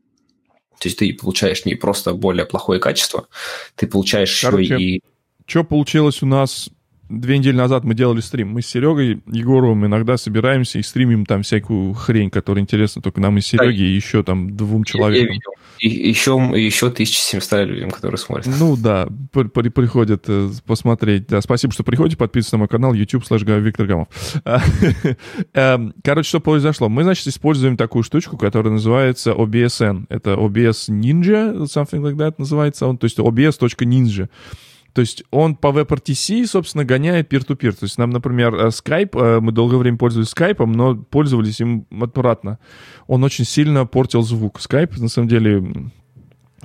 [0.80, 3.28] То есть ты получаешь не просто более плохое качество,
[3.76, 5.02] ты получаешь Короче, еще и
[5.46, 6.70] что получилось у нас
[7.10, 8.50] две недели назад мы делали стрим.
[8.50, 13.38] Мы с Серегой Егоровым иногда собираемся и стримим там всякую хрень, которая интересна только нам
[13.38, 13.84] и Сереге, да.
[13.84, 15.38] и еще там двум человекам.
[15.80, 18.48] И, еще, еще 1700 людям, которые смотрят.
[18.58, 21.28] Ну да, при, при, приходят э, посмотреть.
[21.28, 22.16] Да, спасибо, что приходите.
[22.16, 24.08] Подписывайтесь на мой канал YouTube слэш Виктор Гамов.
[25.54, 26.90] Эм, короче, что произошло?
[26.90, 30.06] Мы, значит, используем такую штучку, которая называется OBSN.
[30.10, 32.98] Это OBS Ninja, something like that называется он.
[32.98, 34.30] То есть OBS.ninja.
[34.94, 37.72] То есть он по WebRTC, собственно, гоняет peer-to-peer.
[37.72, 41.88] То есть нам, например, э, Skype, э, мы долгое время пользовались Skype, но пользовались им
[42.00, 42.60] отвратно.
[43.08, 44.60] Он очень сильно портил звук.
[44.60, 45.64] Skype, на самом деле,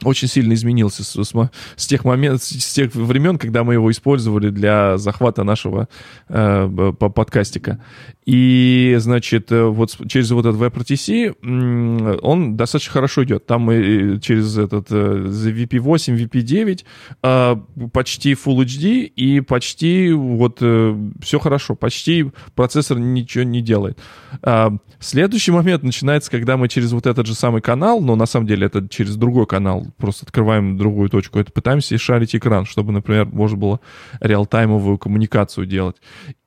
[0.04, 4.50] очень сильно изменился с, с, с тех моментов, с тех времен, когда мы его использовали
[4.50, 5.88] для захвата нашего
[6.28, 7.82] э, подкастика.
[8.28, 13.46] И, значит, э, вот через вот этот WebRTC он достаточно хорошо идет.
[13.46, 16.84] Там мы через этот VP8, э, VP9
[17.22, 17.56] э,
[17.90, 21.74] почти Full HD и почти вот все хорошо.
[21.74, 23.98] Почти процессор ничего не делает.
[24.42, 28.46] А, следующий момент начинается, когда мы через вот этот же самый канал, но на самом
[28.46, 33.26] деле это через другой канал, просто открываем другую точку, это пытаемся шарить экран, чтобы, например,
[33.26, 33.80] можно было
[34.20, 35.96] реалтаймовую коммуникацию делать.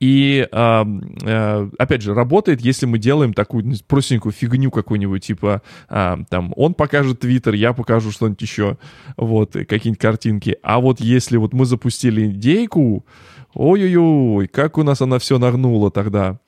[0.00, 0.86] И, а,
[1.24, 6.74] а, опять же, работает, если мы делаем такую простенькую фигню какую-нибудь, типа, а, там, он
[6.74, 8.78] покажет Твиттер, я покажу что-нибудь еще,
[9.16, 10.56] вот, какие-нибудь картинки.
[10.62, 13.04] А вот если вот мы запустили идейку,
[13.54, 16.38] ой-ой-ой, как у нас она все нагнула тогда.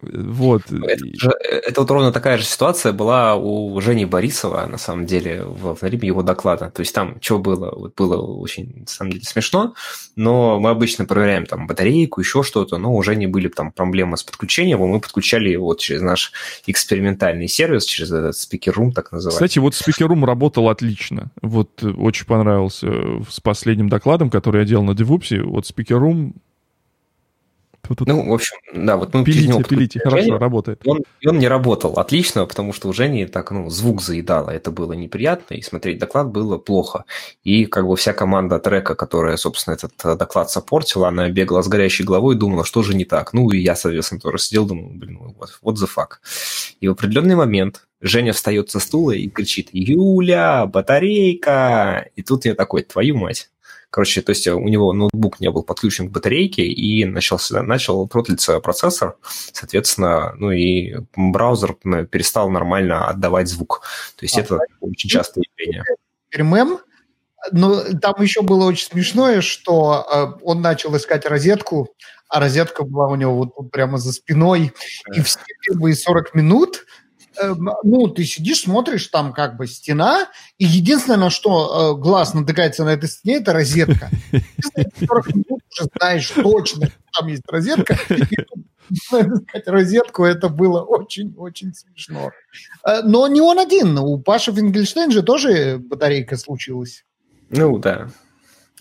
[0.00, 0.62] Вот.
[0.70, 5.74] Это, это вот ровно такая же ситуация была у Жени Борисова, на самом деле, в,
[5.74, 6.70] в время его доклада.
[6.70, 7.72] То есть там что было?
[7.74, 9.74] Вот было очень, на самом деле, смешно,
[10.14, 14.22] но мы обычно проверяем там батарейку, еще что-то, но у Жени были там проблемы с
[14.22, 16.32] подключением, и мы подключали его вот через наш
[16.66, 18.36] экспериментальный сервис, через этот
[18.70, 19.34] Room, так называемый.
[19.34, 21.32] Кстати, вот Room работал отлично.
[21.42, 22.88] Вот очень понравился
[23.28, 25.42] с последним докладом, который я делал на DevOps.
[25.42, 26.34] Вот Room
[27.88, 28.06] тут...
[28.06, 30.80] Ну, в общем, да, вот мы пилите, через пилите, хорошо, Жени, работает.
[30.86, 34.92] Он, он не работал отлично, потому что у Жени так, ну, звук заедало, это было
[34.92, 37.04] неприятно, и смотреть доклад было плохо.
[37.44, 41.68] И как бы вся команда трека, которая, собственно, этот э, доклад сопортила, она бегала с
[41.68, 43.32] горящей головой и думала, что же не так.
[43.32, 46.18] Ну, и я, соответственно, тоже сидел, думал, блин, ну, вот, вот the fuck.
[46.80, 52.08] И в определенный момент Женя встает со стула и кричит, Юля, батарейка!
[52.16, 53.51] И тут я такой, твою мать
[53.92, 58.58] Короче, то есть у него ноутбук не был подключен к батарейке, и начался, начал тротлиться
[58.58, 59.16] процессор,
[59.52, 61.74] соответственно, ну и браузер
[62.10, 63.82] перестал нормально отдавать звук.
[64.16, 65.84] То есть а, это очень частое явление.
[66.38, 66.78] Мем,
[67.50, 71.94] но там еще было очень смешное, что э, он начал искать розетку,
[72.30, 74.72] а розетка была у него вот тут прямо за спиной,
[75.14, 75.38] и все
[75.68, 76.91] первые 40 минут э,
[77.82, 80.28] ну, ты сидишь, смотришь, там как бы стена,
[80.58, 84.10] и единственное, на что э, глаз натыкается на этой стене, это розетка.
[84.74, 87.98] Ты 40 минут уже знаешь точно, там есть розетка,
[88.90, 92.30] искать розетку, это было очень-очень смешно.
[92.86, 97.04] Э, но не он один, у Паши Фингельштейн же тоже батарейка случилась.
[97.50, 98.08] Ну, да.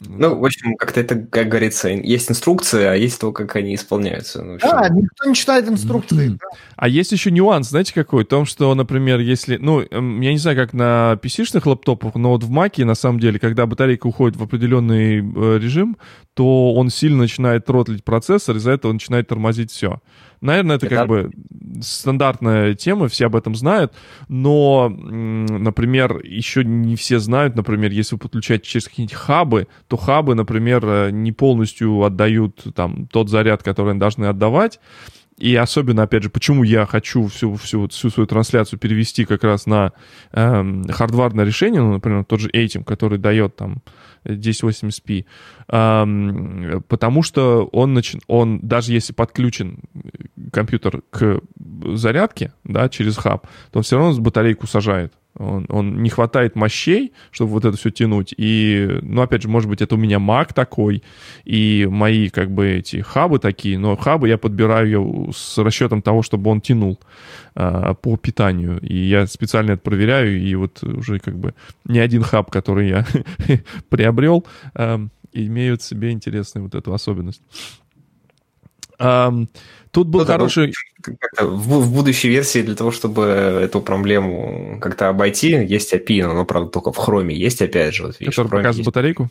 [0.03, 4.41] Ну, в общем, как-то это, как говорится, есть инструкции, а есть то, как они исполняются.
[4.41, 6.39] Ну, да, никто не читает инструкции.
[6.75, 8.23] А есть еще нюанс, знаете, какой?
[8.23, 9.57] В том, что, например, если...
[9.57, 13.19] Ну, эм, я не знаю, как на PC-шных лаптопах, но вот в Маке, на самом
[13.19, 15.97] деле, когда батарейка уходит в определенный э, режим,
[16.33, 20.01] то он сильно начинает тротлить процессор, из-за этого начинает тормозить все.
[20.41, 21.31] Наверное, это, это как бы
[21.81, 23.93] стандартная тема, все об этом знают,
[24.27, 30.35] но, например, еще не все знают, например, если вы подключаете через какие-нибудь хабы, то хабы,
[30.35, 34.79] например, э, не полностью отдают там тот заряд, который они должны отдавать,
[35.41, 39.65] и особенно, опять же, почему я хочу всю, всю, всю свою трансляцию перевести как раз
[39.65, 39.91] на
[40.31, 43.81] э, хардварное решение, ну, например, тот же этим, который дает там
[44.23, 45.25] 1080p,
[45.67, 48.15] э, потому что он, нач...
[48.27, 49.79] он, даже если подключен
[50.53, 51.41] компьютер к
[51.95, 55.11] зарядке, да, через хаб, то он все равно батарейку сажает.
[55.37, 58.33] Он, он не хватает мощей, чтобы вот это все тянуть.
[58.37, 61.03] И, ну, опять же, может быть, это у меня Mac такой,
[61.45, 66.51] и мои, как бы, эти хабы такие, но хабы я подбираю с расчетом того, чтобы
[66.51, 66.99] он тянул
[67.55, 68.79] а, по питанию.
[68.81, 71.53] И я специально это проверяю, и вот уже, как бы,
[71.85, 73.05] ни один хаб, который я
[73.89, 74.99] приобрел, а,
[75.31, 77.41] имеют в себе интересную вот эту особенность.
[79.91, 80.73] Тут был ну, хороший...
[81.37, 86.45] В, в будущей версии для того, чтобы эту проблему как-то обойти, есть API, но оно,
[86.45, 88.03] правда, только в хроме есть, опять же.
[88.03, 88.85] Вот, видишь, Который показывает есть...
[88.85, 89.29] батарейку?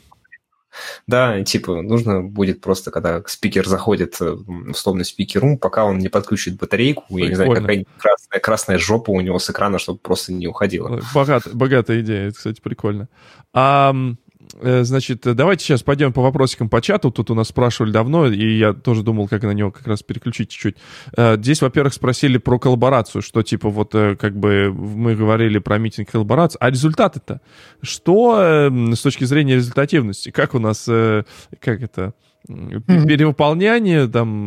[1.07, 6.59] Да, типа, нужно будет просто, когда спикер заходит в условный спикер-рум, пока он не подключит
[6.59, 7.25] батарейку, Прикольно.
[7.25, 11.01] я не знаю, какая красная, красная жопа у него с экрана, чтобы просто не уходила.
[11.13, 13.09] Богат, богатая идея, это, кстати, прикольно.
[13.53, 14.15] А Э,
[14.61, 17.11] значит, давайте сейчас пойдем по вопросикам по чату.
[17.11, 20.51] Тут у нас спрашивали давно, и я тоже думал, как на него как раз переключить
[20.51, 20.77] чуть-чуть.
[21.17, 25.79] Э, здесь, во-первых, спросили про коллаборацию, что типа вот э, как бы мы говорили про
[25.79, 27.41] митинг коллаборации, а результаты-то?
[27.83, 30.31] Что с точки зрения результативности?
[30.31, 32.15] Как у нас, как это,
[32.47, 34.47] перевыполняние там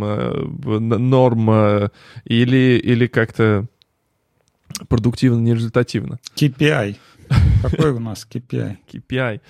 [0.60, 1.90] норм
[2.26, 3.68] или, или как-то
[4.88, 6.20] продуктивно, нерезультативно?
[6.36, 6.96] KPI.
[7.62, 8.78] Какой у нас KPI?
[8.92, 9.42] KPI.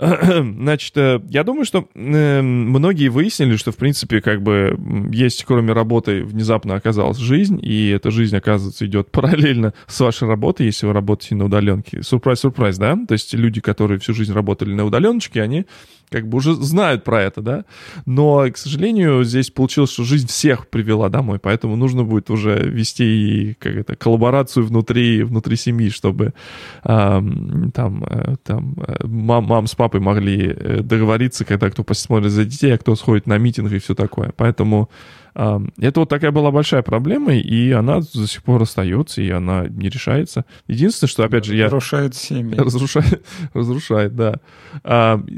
[0.60, 4.78] Значит, э, я думаю, что эм, многие выяснили, что, в принципе, как бы
[5.12, 10.66] есть, кроме работы, внезапно оказалась жизнь, и эта жизнь, оказывается, идет параллельно с вашей работой,
[10.66, 12.02] если вы работаете на удаленке.
[12.02, 12.96] Сюрприз-сюрприз, да?
[13.06, 15.66] То есть люди, которые всю жизнь работали на удаленочке, они
[16.10, 17.64] как бы уже знают про это, да,
[18.04, 23.56] но, к сожалению, здесь получилось, что жизнь всех привела домой, поэтому нужно будет уже вести
[23.60, 26.34] как это, коллаборацию внутри, внутри семьи, чтобы
[26.82, 32.44] там, э, там э, мам, мам с папой могли э, договориться, когда кто посмотрит за
[32.44, 34.32] детей, а кто сходит на митинг и все такое.
[34.36, 34.90] Поэтому
[35.32, 39.88] это вот такая была большая проблема, и она до сих пор остается, и она не
[39.88, 40.44] решается.
[40.66, 41.66] Единственное, что, опять же, я...
[41.66, 42.58] Разрушает семьи.
[42.58, 44.40] Разрушает, разрушает, да.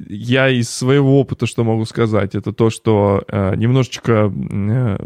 [0.09, 4.99] Я из своего опыта что могу сказать, это то, что а, немножечко э,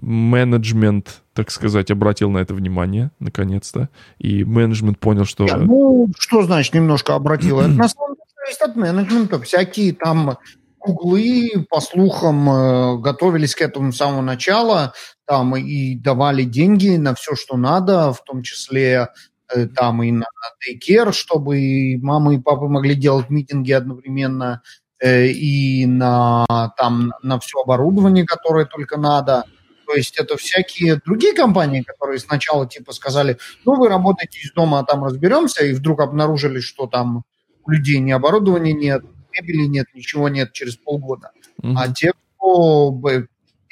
[0.00, 5.46] менеджмент, так сказать, обратил на это внимание, наконец-то, и менеджмент понял, что...
[5.46, 7.60] Ну, что значит немножко обратил?
[7.60, 9.40] Это на самом деле зависит от менеджмента.
[9.40, 10.38] Всякие там
[10.78, 14.94] Гуглы, по слухам, э, готовились к этому с самого начала,
[15.26, 19.08] там и давали деньги на все, что надо, в том числе
[19.54, 20.24] э, там и на
[20.64, 24.62] дейкер, чтобы и мама и папа могли делать митинги одновременно,
[25.00, 26.46] э, и на,
[26.78, 29.44] там, на все оборудование, которое только надо.
[29.86, 33.36] То есть это всякие другие компании, которые сначала типа сказали,
[33.66, 37.24] ну вы работаете из дома, а там разберемся, и вдруг обнаружили, что там
[37.64, 41.30] у людей ни оборудования нет, мебели нет, ничего нет через полгода.
[41.62, 41.74] Mm-hmm.
[41.76, 43.00] А те, кто...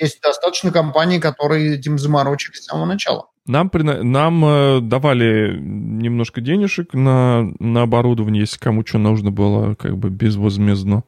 [0.00, 3.26] Есть достаточно компаний, которые этим заморочились с самого начала.
[3.46, 9.96] Нам, нам э, давали немножко денежек на, на оборудование, если кому что нужно было, как
[9.96, 11.02] бы безвозмездно.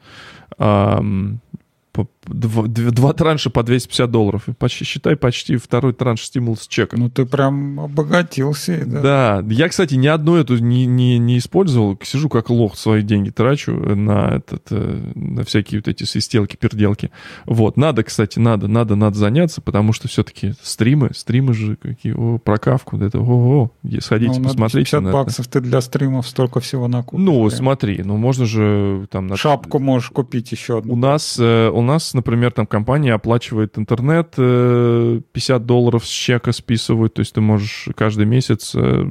[2.27, 4.49] Два, два транша по 250 долларов.
[4.49, 6.97] И почти, считай, почти второй транш стимулс чека.
[6.97, 8.85] Ну, ты прям обогатился.
[8.87, 9.43] Да.
[9.43, 9.45] да.
[9.53, 11.99] Я, кстати, ни одну эту не, не, не использовал.
[12.03, 17.11] Сижу как лох, свои деньги трачу на, этот, э, на всякие вот эти свистелки, перделки.
[17.47, 17.77] Вот.
[17.77, 22.97] Надо, кстати, надо, надо, надо заняться, потому что все-таки стримы, стримы же какие, о, прокавку,
[22.99, 24.91] это, о, о, сходите, ну, посмотрите.
[24.91, 25.61] 50 баксов это.
[25.61, 27.25] ты для стримов столько всего накупишь.
[27.25, 27.59] Ну, прям.
[27.59, 29.27] смотри, ну можно же там...
[29.27, 29.37] На...
[29.37, 30.93] Шапку можешь купить еще одну.
[30.93, 36.53] У нас, э, у нас, например, там компания оплачивает интернет, 50 э, долларов с чека
[36.53, 39.05] списывают, то есть ты можешь каждый месяц э,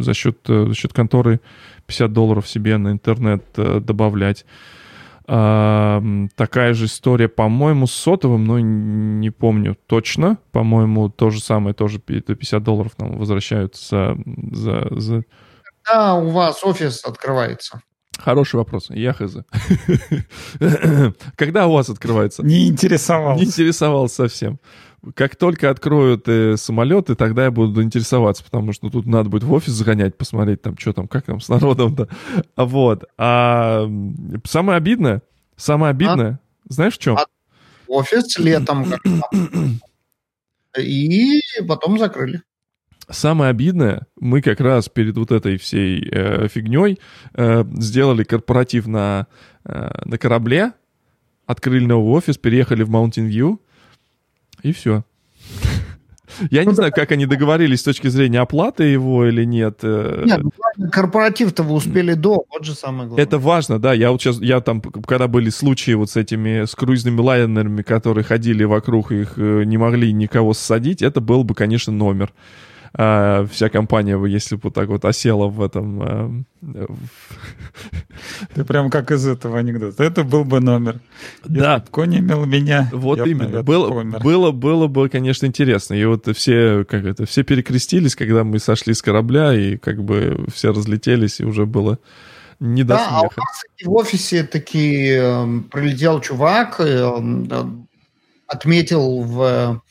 [0.00, 1.40] за счет, за счет конторы
[1.86, 4.44] 50 долларов себе на интернет добавлять.
[5.26, 6.02] А,
[6.36, 10.38] такая же история, по-моему, с сотовым, но не помню точно.
[10.52, 14.16] По-моему, то же самое, тоже 50 долларов нам возвращают за...
[14.52, 15.24] за, за...
[15.82, 17.80] Когда у вас офис открывается?
[18.18, 18.90] Хороший вопрос.
[18.90, 19.36] Я хз.
[21.36, 22.42] Когда у вас открывается?
[22.42, 23.42] Не интересовался.
[23.42, 24.58] Не интересовался совсем.
[25.14, 29.52] Как только откроют э, самолеты, тогда я буду интересоваться, потому что тут надо будет в
[29.52, 32.08] офис загонять, посмотреть там, что там, как там с народом-то.
[32.56, 33.04] Вот.
[33.18, 33.86] А
[34.44, 35.22] самое обидное,
[35.56, 36.72] самое обидное, а?
[36.72, 37.18] знаешь, в чем?
[37.18, 37.26] А
[37.86, 38.86] офис летом
[40.78, 42.42] и потом закрыли.
[43.08, 46.98] Самое обидное, мы как раз перед вот этой всей э, фигней
[47.34, 49.26] э, сделали корпоратив на,
[49.64, 50.72] э, на корабле,
[51.46, 53.58] открыли новый офис, переехали в Mountain View,
[54.62, 55.04] и все.
[56.50, 59.80] Я не ну знаю, как они договорились с точки зрения оплаты его или нет.
[59.82, 60.22] Э.
[60.24, 63.22] Нет, ну, корпоратив-то вы успели до, вот же самое главное.
[63.22, 63.92] Это важно, да.
[63.92, 68.24] Я вот сейчас, я там, когда были случаи вот с этими, с круизными лайнерами, которые
[68.24, 72.32] ходили вокруг, их э, не могли никого ссадить, это был бы, конечно, номер
[72.96, 76.02] а, вся компания бы, если бы вот так вот осела в этом...
[76.02, 76.30] А,
[78.54, 80.04] Ты прям как из этого анекдота.
[80.04, 81.00] Это был бы номер.
[81.44, 81.74] Да.
[81.74, 83.64] Если конь имел меня, Вот именно.
[83.64, 83.90] Было,
[84.20, 85.94] было, было бы, конечно, интересно.
[85.94, 90.46] И вот все, как это, все перекрестились, когда мы сошли с корабля, и как бы
[90.52, 91.98] все разлетелись, и уже было
[92.60, 93.18] не до да, смеха.
[93.18, 97.20] а у нас в офисе таки э, прилетел чувак, э,
[98.46, 99.82] отметил в,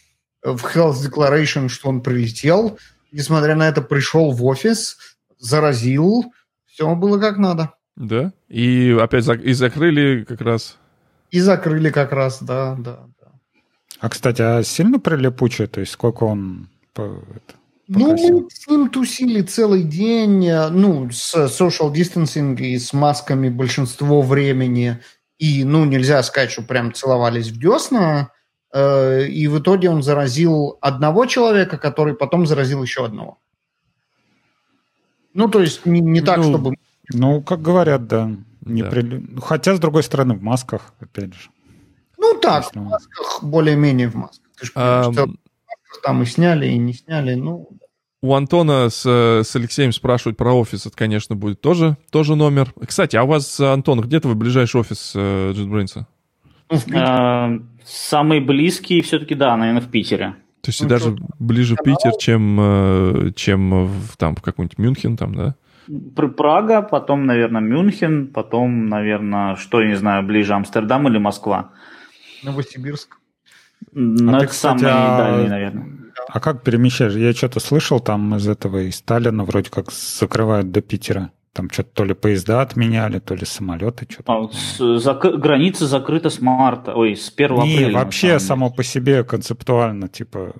[0.41, 2.77] в Health Declaration, что он прилетел,
[3.13, 4.97] несмотря на это, пришел в офис,
[5.39, 6.33] заразил,
[6.65, 7.73] все было как надо.
[7.95, 8.33] Да?
[8.49, 10.77] И опять зак- и закрыли как раз.
[11.31, 13.31] И закрыли как раз, да, да, да.
[13.99, 15.67] А, кстати, а сильно прилипучий?
[15.67, 17.21] То есть сколько он это,
[17.87, 24.21] ну, мы с ним тусили целый день, ну, с social distancing и с масками большинство
[24.21, 24.99] времени.
[25.37, 28.31] И, ну, нельзя сказать, что прям целовались в десна.
[28.73, 33.37] Э, и в итоге он заразил одного человека, который потом заразил еще одного.
[35.35, 36.75] Ну, то есть не, не так, ну, чтобы...
[37.13, 38.31] Ну, как говорят, да.
[38.61, 38.89] Не да.
[38.89, 39.39] При...
[39.41, 41.49] Хотя, с другой стороны, в масках, опять же.
[42.17, 42.79] Ну, так, Если...
[42.79, 44.45] в масках, более-менее в масках.
[44.59, 45.11] Ты же а...
[45.13, 45.27] что
[46.01, 47.69] там и сняли, и не сняли, ну...
[48.21, 52.73] У Антона с, с Алексеем спрашивать про офис, это, конечно, будет тоже, тоже номер.
[52.87, 56.05] Кстати, а у вас, Антон, где твой ближайший офис э, JetBrains?
[56.69, 56.87] Ну, в
[57.85, 60.35] Самый близкий все-таки, да, наверное, в Питере.
[60.61, 61.25] То есть ну, даже что?
[61.39, 61.97] ближе Канал.
[61.97, 65.55] Питер, чем, э, чем в, там, в какой-нибудь Мюнхен, там, да?
[66.37, 71.71] Прага, потом, наверное, Мюнхен, потом, наверное, что, я не знаю, ближе Амстердам или Москва.
[72.43, 73.17] Новосибирск.
[73.91, 75.17] Ну, а это кстати, самый а...
[75.17, 75.87] дальний, наверное.
[76.29, 77.13] А как перемещаешь?
[77.15, 81.31] Я что-то слышал там из этого, из Сталина вроде как закрывают до Питера.
[81.53, 84.07] Там что-то то ли поезда отменяли, то ли самолеты.
[84.09, 84.33] Что-то.
[84.33, 87.93] А, с, зак- граница закрыта с марта, ой, с 1 Не, апреля.
[87.93, 90.55] вообще само по себе концептуально, типа,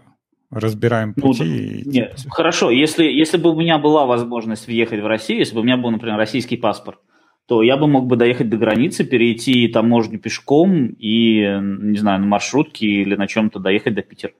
[0.52, 1.44] разбираем ну, пути.
[1.44, 1.90] Ну, и...
[1.90, 5.64] Нет, хорошо, если, если бы у меня была возможность въехать в Россию, если бы у
[5.64, 6.99] меня был, например, российский паспорт,
[7.48, 12.28] то я бы мог бы доехать до границы, перейти таможню пешком и, не знаю, на
[12.28, 14.34] маршрутке или на чем-то доехать до Питера.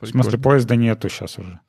[0.00, 1.60] В смысле, поезда нету сейчас уже?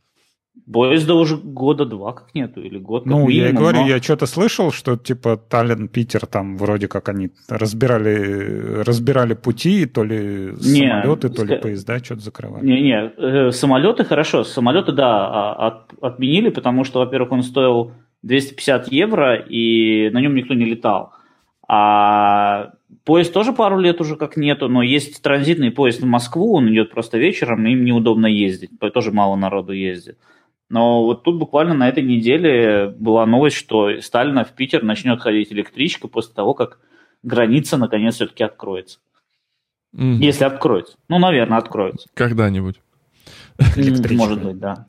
[0.71, 3.87] Поезда уже года два как нету, или год Ну, минимум, я и говорю, но...
[3.87, 10.03] я что-то слышал, что типа Таллин, Питер, там вроде как они разбирали, разбирали пути, то
[10.03, 12.65] ли не, самолеты, то ли поезда что-то закрывали.
[12.65, 17.91] Не-не, э, самолеты хорошо, самолеты, да, а, от, отменили, потому что, во-первых, он стоил
[18.23, 21.13] 250 евро, и на нем никто не летал.
[21.67, 22.71] А
[23.03, 26.91] поезд тоже пару лет уже как нету, но есть транзитный поезд в Москву, он идет
[26.91, 30.17] просто вечером, им неудобно ездить, тоже мало народу ездит.
[30.69, 35.51] Но вот тут буквально на этой неделе была новость, что Сталина в Питер начнет ходить
[35.51, 36.79] электричка после того, как
[37.23, 38.99] граница наконец все-таки откроется.
[39.95, 40.17] Mm.
[40.17, 40.97] Если откроется.
[41.07, 42.09] Ну, наверное, откроется.
[42.13, 42.81] Когда-нибудь.
[44.11, 44.85] Может быть, да.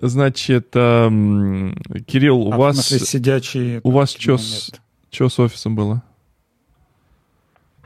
[0.00, 1.76] Значит, эм,
[2.06, 2.88] Кирилл, у а вас...
[2.88, 3.80] сидячие...
[3.84, 4.72] У вас что с,
[5.10, 6.02] с офисом было?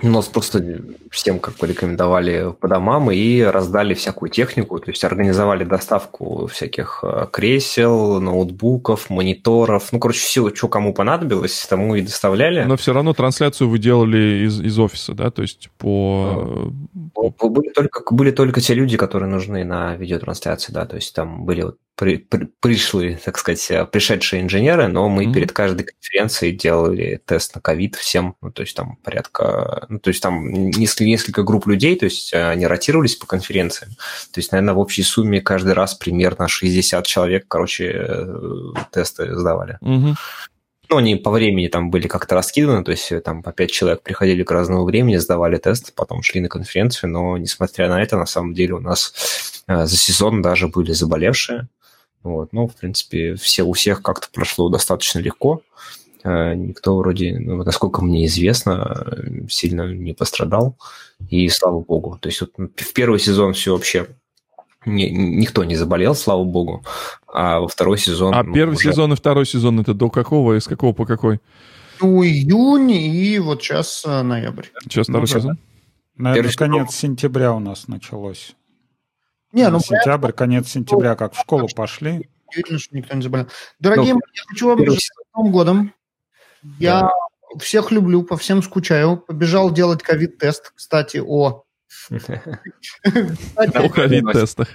[0.02, 5.64] Нас просто всем как бы рекомендовали по домам и раздали всякую технику, то есть организовали
[5.64, 12.64] доставку всяких э, кресел, ноутбуков, мониторов, ну, короче, все, что кому понадобилось, тому и доставляли.
[12.64, 16.70] Но все равно трансляцию вы делали из, из офиса, да, то есть по...
[17.40, 21.62] Были только, были только те люди, которые нужны на видеотрансляции, да, то есть там были
[21.62, 25.32] вот при, при, пришли, так сказать, э, пришедшие инженеры, но мы mm-hmm.
[25.32, 30.08] перед каждой конференцией делали тест на ковид всем, ну, то есть там порядка, ну, то
[30.08, 33.92] есть там несколько, несколько групп людей, то есть э, они ротировались по конференциям,
[34.30, 39.78] то есть, наверное, в общей сумме каждый раз примерно 60 человек, короче, э, тесты сдавали.
[39.82, 40.14] Mm-hmm.
[40.88, 44.42] Ну, они по времени там были как-то раскиданы, то есть там по пять человек приходили
[44.44, 48.52] к разному времени, сдавали тест, потом шли на конференцию, но несмотря на это, на самом
[48.54, 49.12] деле у нас
[49.66, 51.68] за сезон даже были заболевшие,
[52.26, 52.52] вот.
[52.52, 55.62] Ну, в принципе, все, у всех как-то прошло достаточно легко.
[56.24, 59.16] Э, никто вроде, ну, насколько мне известно,
[59.48, 60.76] сильно не пострадал.
[61.30, 62.18] И слава богу.
[62.20, 64.06] То есть вот в первый сезон все вообще
[64.84, 66.84] не, никто не заболел, слава богу.
[67.32, 68.34] А во второй сезон...
[68.34, 68.90] А ну, первый уже...
[68.90, 71.40] сезон и второй сезон это до какого и с какого по какой?
[72.00, 74.66] Ну, июнь и вот сейчас э, ноябрь.
[74.82, 75.58] Сейчас второй ну, сезон?
[76.16, 78.54] Наверное, конец сентября у нас началось.
[79.56, 82.28] Не, ну, Сентябрь, конец сентября, как в школу пошли.
[82.48, 83.48] Удивительно, что никто не заболел.
[83.78, 85.94] Дорогие ну, мои, я хочу вам пожелать Новым годом.
[86.78, 87.10] Я да.
[87.58, 89.16] всех люблю, по всем скучаю.
[89.16, 91.64] Побежал делать ковид-тест, кстати, о...
[93.56, 94.68] О ковид-тестах.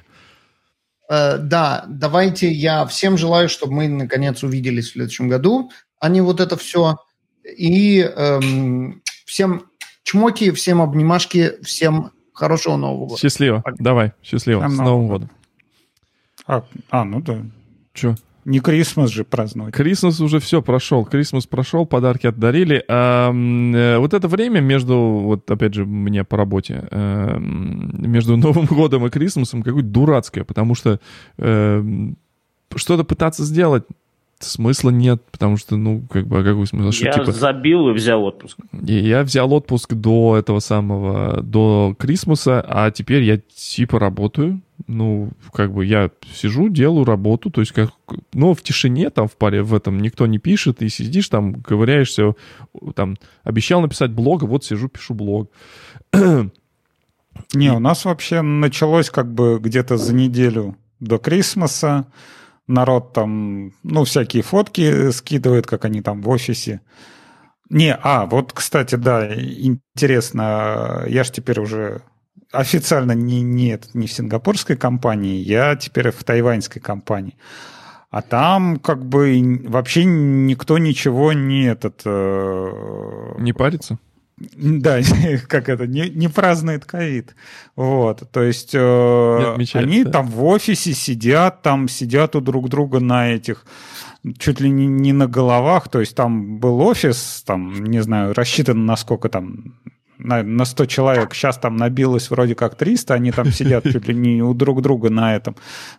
[1.08, 6.22] Э, да, давайте я всем желаю, чтобы мы наконец увиделись в следующем году, а не
[6.22, 6.98] вот это все.
[7.44, 9.70] И эм, всем
[10.02, 13.22] чмоки, всем обнимашки, всем Хорошего Нового года.
[13.22, 13.62] Счастливо.
[13.64, 13.76] Так.
[13.80, 14.68] Давай, счастливо.
[14.68, 15.30] С Новым годом.
[16.48, 17.42] А, а, ну да.
[17.94, 18.16] Че?
[18.44, 19.74] Не Крисмас же праздновать.
[19.74, 21.06] Крисмас уже все прошел.
[21.06, 22.84] Крисмас прошел, подарки отдарили.
[22.88, 23.32] А,
[24.00, 29.10] вот это время между, вот опять же, мне по работе, э, между Новым годом и
[29.10, 31.00] Крисмасом какое-то дурацкое, потому что
[31.38, 31.84] э,
[32.76, 33.84] что-то пытаться сделать
[34.44, 36.92] смысла нет, потому что, ну, как бы, а какой смысл?
[36.92, 38.58] Что, я типа, забил и взял отпуск.
[38.86, 44.62] И я взял отпуск до этого самого, до Крисмуса, а теперь я типа работаю.
[44.88, 47.92] Ну, как бы я сижу, делаю работу, то есть как,
[48.34, 52.34] ну, в тишине там в паре в этом никто не пишет, и сидишь там, ковыряешься,
[52.96, 55.52] там, обещал написать блог, а вот сижу, пишу блог.
[57.54, 62.06] Не, у нас вообще началось как бы где-то за неделю до Крисмаса
[62.68, 66.82] народ там, ну, всякие фотки скидывает, как они там в офисе.
[67.70, 72.02] Не, а, вот, кстати, да, интересно, я же теперь уже
[72.52, 77.38] официально не, не, не в сингапурской компании, я теперь в тайваньской компании.
[78.10, 82.02] А там как бы вообще никто ничего не этот...
[82.04, 84.00] Э, не парится?
[84.56, 85.00] Да,
[85.48, 87.36] как это, не, не празднует ковид.
[87.76, 90.12] Вот, то есть э, они да?
[90.12, 93.66] там в офисе сидят, там сидят у друг друга на этих,
[94.38, 98.86] чуть ли не, не на головах, то есть там был офис, там, не знаю, рассчитан
[98.86, 99.76] на сколько там,
[100.24, 104.14] на, на 100 человек, сейчас там набилось вроде как 300, они там сидят чуть ли
[104.14, 105.56] не у друг друга на этом,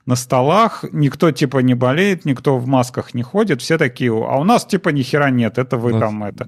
[0.06, 4.44] на столах, никто типа не болеет, никто в масках не ходит, все такие, а у
[4.44, 6.46] нас типа ни хера нет, это вы там это.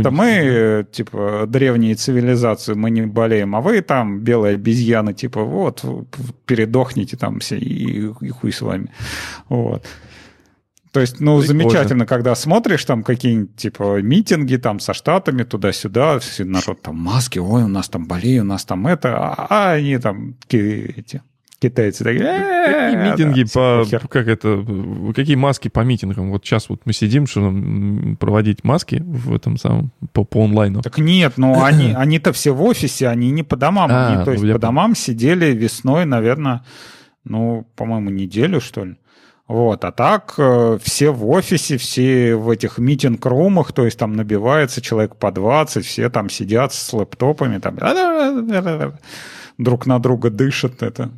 [0.00, 5.84] Это мы, типа, древние цивилизации, мы не болеем, а вы там белые обезьяны, типа, вот,
[6.46, 8.90] передохните там все и, и хуй с вами.
[9.48, 9.84] Вот.
[10.98, 11.62] То есть, ну, Прикольно.
[11.62, 17.38] замечательно, когда смотришь там какие-нибудь, типа, митинги там со штатами туда-сюда, все народ там маски,
[17.38, 21.22] ой, у нас там Бали, у нас там это, а, а они там эти
[21.60, 22.24] китайцы такие...
[22.24, 23.84] Какие митинги по...
[24.08, 24.66] Как это...
[25.14, 26.32] Какие маски по митингам?
[26.32, 27.54] Вот сейчас вот мы сидим, что
[28.18, 29.92] проводить маски в этом самом...
[30.12, 30.82] По, по онлайну.
[30.82, 33.88] Так нет, ну они, они-то все в офисе, они не по домам.
[33.92, 36.64] А, они, то ну, есть по домам сидели весной, наверное,
[37.22, 38.96] ну, по-моему, неделю, что ли.
[39.48, 44.82] Вот, а так э, все в офисе, все в этих митинг-румах, то есть там набивается
[44.82, 47.78] человек по 20, все там сидят с лэптопами, там
[49.56, 50.82] друг на друга дышат.
[50.82, 51.10] Это,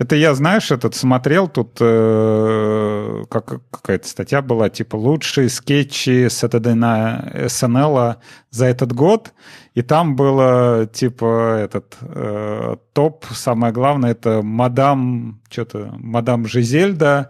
[0.00, 6.72] это я, знаешь, этот смотрел, тут э, как, какая-то статья была, типа лучшие скетчи Saturday
[6.72, 8.16] на SNL
[8.48, 9.34] за этот год,
[9.74, 17.28] и там было, типа, этот э, топ, самое главное, это мадам, что-то, мадам Жизельда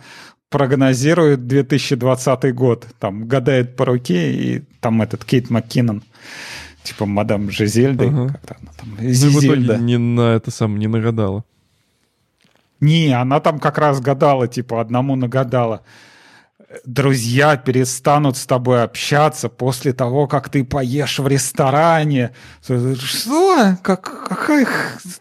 [0.49, 2.87] прогнозирует 2020 год.
[3.01, 6.05] Там гадает по руке, и там этот Кейт МакКиннон,
[6.85, 8.29] типа, мадам Жизельда, ага.
[8.29, 9.57] как-то она там, Зизельда.
[9.57, 11.45] Ну, в итоге не на это сам не нагадала.
[12.81, 15.83] Не, она там как раз гадала, типа, одному нагадала.
[16.85, 22.33] друзья перестанут с тобой общаться после того, как ты поешь в ресторане.
[22.63, 23.77] Что?
[23.83, 24.67] Как, какая...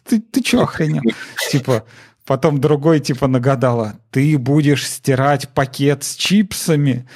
[0.05, 1.01] Ты, ты что охренел?
[1.51, 1.83] Типа,
[2.29, 7.07] потом другой типа нагадала, ты будешь стирать пакет с чипсами.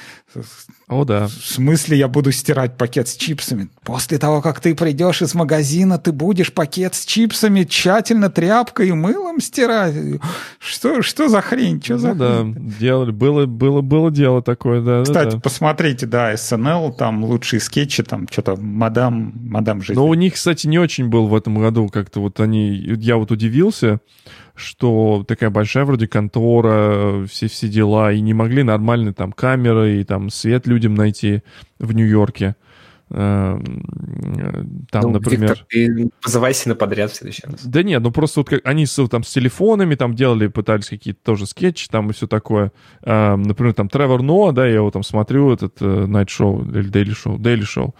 [0.88, 1.28] О, да.
[1.28, 3.68] В смысле я буду стирать пакет с чипсами?
[3.84, 8.92] После того, как ты придешь из магазина, ты будешь пакет с чипсами тщательно тряпкой и
[8.92, 9.94] мылом стирать?
[10.58, 11.80] Что, что за хрень?
[11.80, 12.74] Что ну, за да, хрень?
[12.80, 15.04] делали, было, было, было дело такое, да.
[15.04, 15.40] Кстати, да, да.
[15.40, 19.98] посмотрите, да, СНЛ, там лучшие скетчи, там что-то мадам, мадам жизнь.
[19.98, 22.74] Но у них, кстати, не очень был в этом году как-то вот они...
[22.98, 24.00] Я вот удивился,
[24.54, 30.04] что такая большая вроде контора, все, все дела, и не могли нормально там камеры и
[30.04, 31.42] там свет людям найти
[31.78, 32.56] в Нью-Йорке.
[33.10, 35.50] Эм, Там, Ну, например...
[35.50, 37.64] Виктор, ты позывайся на подряд в следующий раз.
[37.64, 41.20] Да нет, ну просто вот как они с, там с телефонами там делали, пытались какие-то
[41.22, 42.72] тоже скетчи там и все такое.
[43.02, 46.90] Эм, например, там Тревор Ноа, да, я его там смотрю, этот э, Night Show или
[46.90, 47.94] Daily Show, Daily Show,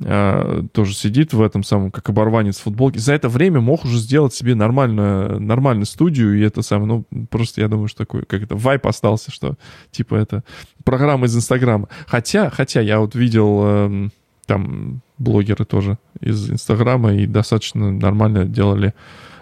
[0.00, 2.98] э, тоже сидит в этом самом, как оборванец в футболке.
[2.98, 7.60] За это время мог уже сделать себе нормальную, нормальную студию, и это самое, ну, просто
[7.60, 9.56] я думаю, что такой, как это, вайп остался, что,
[9.90, 10.44] типа, это
[10.84, 11.88] программа из Инстаграма.
[12.06, 14.12] Хотя, хотя я вот видел эм,
[14.46, 18.94] там блогеры тоже из Инстаграма и достаточно нормально делали.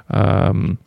[0.09, 0.78] Эм,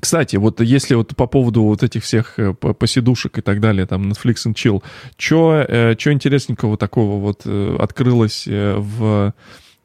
[0.00, 3.86] Кстати, вот если вот по поводу вот этих всех э, по- посидушек и так далее,
[3.86, 4.82] там Netflix and Chill,
[5.16, 5.64] что
[6.12, 9.32] интересненького такого вот э, открылось э, в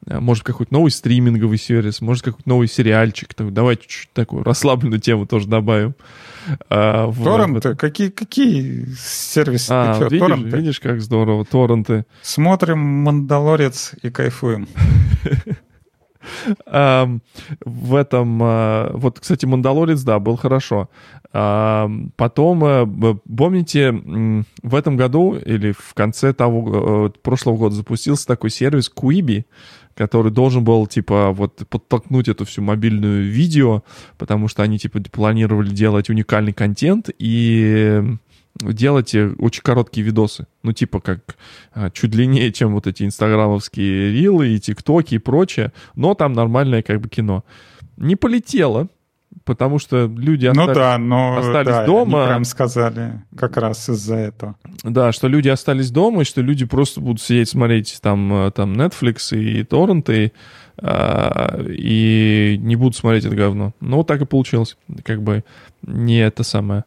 [0.06, 3.32] э, может, какой-то новый стриминговый сервис, может, какой-то новый сериальчик.
[3.34, 5.94] Так, давайте чуть-чуть такую расслабленную тему тоже добавим.
[6.68, 7.76] А, в- Торренты?
[7.76, 9.68] Какие, какие сервисы?
[9.70, 10.56] А, чё, видишь, торренты?
[10.56, 12.04] видишь, как здорово, торренты.
[12.22, 14.66] Смотрим «Мандалорец» и кайфуем.
[16.66, 20.88] В этом, а, вот, кстати, Мандалорец, да, был хорошо.
[21.32, 23.90] Потом, э, помните,
[24.62, 29.46] в этом году или в конце того э, прошлого года запустился такой сервис Quibi,
[29.94, 33.82] который должен был, типа, вот подтолкнуть эту всю мобильную видео,
[34.18, 38.02] потому что они, типа, планировали делать уникальный контент и
[38.60, 40.46] делать э, очень короткие видосы.
[40.62, 41.36] Ну, типа, как
[41.72, 46.82] а, чуть длиннее, чем вот эти инстаграмовские рилы и тиктоки и прочее, но там нормальное
[46.82, 47.44] как бы кино.
[47.96, 48.88] Не полетело,
[49.44, 52.20] потому что люди Ну остались- да, но остались да, дома.
[52.20, 54.56] они прям сказали как раз из-за этого.
[54.84, 58.74] Да, что люди остались дома, и что люди просто будут сидеть смотреть там, э, там
[58.74, 60.32] Netflix и торренты,
[60.78, 63.72] а, и не будут смотреть это говно.
[63.80, 64.76] Ну, вот так и получилось.
[65.04, 65.44] Как бы
[65.82, 66.84] не это самое.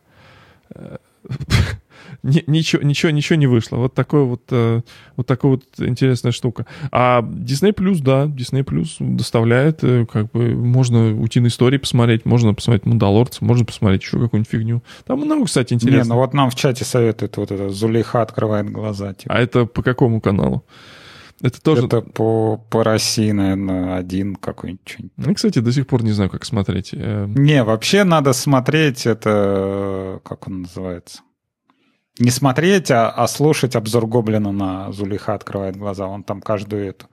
[2.23, 3.77] Ни- Ничего, ничего, ничего не вышло.
[3.77, 4.81] Вот такой вот, э,
[5.15, 6.65] вот такая вот интересная штука.
[6.91, 12.53] А Disney Plus, да, Disney Plus доставляет, э, как бы, можно утиные истории посмотреть, можно
[12.53, 14.83] посмотреть Мандалорца, можно посмотреть еще какую-нибудь фигню.
[15.05, 16.17] Там много, кстати, Не, интересного.
[16.19, 19.13] ну вот нам в чате советуют вот это Зулейха открывает глаза.
[19.13, 19.33] Типа.
[19.33, 20.63] А это по какому каналу?
[21.41, 21.85] Это тоже...
[21.85, 24.97] Это по, по России, наверное, один какой-нибудь.
[25.17, 26.91] Ну, кстати, до сих пор не знаю, как смотреть.
[26.93, 31.21] Э, Не, вообще надо смотреть это, как он называется?
[32.17, 36.07] Не смотреть, а, а слушать обзор Гоблина на Зулейха открывает глаза.
[36.07, 37.07] Он там каждую эту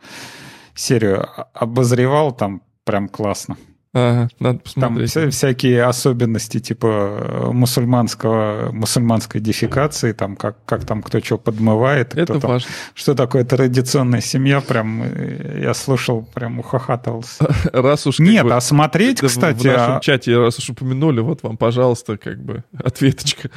[0.75, 3.57] серию обозревал, там прям классно.
[3.95, 5.11] Ага, надо Там посмотреть.
[5.11, 12.15] вся- всякие особенности типа э, мусульманского, мусульманской дефикации, там как, как там кто что подмывает,
[12.15, 12.71] Это кто там, важно.
[12.95, 17.47] что такое традиционная семья, прям э, я слушал, прям ухахатывался.
[17.75, 18.19] Раз уж...
[18.19, 21.59] Нет, бы, а смотреть, да, кстати, В нашем а- чате, раз уж упомянули, вот вам,
[21.59, 23.51] пожалуйста, как бы ответочка.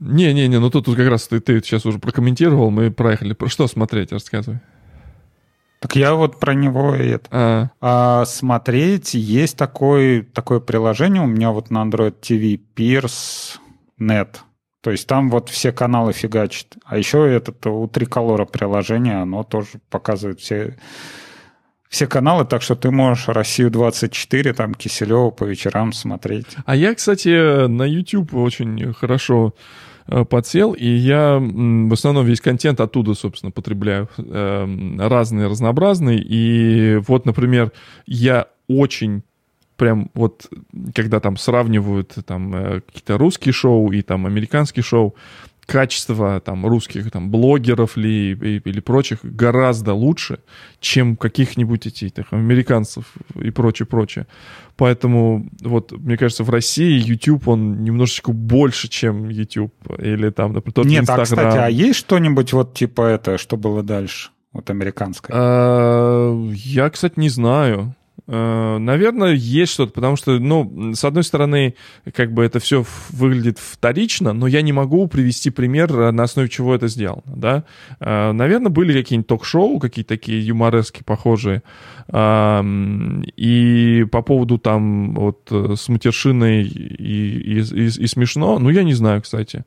[0.00, 3.34] Не-не-не, ну тут, тут как раз ты, ты сейчас уже прокомментировал, мы проехали.
[3.34, 4.58] Про что смотреть, рассказывай.
[5.80, 7.28] Так я вот про него и это.
[7.30, 13.58] А, А смотреть есть такое, такое приложение у меня вот на Android TV Pierce
[13.98, 14.36] Net.
[14.82, 16.76] То есть там вот все каналы фигачит.
[16.84, 20.76] А еще этот у Триколора приложение, оно тоже показывает все,
[21.88, 26.56] все каналы, так что ты можешь Россию 24, там Киселева по вечерам смотреть.
[26.64, 29.54] а я, кстати, на YouTube очень хорошо
[30.06, 34.08] подсел, и я в основном весь контент оттуда, собственно, потребляю.
[34.18, 36.18] Эм, Разный, разнообразный.
[36.18, 37.72] И вот, например,
[38.06, 39.22] я очень
[39.80, 40.46] прям вот,
[40.94, 45.14] когда там сравнивают там э, какие-то русские шоу и там американские шоу,
[45.70, 50.40] качество там русских там блогеров ли или прочих гораздо лучше,
[50.80, 53.04] чем каких-нибудь этих так, американцев
[53.40, 54.26] и прочее, прочее.
[54.76, 60.74] Поэтому вот мне кажется в России YouTube он немножечко больше, чем YouTube или там, например,
[60.74, 61.24] тот Нет, а, Инстаграм.
[61.24, 64.30] кстати, а есть что-нибудь вот типа это, что было дальше?
[64.52, 65.36] Вот американское.
[65.38, 67.94] А, Я, кстати, не знаю.
[68.32, 71.74] Э, наверное, есть что-то, потому что, ну, с одной стороны,
[72.14, 76.48] как бы это все выглядит вторично, но я не могу привести пример, э, на основе
[76.48, 77.64] чего это сделано, да.
[77.98, 81.62] Э, наверное, были какие-нибудь ток-шоу, какие-то такие юморески похожие.
[83.36, 88.94] И по поводу там вот с матершиной и, и, и, и смешно, ну, я не
[88.94, 89.64] знаю, кстати.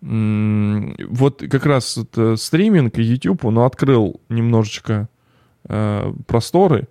[0.00, 1.98] Вот как раз
[2.36, 5.08] стриминг и YouTube, он открыл немножечко
[6.26, 6.88] просторы,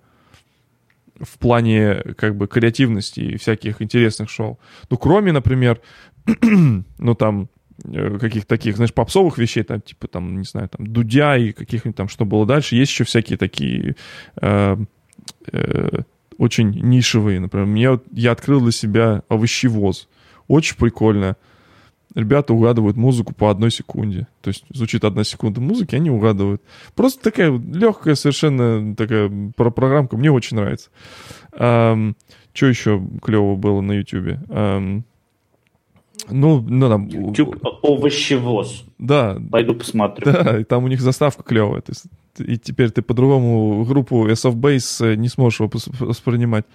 [1.19, 4.59] в плане как бы креативности и всяких интересных шоу.
[4.89, 5.81] Ну, кроме, например,
[6.41, 7.49] ну, там,
[7.83, 11.95] э, каких-то таких, знаешь, попсовых вещей, там, типа, там, не знаю, там, Дудя и каких-нибудь
[11.97, 13.95] там, что было дальше, есть еще всякие такие
[14.41, 14.77] э,
[15.51, 15.89] э,
[16.37, 17.65] очень нишевые, например.
[17.67, 20.07] Мне, я открыл для себя овощевоз.
[20.47, 21.35] Очень прикольно
[22.17, 24.27] ребята угадывают музыку по одной секунде.
[24.41, 26.61] То есть звучит одна секунда музыки, они угадывают.
[26.95, 30.17] Просто такая легкая совершенно такая про программка.
[30.17, 30.89] Мне очень нравится.
[31.53, 32.15] Um,
[32.53, 34.39] что еще клево было на YouTube?
[34.49, 35.03] Um,
[36.29, 37.07] ну, ну там...
[37.07, 38.85] YouTube овощевоз.
[38.97, 39.37] Да.
[39.51, 40.25] Пойду посмотрю.
[40.25, 41.81] Да, и там у них заставка клевая.
[41.81, 42.05] То есть,
[42.39, 46.65] и теперь ты по-другому группу SF Base не сможешь воспринимать.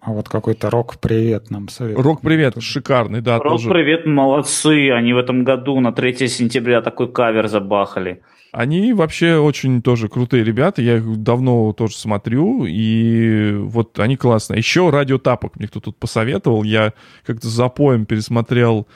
[0.00, 2.06] А вот какой-то рок-привет нам советует.
[2.06, 3.38] Рок-привет, шикарный, да.
[3.38, 4.90] Рок-привет, молодцы.
[4.90, 8.22] Они в этом году на 3 сентября такой кавер забахали.
[8.50, 14.58] Они вообще очень тоже крутые ребята, я их давно тоже смотрю, и вот они классные.
[14.58, 16.94] Еще радио Тапок мне кто тут посоветовал, я
[17.26, 18.88] как-то за поем пересмотрел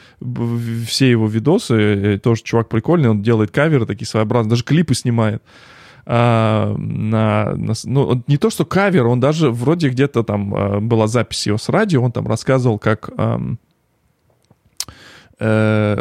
[0.87, 5.43] все его видосы, э, тоже чувак прикольный, он делает каверы такие своеобразные, даже клипы снимает
[6.05, 11.07] а, на, на, ну, не то что кавер, он даже вроде где-то там а, была
[11.07, 13.41] запись его с радио, он там рассказывал, как а,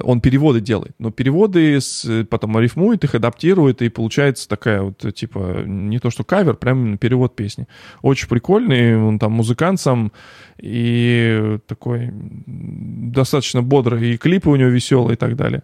[0.04, 5.64] он переводы делает, но переводы с, потом рифмует их, адаптирует, и получается такая вот, типа,
[5.66, 7.68] не то что кавер, прям перевод песни.
[8.04, 10.12] Очень прикольный, он там музыкант сам,
[10.60, 15.64] и такой достаточно бодрый, и клипы у него веселые и так далее.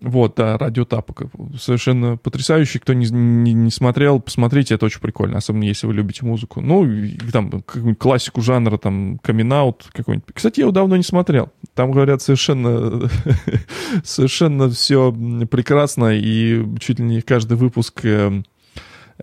[0.00, 1.24] Вот, да, радио Тапок.
[1.58, 2.78] Совершенно потрясающий.
[2.78, 6.60] Кто не, не, не смотрел, посмотрите, это очень прикольно, особенно если вы любите музыку.
[6.60, 7.62] Ну, и, там,
[7.98, 9.52] классику жанра, там, камин
[9.92, 10.28] какой-нибудь.
[10.34, 11.50] Кстати, я его давно не смотрел.
[11.74, 13.08] Там, говорят, совершенно,
[14.04, 15.12] совершенно все
[15.50, 18.42] прекрасно, и чуть ли не каждый выпуск э,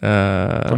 [0.01, 0.69] э,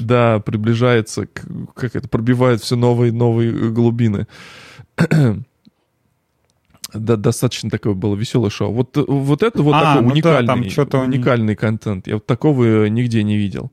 [0.00, 1.26] Да, приближается,
[1.74, 4.26] как это, пробивает все новые новые глубины
[6.92, 8.72] да, достаточно такое было веселое шоу.
[8.72, 12.06] Вот, вот это вот а, такой ну уникальный, да, уникальный контент.
[12.06, 13.70] Я вот такого нигде не видел.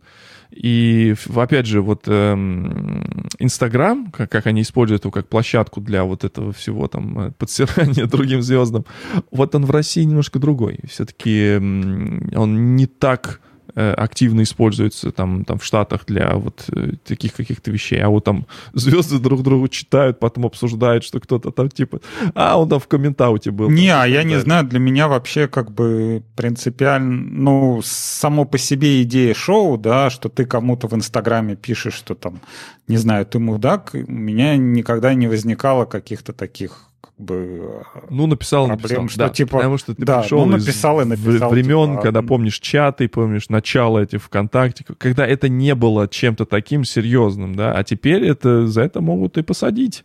[0.51, 6.23] И опять же, вот эм, Инстаграм, как, как они используют его как площадку для вот
[6.23, 8.85] этого всего там э, подсирания другим звездам,
[9.31, 10.79] вот он в России немножко другой.
[10.87, 13.41] Все-таки он не так
[13.75, 18.01] активно используется там, там в Штатах для вот э, таких каких-то вещей.
[18.01, 21.99] А вот там звезды друг другу читают, потом обсуждают, что кто-то там типа,
[22.33, 23.69] а он там в комментауте был.
[23.69, 29.03] Не, а я не знаю, для меня вообще как бы принципиально, ну, само по себе
[29.03, 32.39] идея шоу, да, что ты кому-то в Инстаграме пишешь, что там,
[32.87, 39.03] не знаю, ты мудак, у меня никогда не возникало каких-то таких бы ну написал, проблем,
[39.03, 41.91] написал, что да, типа потому что ты да, пришел ну, написал из и написал, времен,
[41.91, 47.55] типа, когда помнишь чаты, помнишь начало этих ВКонтакте, когда это не было чем-то таким серьезным,
[47.55, 50.03] да, а теперь это за это могут и посадить,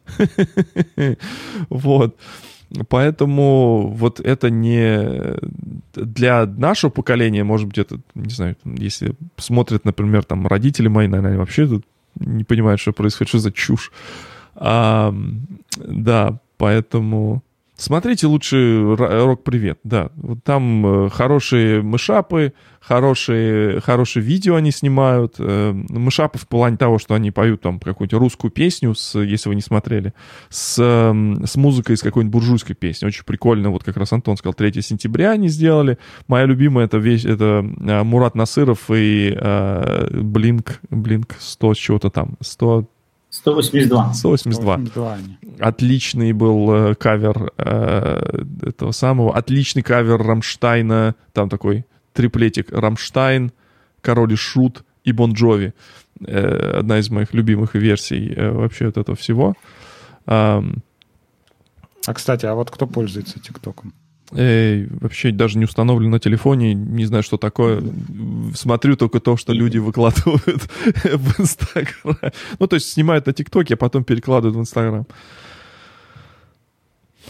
[1.69, 2.17] вот.
[2.89, 5.37] Поэтому вот это не
[5.93, 11.37] для нашего поколения, может быть, это, не знаю, если смотрят, например, там родители мои, наверное,
[11.37, 11.85] вообще тут
[12.21, 13.91] не понимают, что происходит, что за чушь.
[14.55, 15.13] А,
[15.77, 17.43] да, Поэтому
[17.77, 20.11] смотрите лучше «Рок-привет», да.
[20.17, 25.37] Вот там э, хорошие мышапы, хорошие, хорошие видео они снимают.
[25.39, 29.55] Э, мышапы в плане того, что они поют там какую-нибудь русскую песню, с, если вы
[29.55, 30.13] не смотрели,
[30.51, 33.07] с, с музыкой из какой-нибудь буржуйской песни.
[33.07, 33.71] Очень прикольно.
[33.71, 35.97] Вот как раз Антон сказал, 3 сентября они сделали.
[36.29, 39.35] Моя любимая это вещь, это э, Мурат Насыров и
[40.11, 42.87] Blink, Blink 100 чего-то там, 100
[43.43, 44.15] 182.
[44.15, 44.79] 182.
[44.79, 45.19] 182.
[45.61, 49.35] Отличный был э, кавер э, этого самого.
[49.35, 51.15] Отличный кавер Рамштайна.
[51.33, 52.71] Там такой триплетик.
[52.71, 53.53] Рамштайн,
[54.03, 55.73] Король и Шут и Бон Джови.
[56.27, 59.55] Э, одна из моих любимых версий э, вообще от этого всего.
[60.27, 60.63] А,
[62.15, 63.95] кстати, а вот кто пользуется ТикТоком?
[64.33, 67.83] Эй, вообще даже не установлен на телефоне, не знаю, что такое.
[68.55, 70.43] Смотрю только то, что люди выкладывают
[71.05, 72.17] в Инстаграм.
[72.59, 75.07] Ну, то есть снимают на ТикТоке, а потом перекладывают в Инстаграм.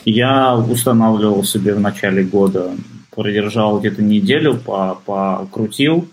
[0.05, 2.71] Я устанавливал себе в начале года,
[3.11, 6.09] продержал где-то неделю, покрутил,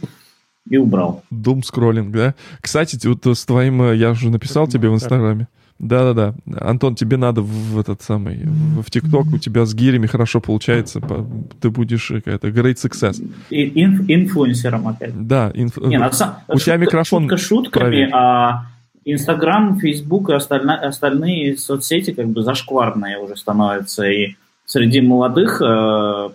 [0.69, 1.23] и убрал.
[1.29, 2.35] Дум скроллинг, да?
[2.61, 5.47] Кстати, вот с твоим, э, я уже написал тебе в Инстаграме.
[5.79, 6.33] Да-да-да.
[6.59, 11.01] Антон, тебе надо в этот самый, в ТикТок, у тебя с гирями хорошо получается,
[11.61, 13.23] ты будешь э, какая-то great success.
[13.51, 15.27] И, инф, инфлюенсером опять.
[15.27, 15.77] Да, инф...
[15.77, 18.09] Не, на, у шутка, тебя микрофон Шутка шутками, проверь.
[18.11, 18.65] а
[19.05, 24.35] Инстаграм, Фейсбук и остальные, остальные соцсети как бы зашкварные уже становятся, и
[24.65, 26.29] среди молодых э,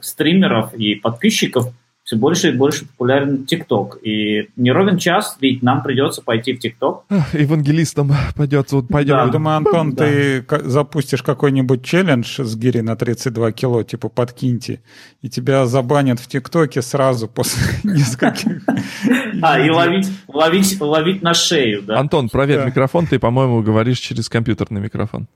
[0.00, 1.68] стримеров и подписчиков
[2.14, 3.98] все больше и больше популярен ТикТок.
[4.02, 7.04] И не ровен час, ведь нам придется пойти в ТикТок.
[7.32, 8.72] Евангелистом пойдет.
[8.72, 9.14] Вот пойдем.
[9.16, 9.24] Да.
[9.24, 10.04] Я думаю, Антон, да.
[10.04, 14.80] ты запустишь какой-нибудь челлендж с гири на 32 кило, типа подкиньте,
[15.22, 18.62] и тебя забанят в ТикТоке сразу после нескольких...
[19.42, 21.98] А, и ловить, ловить, ловить на шею, да?
[21.98, 25.26] Антон, проверь микрофон, ты, по-моему, говоришь через компьютерный микрофон.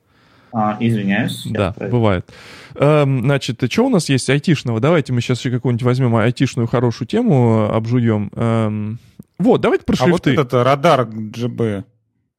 [0.52, 1.46] А, извиняюсь.
[1.46, 1.96] Да, проверю.
[1.96, 2.30] бывает.
[2.74, 4.80] Эм, значит, что у нас есть айтишного?
[4.80, 8.30] Давайте мы сейчас еще какую-нибудь возьмем айтишную хорошую тему, обжуем.
[8.34, 8.98] Эм,
[9.38, 10.32] вот, давайте про шрифты.
[10.32, 11.84] А вот этот радар GB.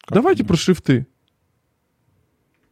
[0.10, 1.08] Давайте про шрифты.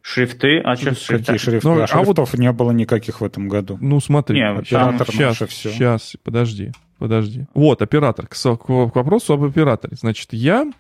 [0.01, 0.59] Шрифты?
[0.59, 1.18] А что шрифты?
[1.18, 1.68] Какие шрифты?
[1.68, 2.39] Ну, а, шрифтов вот...
[2.39, 3.77] не было никаких в этом году.
[3.81, 4.39] Ну, смотри.
[4.39, 5.72] Не, оператор сейчас, все.
[5.72, 6.72] сейчас, подожди.
[6.97, 7.45] Подожди.
[7.53, 8.26] Вот, оператор.
[8.26, 9.95] К, к, к вопросу об операторе.
[9.99, 10.72] Значит, я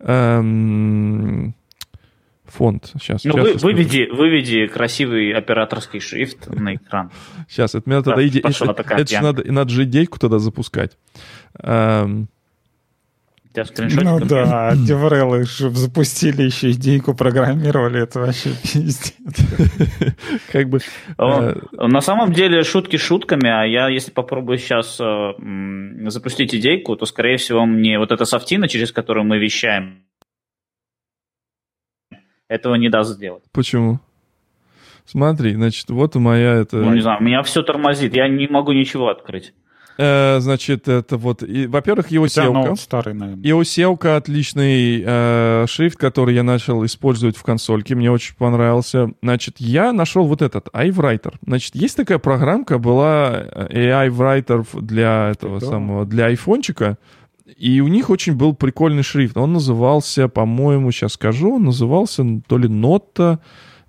[0.00, 1.54] эм,
[2.52, 2.92] фонд.
[3.00, 7.10] Сейчас, ну, вы, выведи, выведи красивый операторский шрифт на экран.
[7.48, 8.40] Сейчас, это мне тогда иде...
[8.40, 10.98] это, же надо, надо же идейку тогда запускать.
[11.58, 12.28] Эм...
[13.54, 19.14] Ну да, Деврелы запустили еще идейку, программировали, это вообще пиздец.
[20.50, 20.78] Как бы...
[21.18, 27.04] Э, на самом деле шутки шутками, а я если попробую сейчас э, запустить идейку, то,
[27.04, 30.02] скорее всего, мне вот эта софтина, через которую мы вещаем,
[32.52, 33.42] этого не даст сделать.
[33.52, 34.00] Почему?
[35.04, 36.76] Смотри, значит, вот моя это...
[36.76, 39.52] Ну, не знаю, меня все тормозит, я не могу ничего открыть.
[39.98, 42.70] Э, значит, это вот, и, во-первых, селка.
[42.70, 43.44] Ну, старый, наверное.
[43.44, 49.10] Его селка отличный э, шрифт, который я начал использовать в консольке, мне очень понравился.
[49.22, 51.34] Значит, я нашел вот этот iWriter.
[51.44, 55.66] Значит, есть такая программка, была э, AI Writer для этого да.
[55.66, 56.96] самого, для айфончика.
[57.44, 59.36] И у них очень был прикольный шрифт.
[59.36, 63.40] Он назывался, по-моему, сейчас скажу, он назывался то ли Нота,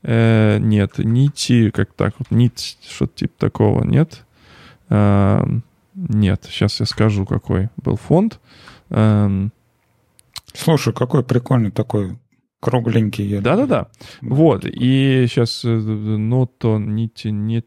[0.01, 4.25] э, нет, Нити, как так вот, Нить, что-то типа такого, нет?
[4.89, 5.45] Э,
[5.95, 8.39] нет, сейчас я скажу, какой был фонд.
[8.89, 9.49] Э,
[10.53, 12.17] Слушай, какой прикольный такой
[12.64, 13.40] кругленький.
[13.40, 13.88] Да-да-да.
[14.22, 14.65] Вот.
[14.65, 17.64] И сейчас, ну, то, не, не...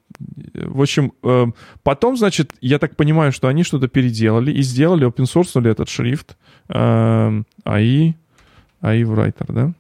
[0.54, 1.46] В общем, э,
[1.82, 6.36] потом, значит, я так понимаю, что они что-то переделали и сделали, open source этот шрифт
[6.68, 8.14] AI, AI
[8.82, 9.72] Writer, да?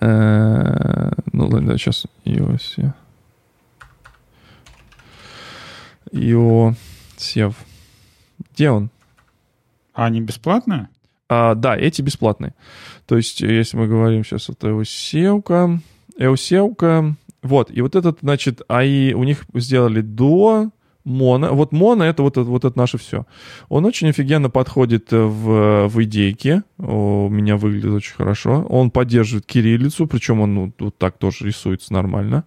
[0.00, 2.06] Э, ну, ладно, сейчас.
[6.12, 6.74] Io
[7.16, 7.56] Сев.
[8.54, 8.90] Где он?
[9.92, 10.88] А они бесплатные?
[11.32, 12.54] А, да, эти бесплатные.
[13.06, 15.78] То есть, если мы говорим сейчас, это EOSEOка,
[16.18, 20.70] EOSEOка, вот, и вот этот, значит, АИ, у них сделали до
[21.04, 21.54] Моно.
[21.54, 23.26] Вот Моно это вот, вот это наше все.
[23.68, 26.64] Он очень офигенно подходит в, в идейке.
[26.78, 28.66] У меня выглядит очень хорошо.
[28.68, 32.44] Он поддерживает кириллицу, причем он ну, вот так тоже рисуется нормально.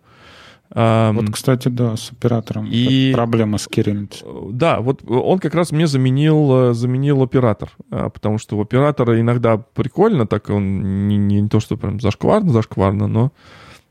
[0.73, 3.11] Вот, кстати, да, с оператором и...
[3.13, 4.27] проблема с кириллицей.
[4.51, 9.19] Да, вот он как раз мне заменил, э, заменил оператор, а, потому что у оператора
[9.21, 13.31] иногда прикольно, так он не, не, то, что прям зашкварно, зашкварно, но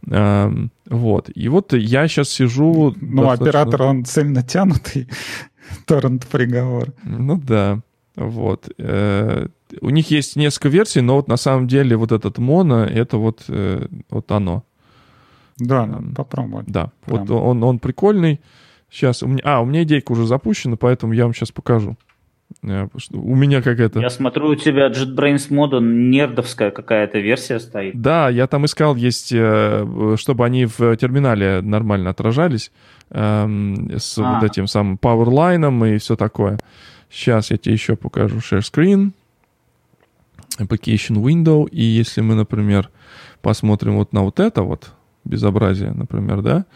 [0.04, 1.30] вот.
[1.32, 2.92] И вот я сейчас сижу...
[3.00, 3.48] Ну, достаточно...
[3.48, 5.08] оператор, он цельно тянутый,
[5.86, 6.92] торрент-приговор.
[7.04, 7.80] Ну да,
[8.16, 8.68] вот.
[8.78, 9.46] Э,
[9.80, 13.44] у них есть несколько версий, но вот на самом деле вот этот моно, это вот,
[13.48, 14.64] э, вот оно.
[15.58, 16.66] Да, надо попробовать.
[16.66, 17.24] Да, Прям.
[17.24, 18.40] вот он, он прикольный.
[18.90, 19.40] Сейчас у меня...
[19.44, 21.96] А, у меня идейка уже запущена, поэтому я вам сейчас покажу.
[22.62, 24.00] Э, у меня какая-то...
[24.00, 28.00] Я смотрю, у тебя JetBrains мода нердовская какая-то версия стоит.
[28.00, 32.70] Да, я там искал, есть, э, чтобы они в терминале нормально отражались
[33.10, 34.34] эм, с а.
[34.34, 36.58] вот этим самым Powerline и все такое.
[37.10, 39.12] Сейчас я тебе еще покажу Share Screen,
[40.58, 42.90] Application Window, и если мы, например,
[43.42, 44.92] посмотрим вот на вот это вот,
[45.24, 46.66] безобразие, например, да,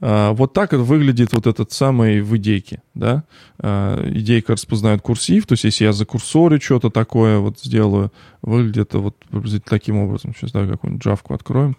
[0.00, 3.24] а, вот так выглядит вот этот самый в идейке, да.
[3.58, 8.12] А, идейка распознает курсив, то есть если я за курсорю что-то такое вот сделаю,
[8.42, 9.16] выглядит это вот
[9.64, 10.34] таким образом.
[10.34, 11.76] Сейчас, да, какую-нибудь джавку откроем.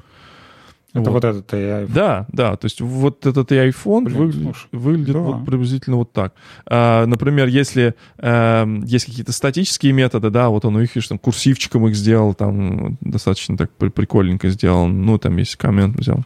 [0.91, 1.91] Это вот, вот этот AI.
[1.93, 5.19] Да, да, то есть вот этот фонд Блин, выглядит, слушай, выглядит да.
[5.19, 6.33] вот приблизительно вот так.
[6.65, 11.87] А, например, если а, есть какие-то статические методы, да, вот он у них, там, курсивчиком
[11.87, 16.23] их сделал, там достаточно так прикольненько сделал, ну, там есть коммент взял.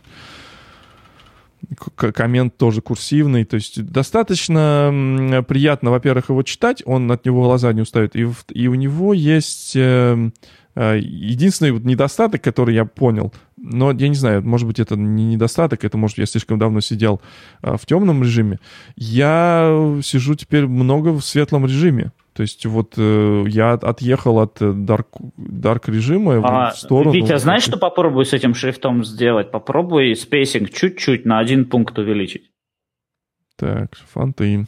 [1.95, 7.81] коммент тоже курсивный, то есть достаточно приятно, во-первых, его читать, он от него глаза не
[7.81, 9.81] устает, и, и у него есть э,
[10.15, 10.29] э,
[10.75, 15.85] единственный вот недостаток, который я понял, но я не знаю, может быть, это не недостаток,
[15.85, 17.21] это может я слишком давно сидел
[17.61, 18.59] э, в темном режиме.
[18.95, 22.11] Я сижу теперь много в светлом режиме.
[22.33, 25.05] То есть вот э, я отъехал от dark,
[25.37, 27.13] dark режима а, в сторону.
[27.13, 29.51] Витя, знаешь, что попробуй с этим шрифтом сделать?
[29.51, 32.49] Попробуй spacing чуть-чуть на один пункт увеличить.
[33.55, 34.65] Так, font ы.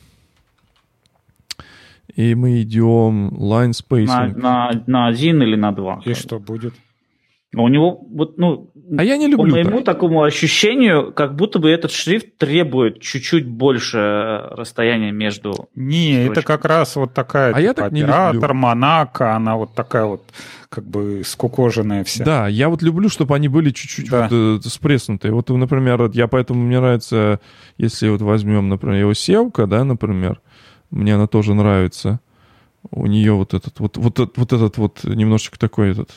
[2.15, 4.05] И мы идем line spacing.
[4.07, 6.01] На, на, на один или на два.
[6.05, 6.73] И что будет?
[7.53, 9.95] У него вот, ну, а я не люблю по моему так.
[9.95, 15.69] такому ощущению, как будто бы этот шрифт требует чуть-чуть больше расстояния между.
[15.73, 16.31] Не, строчками.
[16.31, 18.53] это как раз вот такая а типа, я так оператор, не люблю.
[18.53, 20.23] Монако, она вот такая вот
[20.69, 22.25] как бы скукоженная вся.
[22.25, 24.27] Да, я вот люблю, чтобы они были чуть-чуть да.
[24.29, 25.33] вот, э, спреснутые.
[25.33, 27.39] Вот, например, я поэтому мне нравится,
[27.77, 30.41] если вот возьмем, например, его севка, да, например,
[30.95, 32.19] мне она тоже нравится.
[32.91, 36.11] У нее вот этот вот вот вот этот вот немножечко такой этот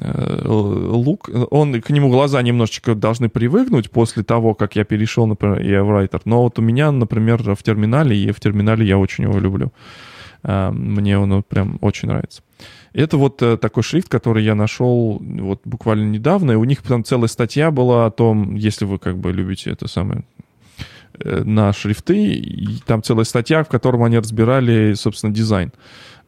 [0.00, 5.60] Э, лук, он, к нему глаза немножечко должны привыкнуть после того, как я перешел, например,
[5.60, 6.22] я в Writer.
[6.24, 9.72] Но вот у меня, например, в терминале, и в терминале я очень его люблю.
[10.44, 12.42] Э, мне он прям очень нравится.
[12.94, 17.04] Это вот э, такой шрифт, который я нашел вот буквально недавно, и у них там
[17.04, 20.24] целая статья была о том, если вы как бы любите это самое
[21.24, 25.72] на шрифты, и там целая статья, в котором они разбирали, собственно, дизайн.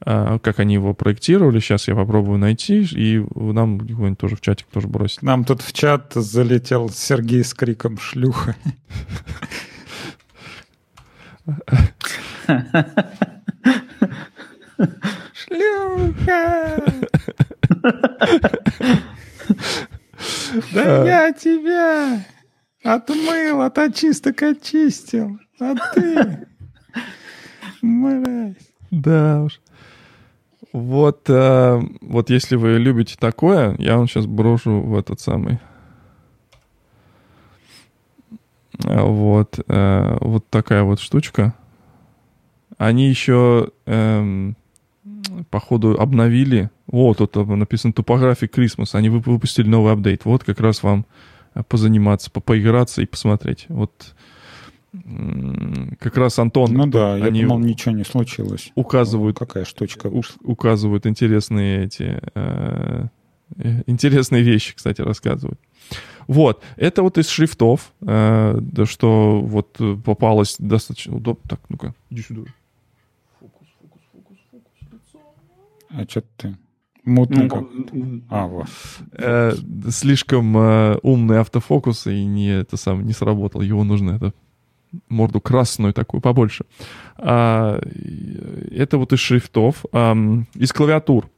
[0.00, 1.58] А, как они его проектировали.
[1.58, 5.22] Сейчас я попробую найти, и нам кто-нибудь тоже в чатик тоже бросить.
[5.22, 8.54] Нам тут в чат залетел Сергей с криком «Шлюха».
[15.34, 16.82] Шлюха!
[20.72, 22.24] Да я тебя
[22.82, 26.46] отмыл, от очисток очистил, а ты...
[27.82, 28.56] Мразь.
[28.90, 29.60] Да уж.
[30.72, 35.58] Вот, э, вот если вы любите такое, я вам сейчас брошу в этот самый.
[38.84, 41.54] Вот, э, вот такая вот штучка.
[42.76, 44.52] Они еще, э,
[45.50, 46.70] походу, обновили.
[46.86, 48.90] Вот, тут написано топография Christmas.
[48.92, 50.24] Они выпустили новый апдейт.
[50.24, 51.06] Вот как раз вам
[51.68, 53.66] позаниматься, по поиграться и посмотреть.
[53.68, 54.14] Вот
[56.00, 56.72] как раз Антон...
[56.72, 58.72] Ну да, я они думал, ничего не случилось.
[58.74, 59.38] Указывают...
[59.38, 60.10] Ну, какая штучка
[60.42, 62.20] Указывают интересные эти...
[62.34, 63.06] Э,
[63.56, 65.60] э, интересные вещи, кстати, рассказывают.
[66.26, 71.42] Вот, это вот из шрифтов, э, да, что вот попалось достаточно удобно.
[71.48, 72.42] Так, ну-ка, иди сюда.
[73.40, 75.20] Фокус, фокус, фокус, фокус, лицо.
[75.90, 76.56] А что ты?
[77.08, 77.64] Мутный ну, как
[78.28, 78.66] А, вот.
[79.12, 79.52] Э,
[79.90, 83.62] слишком э, умный автофокус и не, это сам, не сработал.
[83.62, 84.32] Его нужно это
[85.08, 86.64] морду красную такую, побольше.
[87.16, 87.80] А,
[88.70, 89.84] это вот из шрифтов.
[89.92, 90.16] А,
[90.54, 91.28] из клавиатур.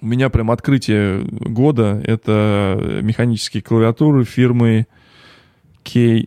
[0.00, 2.00] У меня прям открытие года.
[2.04, 4.86] Это механические клавиатуры фирмы
[5.82, 6.26] K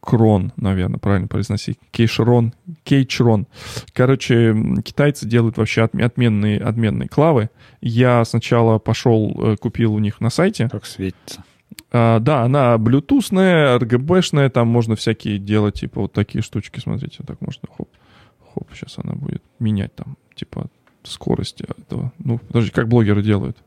[0.00, 1.78] Крон, наверное, правильно произносить.
[1.90, 2.54] Кейшрон,
[2.84, 3.46] Кейчрон.
[3.92, 7.50] Короче, китайцы делают вообще отменные, отменные клавы.
[7.80, 10.68] Я сначала пошел, э, купил у них на сайте.
[10.70, 11.44] Как светится.
[11.92, 17.40] А, да, она блютусная, RGB-шная, там можно всякие делать, типа вот такие штучки, смотрите, так
[17.40, 17.88] можно, хоп,
[18.54, 20.68] хоп, сейчас она будет менять там, типа,
[21.02, 22.12] скорость этого.
[22.18, 23.58] Ну, подожди, как блогеры делают?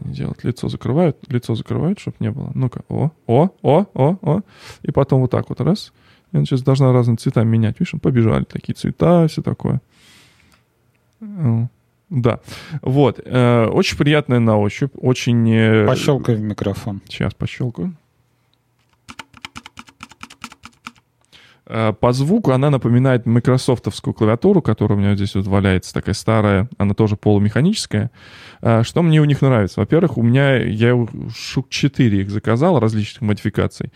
[0.00, 2.50] Они делают, лицо закрывают, лицо закрывают, чтобы не было.
[2.54, 4.40] Ну-ка, о, о, о, о, о.
[4.82, 5.92] И потом вот так вот раз.
[6.32, 7.80] И она сейчас должна разные цвета менять.
[7.80, 9.80] Видишь, побежали такие цвета, все такое.
[12.10, 12.40] Да,
[12.80, 13.20] вот.
[13.24, 15.50] Э, очень приятная на ощупь, очень...
[15.50, 17.02] Э, Пощелкай в микрофон.
[17.06, 17.94] Сейчас пощелкаю.
[22.00, 26.94] По звуку она напоминает майкрософтовскую клавиатуру, которая у меня здесь вот валяется, такая старая, она
[26.94, 28.10] тоже полумеханическая.
[28.82, 29.80] Что мне у них нравится?
[29.80, 30.94] Во-первых, у меня, я
[31.34, 33.92] штук 4 их заказал, различных модификаций.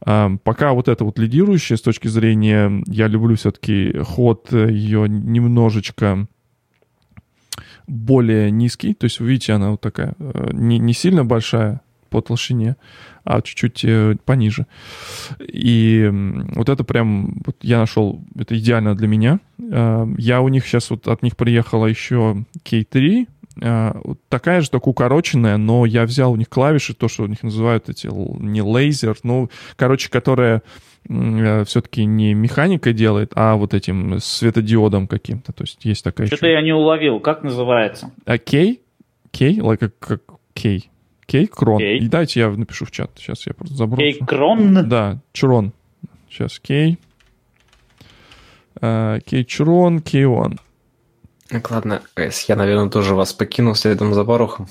[0.00, 6.26] Пока вот это вот лидирующее с точки зрения, я люблю все-таки ход ее немножечко
[7.86, 8.94] более низкий.
[8.94, 11.80] То есть, вы видите, она вот такая, э, не, не сильно большая
[12.14, 12.76] по толщине,
[13.24, 14.66] а чуть-чуть э, пониже.
[15.40, 16.08] И
[16.54, 19.40] вот это прям, вот я нашел, это идеально для меня.
[19.58, 23.26] Э, я у них сейчас вот от них приехала еще K3,
[23.56, 27.44] вот такая же, только укороченная, но я взял у них клавиши, то, что у них
[27.44, 30.62] называют эти, не лазер, ну, короче, которая
[31.08, 35.52] Э, все-таки не механика делает, а вот этим светодиодом каким-то.
[35.52, 36.54] То есть есть такая Что-то еще...
[36.54, 37.20] я не уловил.
[37.20, 38.10] Как называется?
[38.24, 38.80] А Кей?
[39.30, 39.58] Кей?
[39.58, 40.22] Like, как
[40.54, 40.90] Кей?
[41.26, 41.78] Кейкрон.
[41.78, 41.98] Кей.
[41.98, 43.10] И дайте я напишу в чат.
[43.16, 44.02] Сейчас я просто заброшу.
[44.02, 44.88] Кейкрон.
[44.88, 45.72] Да, Чрон.
[46.28, 46.98] Сейчас Кей.
[48.80, 50.60] А, Кейчрон, Кейон.
[51.48, 54.66] Так, ладно, я, наверное, тоже вас покину следом за Барухом.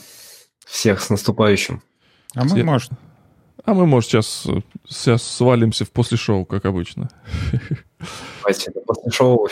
[0.65, 1.81] Всех с наступающим.
[2.35, 2.91] А мы, может,
[3.63, 7.09] А мы, может, сейчас, э, сейчас свалимся в после шоу, как обычно.
[8.41, 9.47] Давайте после шоу.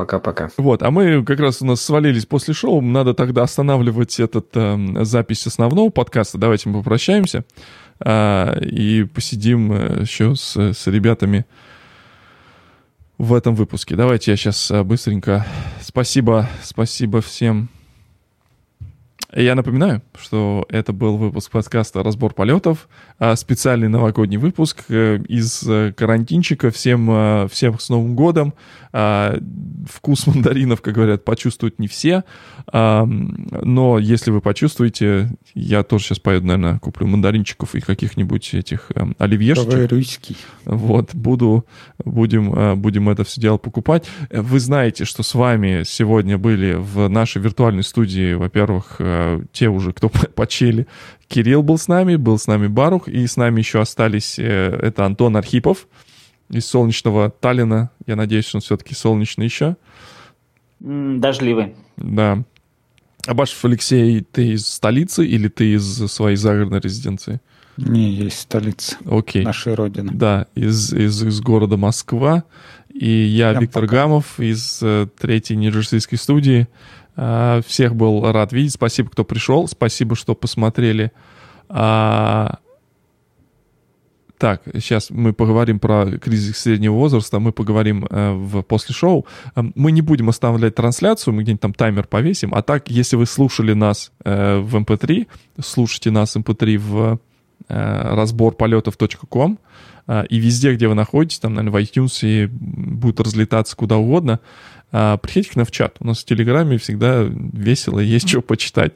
[0.00, 0.48] Пока-пока.
[0.56, 2.80] Вот, а мы как раз у нас свалились после шоу.
[2.80, 6.38] Надо тогда останавливать этот эм, запись основного подкаста.
[6.38, 7.44] Давайте мы попрощаемся
[8.02, 11.44] а, и посидим э, еще с, с ребятами
[13.18, 13.94] в этом выпуске.
[13.94, 15.44] Давайте я сейчас быстренько.
[15.82, 17.68] Спасибо, спасибо всем.
[19.34, 22.88] Я напоминаю, что это был выпуск подкаста «Разбор полетов»,
[23.22, 26.70] а, специальный новогодний выпуск э, из э, карантинчика.
[26.70, 28.54] Всем, э, всем с Новым годом.
[28.92, 29.38] А,
[29.88, 32.24] Вкус мандаринов, как говорят, почувствуют не все.
[32.72, 39.16] Но если вы почувствуете, я тоже сейчас поеду, наверное, куплю мандаринчиков и каких-нибудь этих эм,
[39.18, 39.90] оливьешечек.
[39.90, 40.36] русский.
[40.64, 41.66] Вот, буду,
[42.04, 44.06] будем, будем это все дело покупать.
[44.30, 49.92] Вы знаете, что с вами сегодня были в нашей виртуальной студии, во-первых, э, те уже,
[49.92, 50.86] кто почели.
[51.28, 55.04] Кирилл был с нами, был с нами Барух, и с нами еще остались, э, это
[55.04, 55.86] Антон Архипов
[56.48, 57.90] из солнечного Таллина.
[58.06, 59.76] Я надеюсь, он все-таки солнечный еще.
[60.80, 61.74] Дождливый.
[61.96, 62.42] Да.
[63.26, 67.40] Абашев Алексей, ты из столицы или ты из своей загородной резиденции?
[67.76, 69.44] Не, есть столица Окей.
[69.44, 70.10] нашей родины.
[70.12, 72.44] Да, из, из, из города Москва.
[72.92, 73.96] И я, Всем Виктор пока.
[73.96, 76.66] Гамов из э, третьей нью-джерсийской студии.
[77.16, 78.72] А, всех был рад видеть.
[78.72, 79.68] Спасибо, кто пришел.
[79.68, 81.12] Спасибо, что посмотрели.
[81.68, 82.58] А,
[84.40, 89.26] так, сейчас мы поговорим про кризис среднего возраста, мы поговорим э, в после шоу.
[89.54, 92.54] Э, Мы не будем оставлять трансляцию, мы где-нибудь там таймер повесим.
[92.54, 95.26] А так, если вы слушали нас э, в MP3,
[95.62, 97.20] слушайте нас MP3 в
[97.68, 99.58] э, разборполетов.ком
[100.06, 104.40] э, и везде, где вы находитесь, там, наверное, в iTunes и будет разлетаться куда угодно,
[104.90, 105.96] приходите к нам в чат.
[106.00, 108.92] У нас в Телеграме всегда весело, есть что почитать.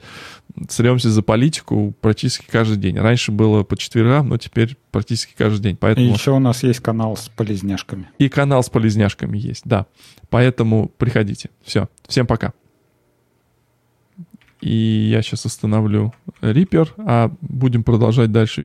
[0.68, 2.98] Сремся за политику практически каждый день.
[2.98, 5.74] Раньше было по четвергам, но теперь практически каждый день.
[5.74, 6.12] И Поэтому...
[6.12, 8.08] еще у нас есть канал с полезняшками.
[8.18, 9.86] И канал с полезняшками есть, да.
[10.30, 11.50] Поэтому приходите.
[11.64, 11.88] Все.
[12.06, 12.52] Всем пока.
[14.60, 18.52] И я сейчас остановлю Reaper, а будем продолжать дальше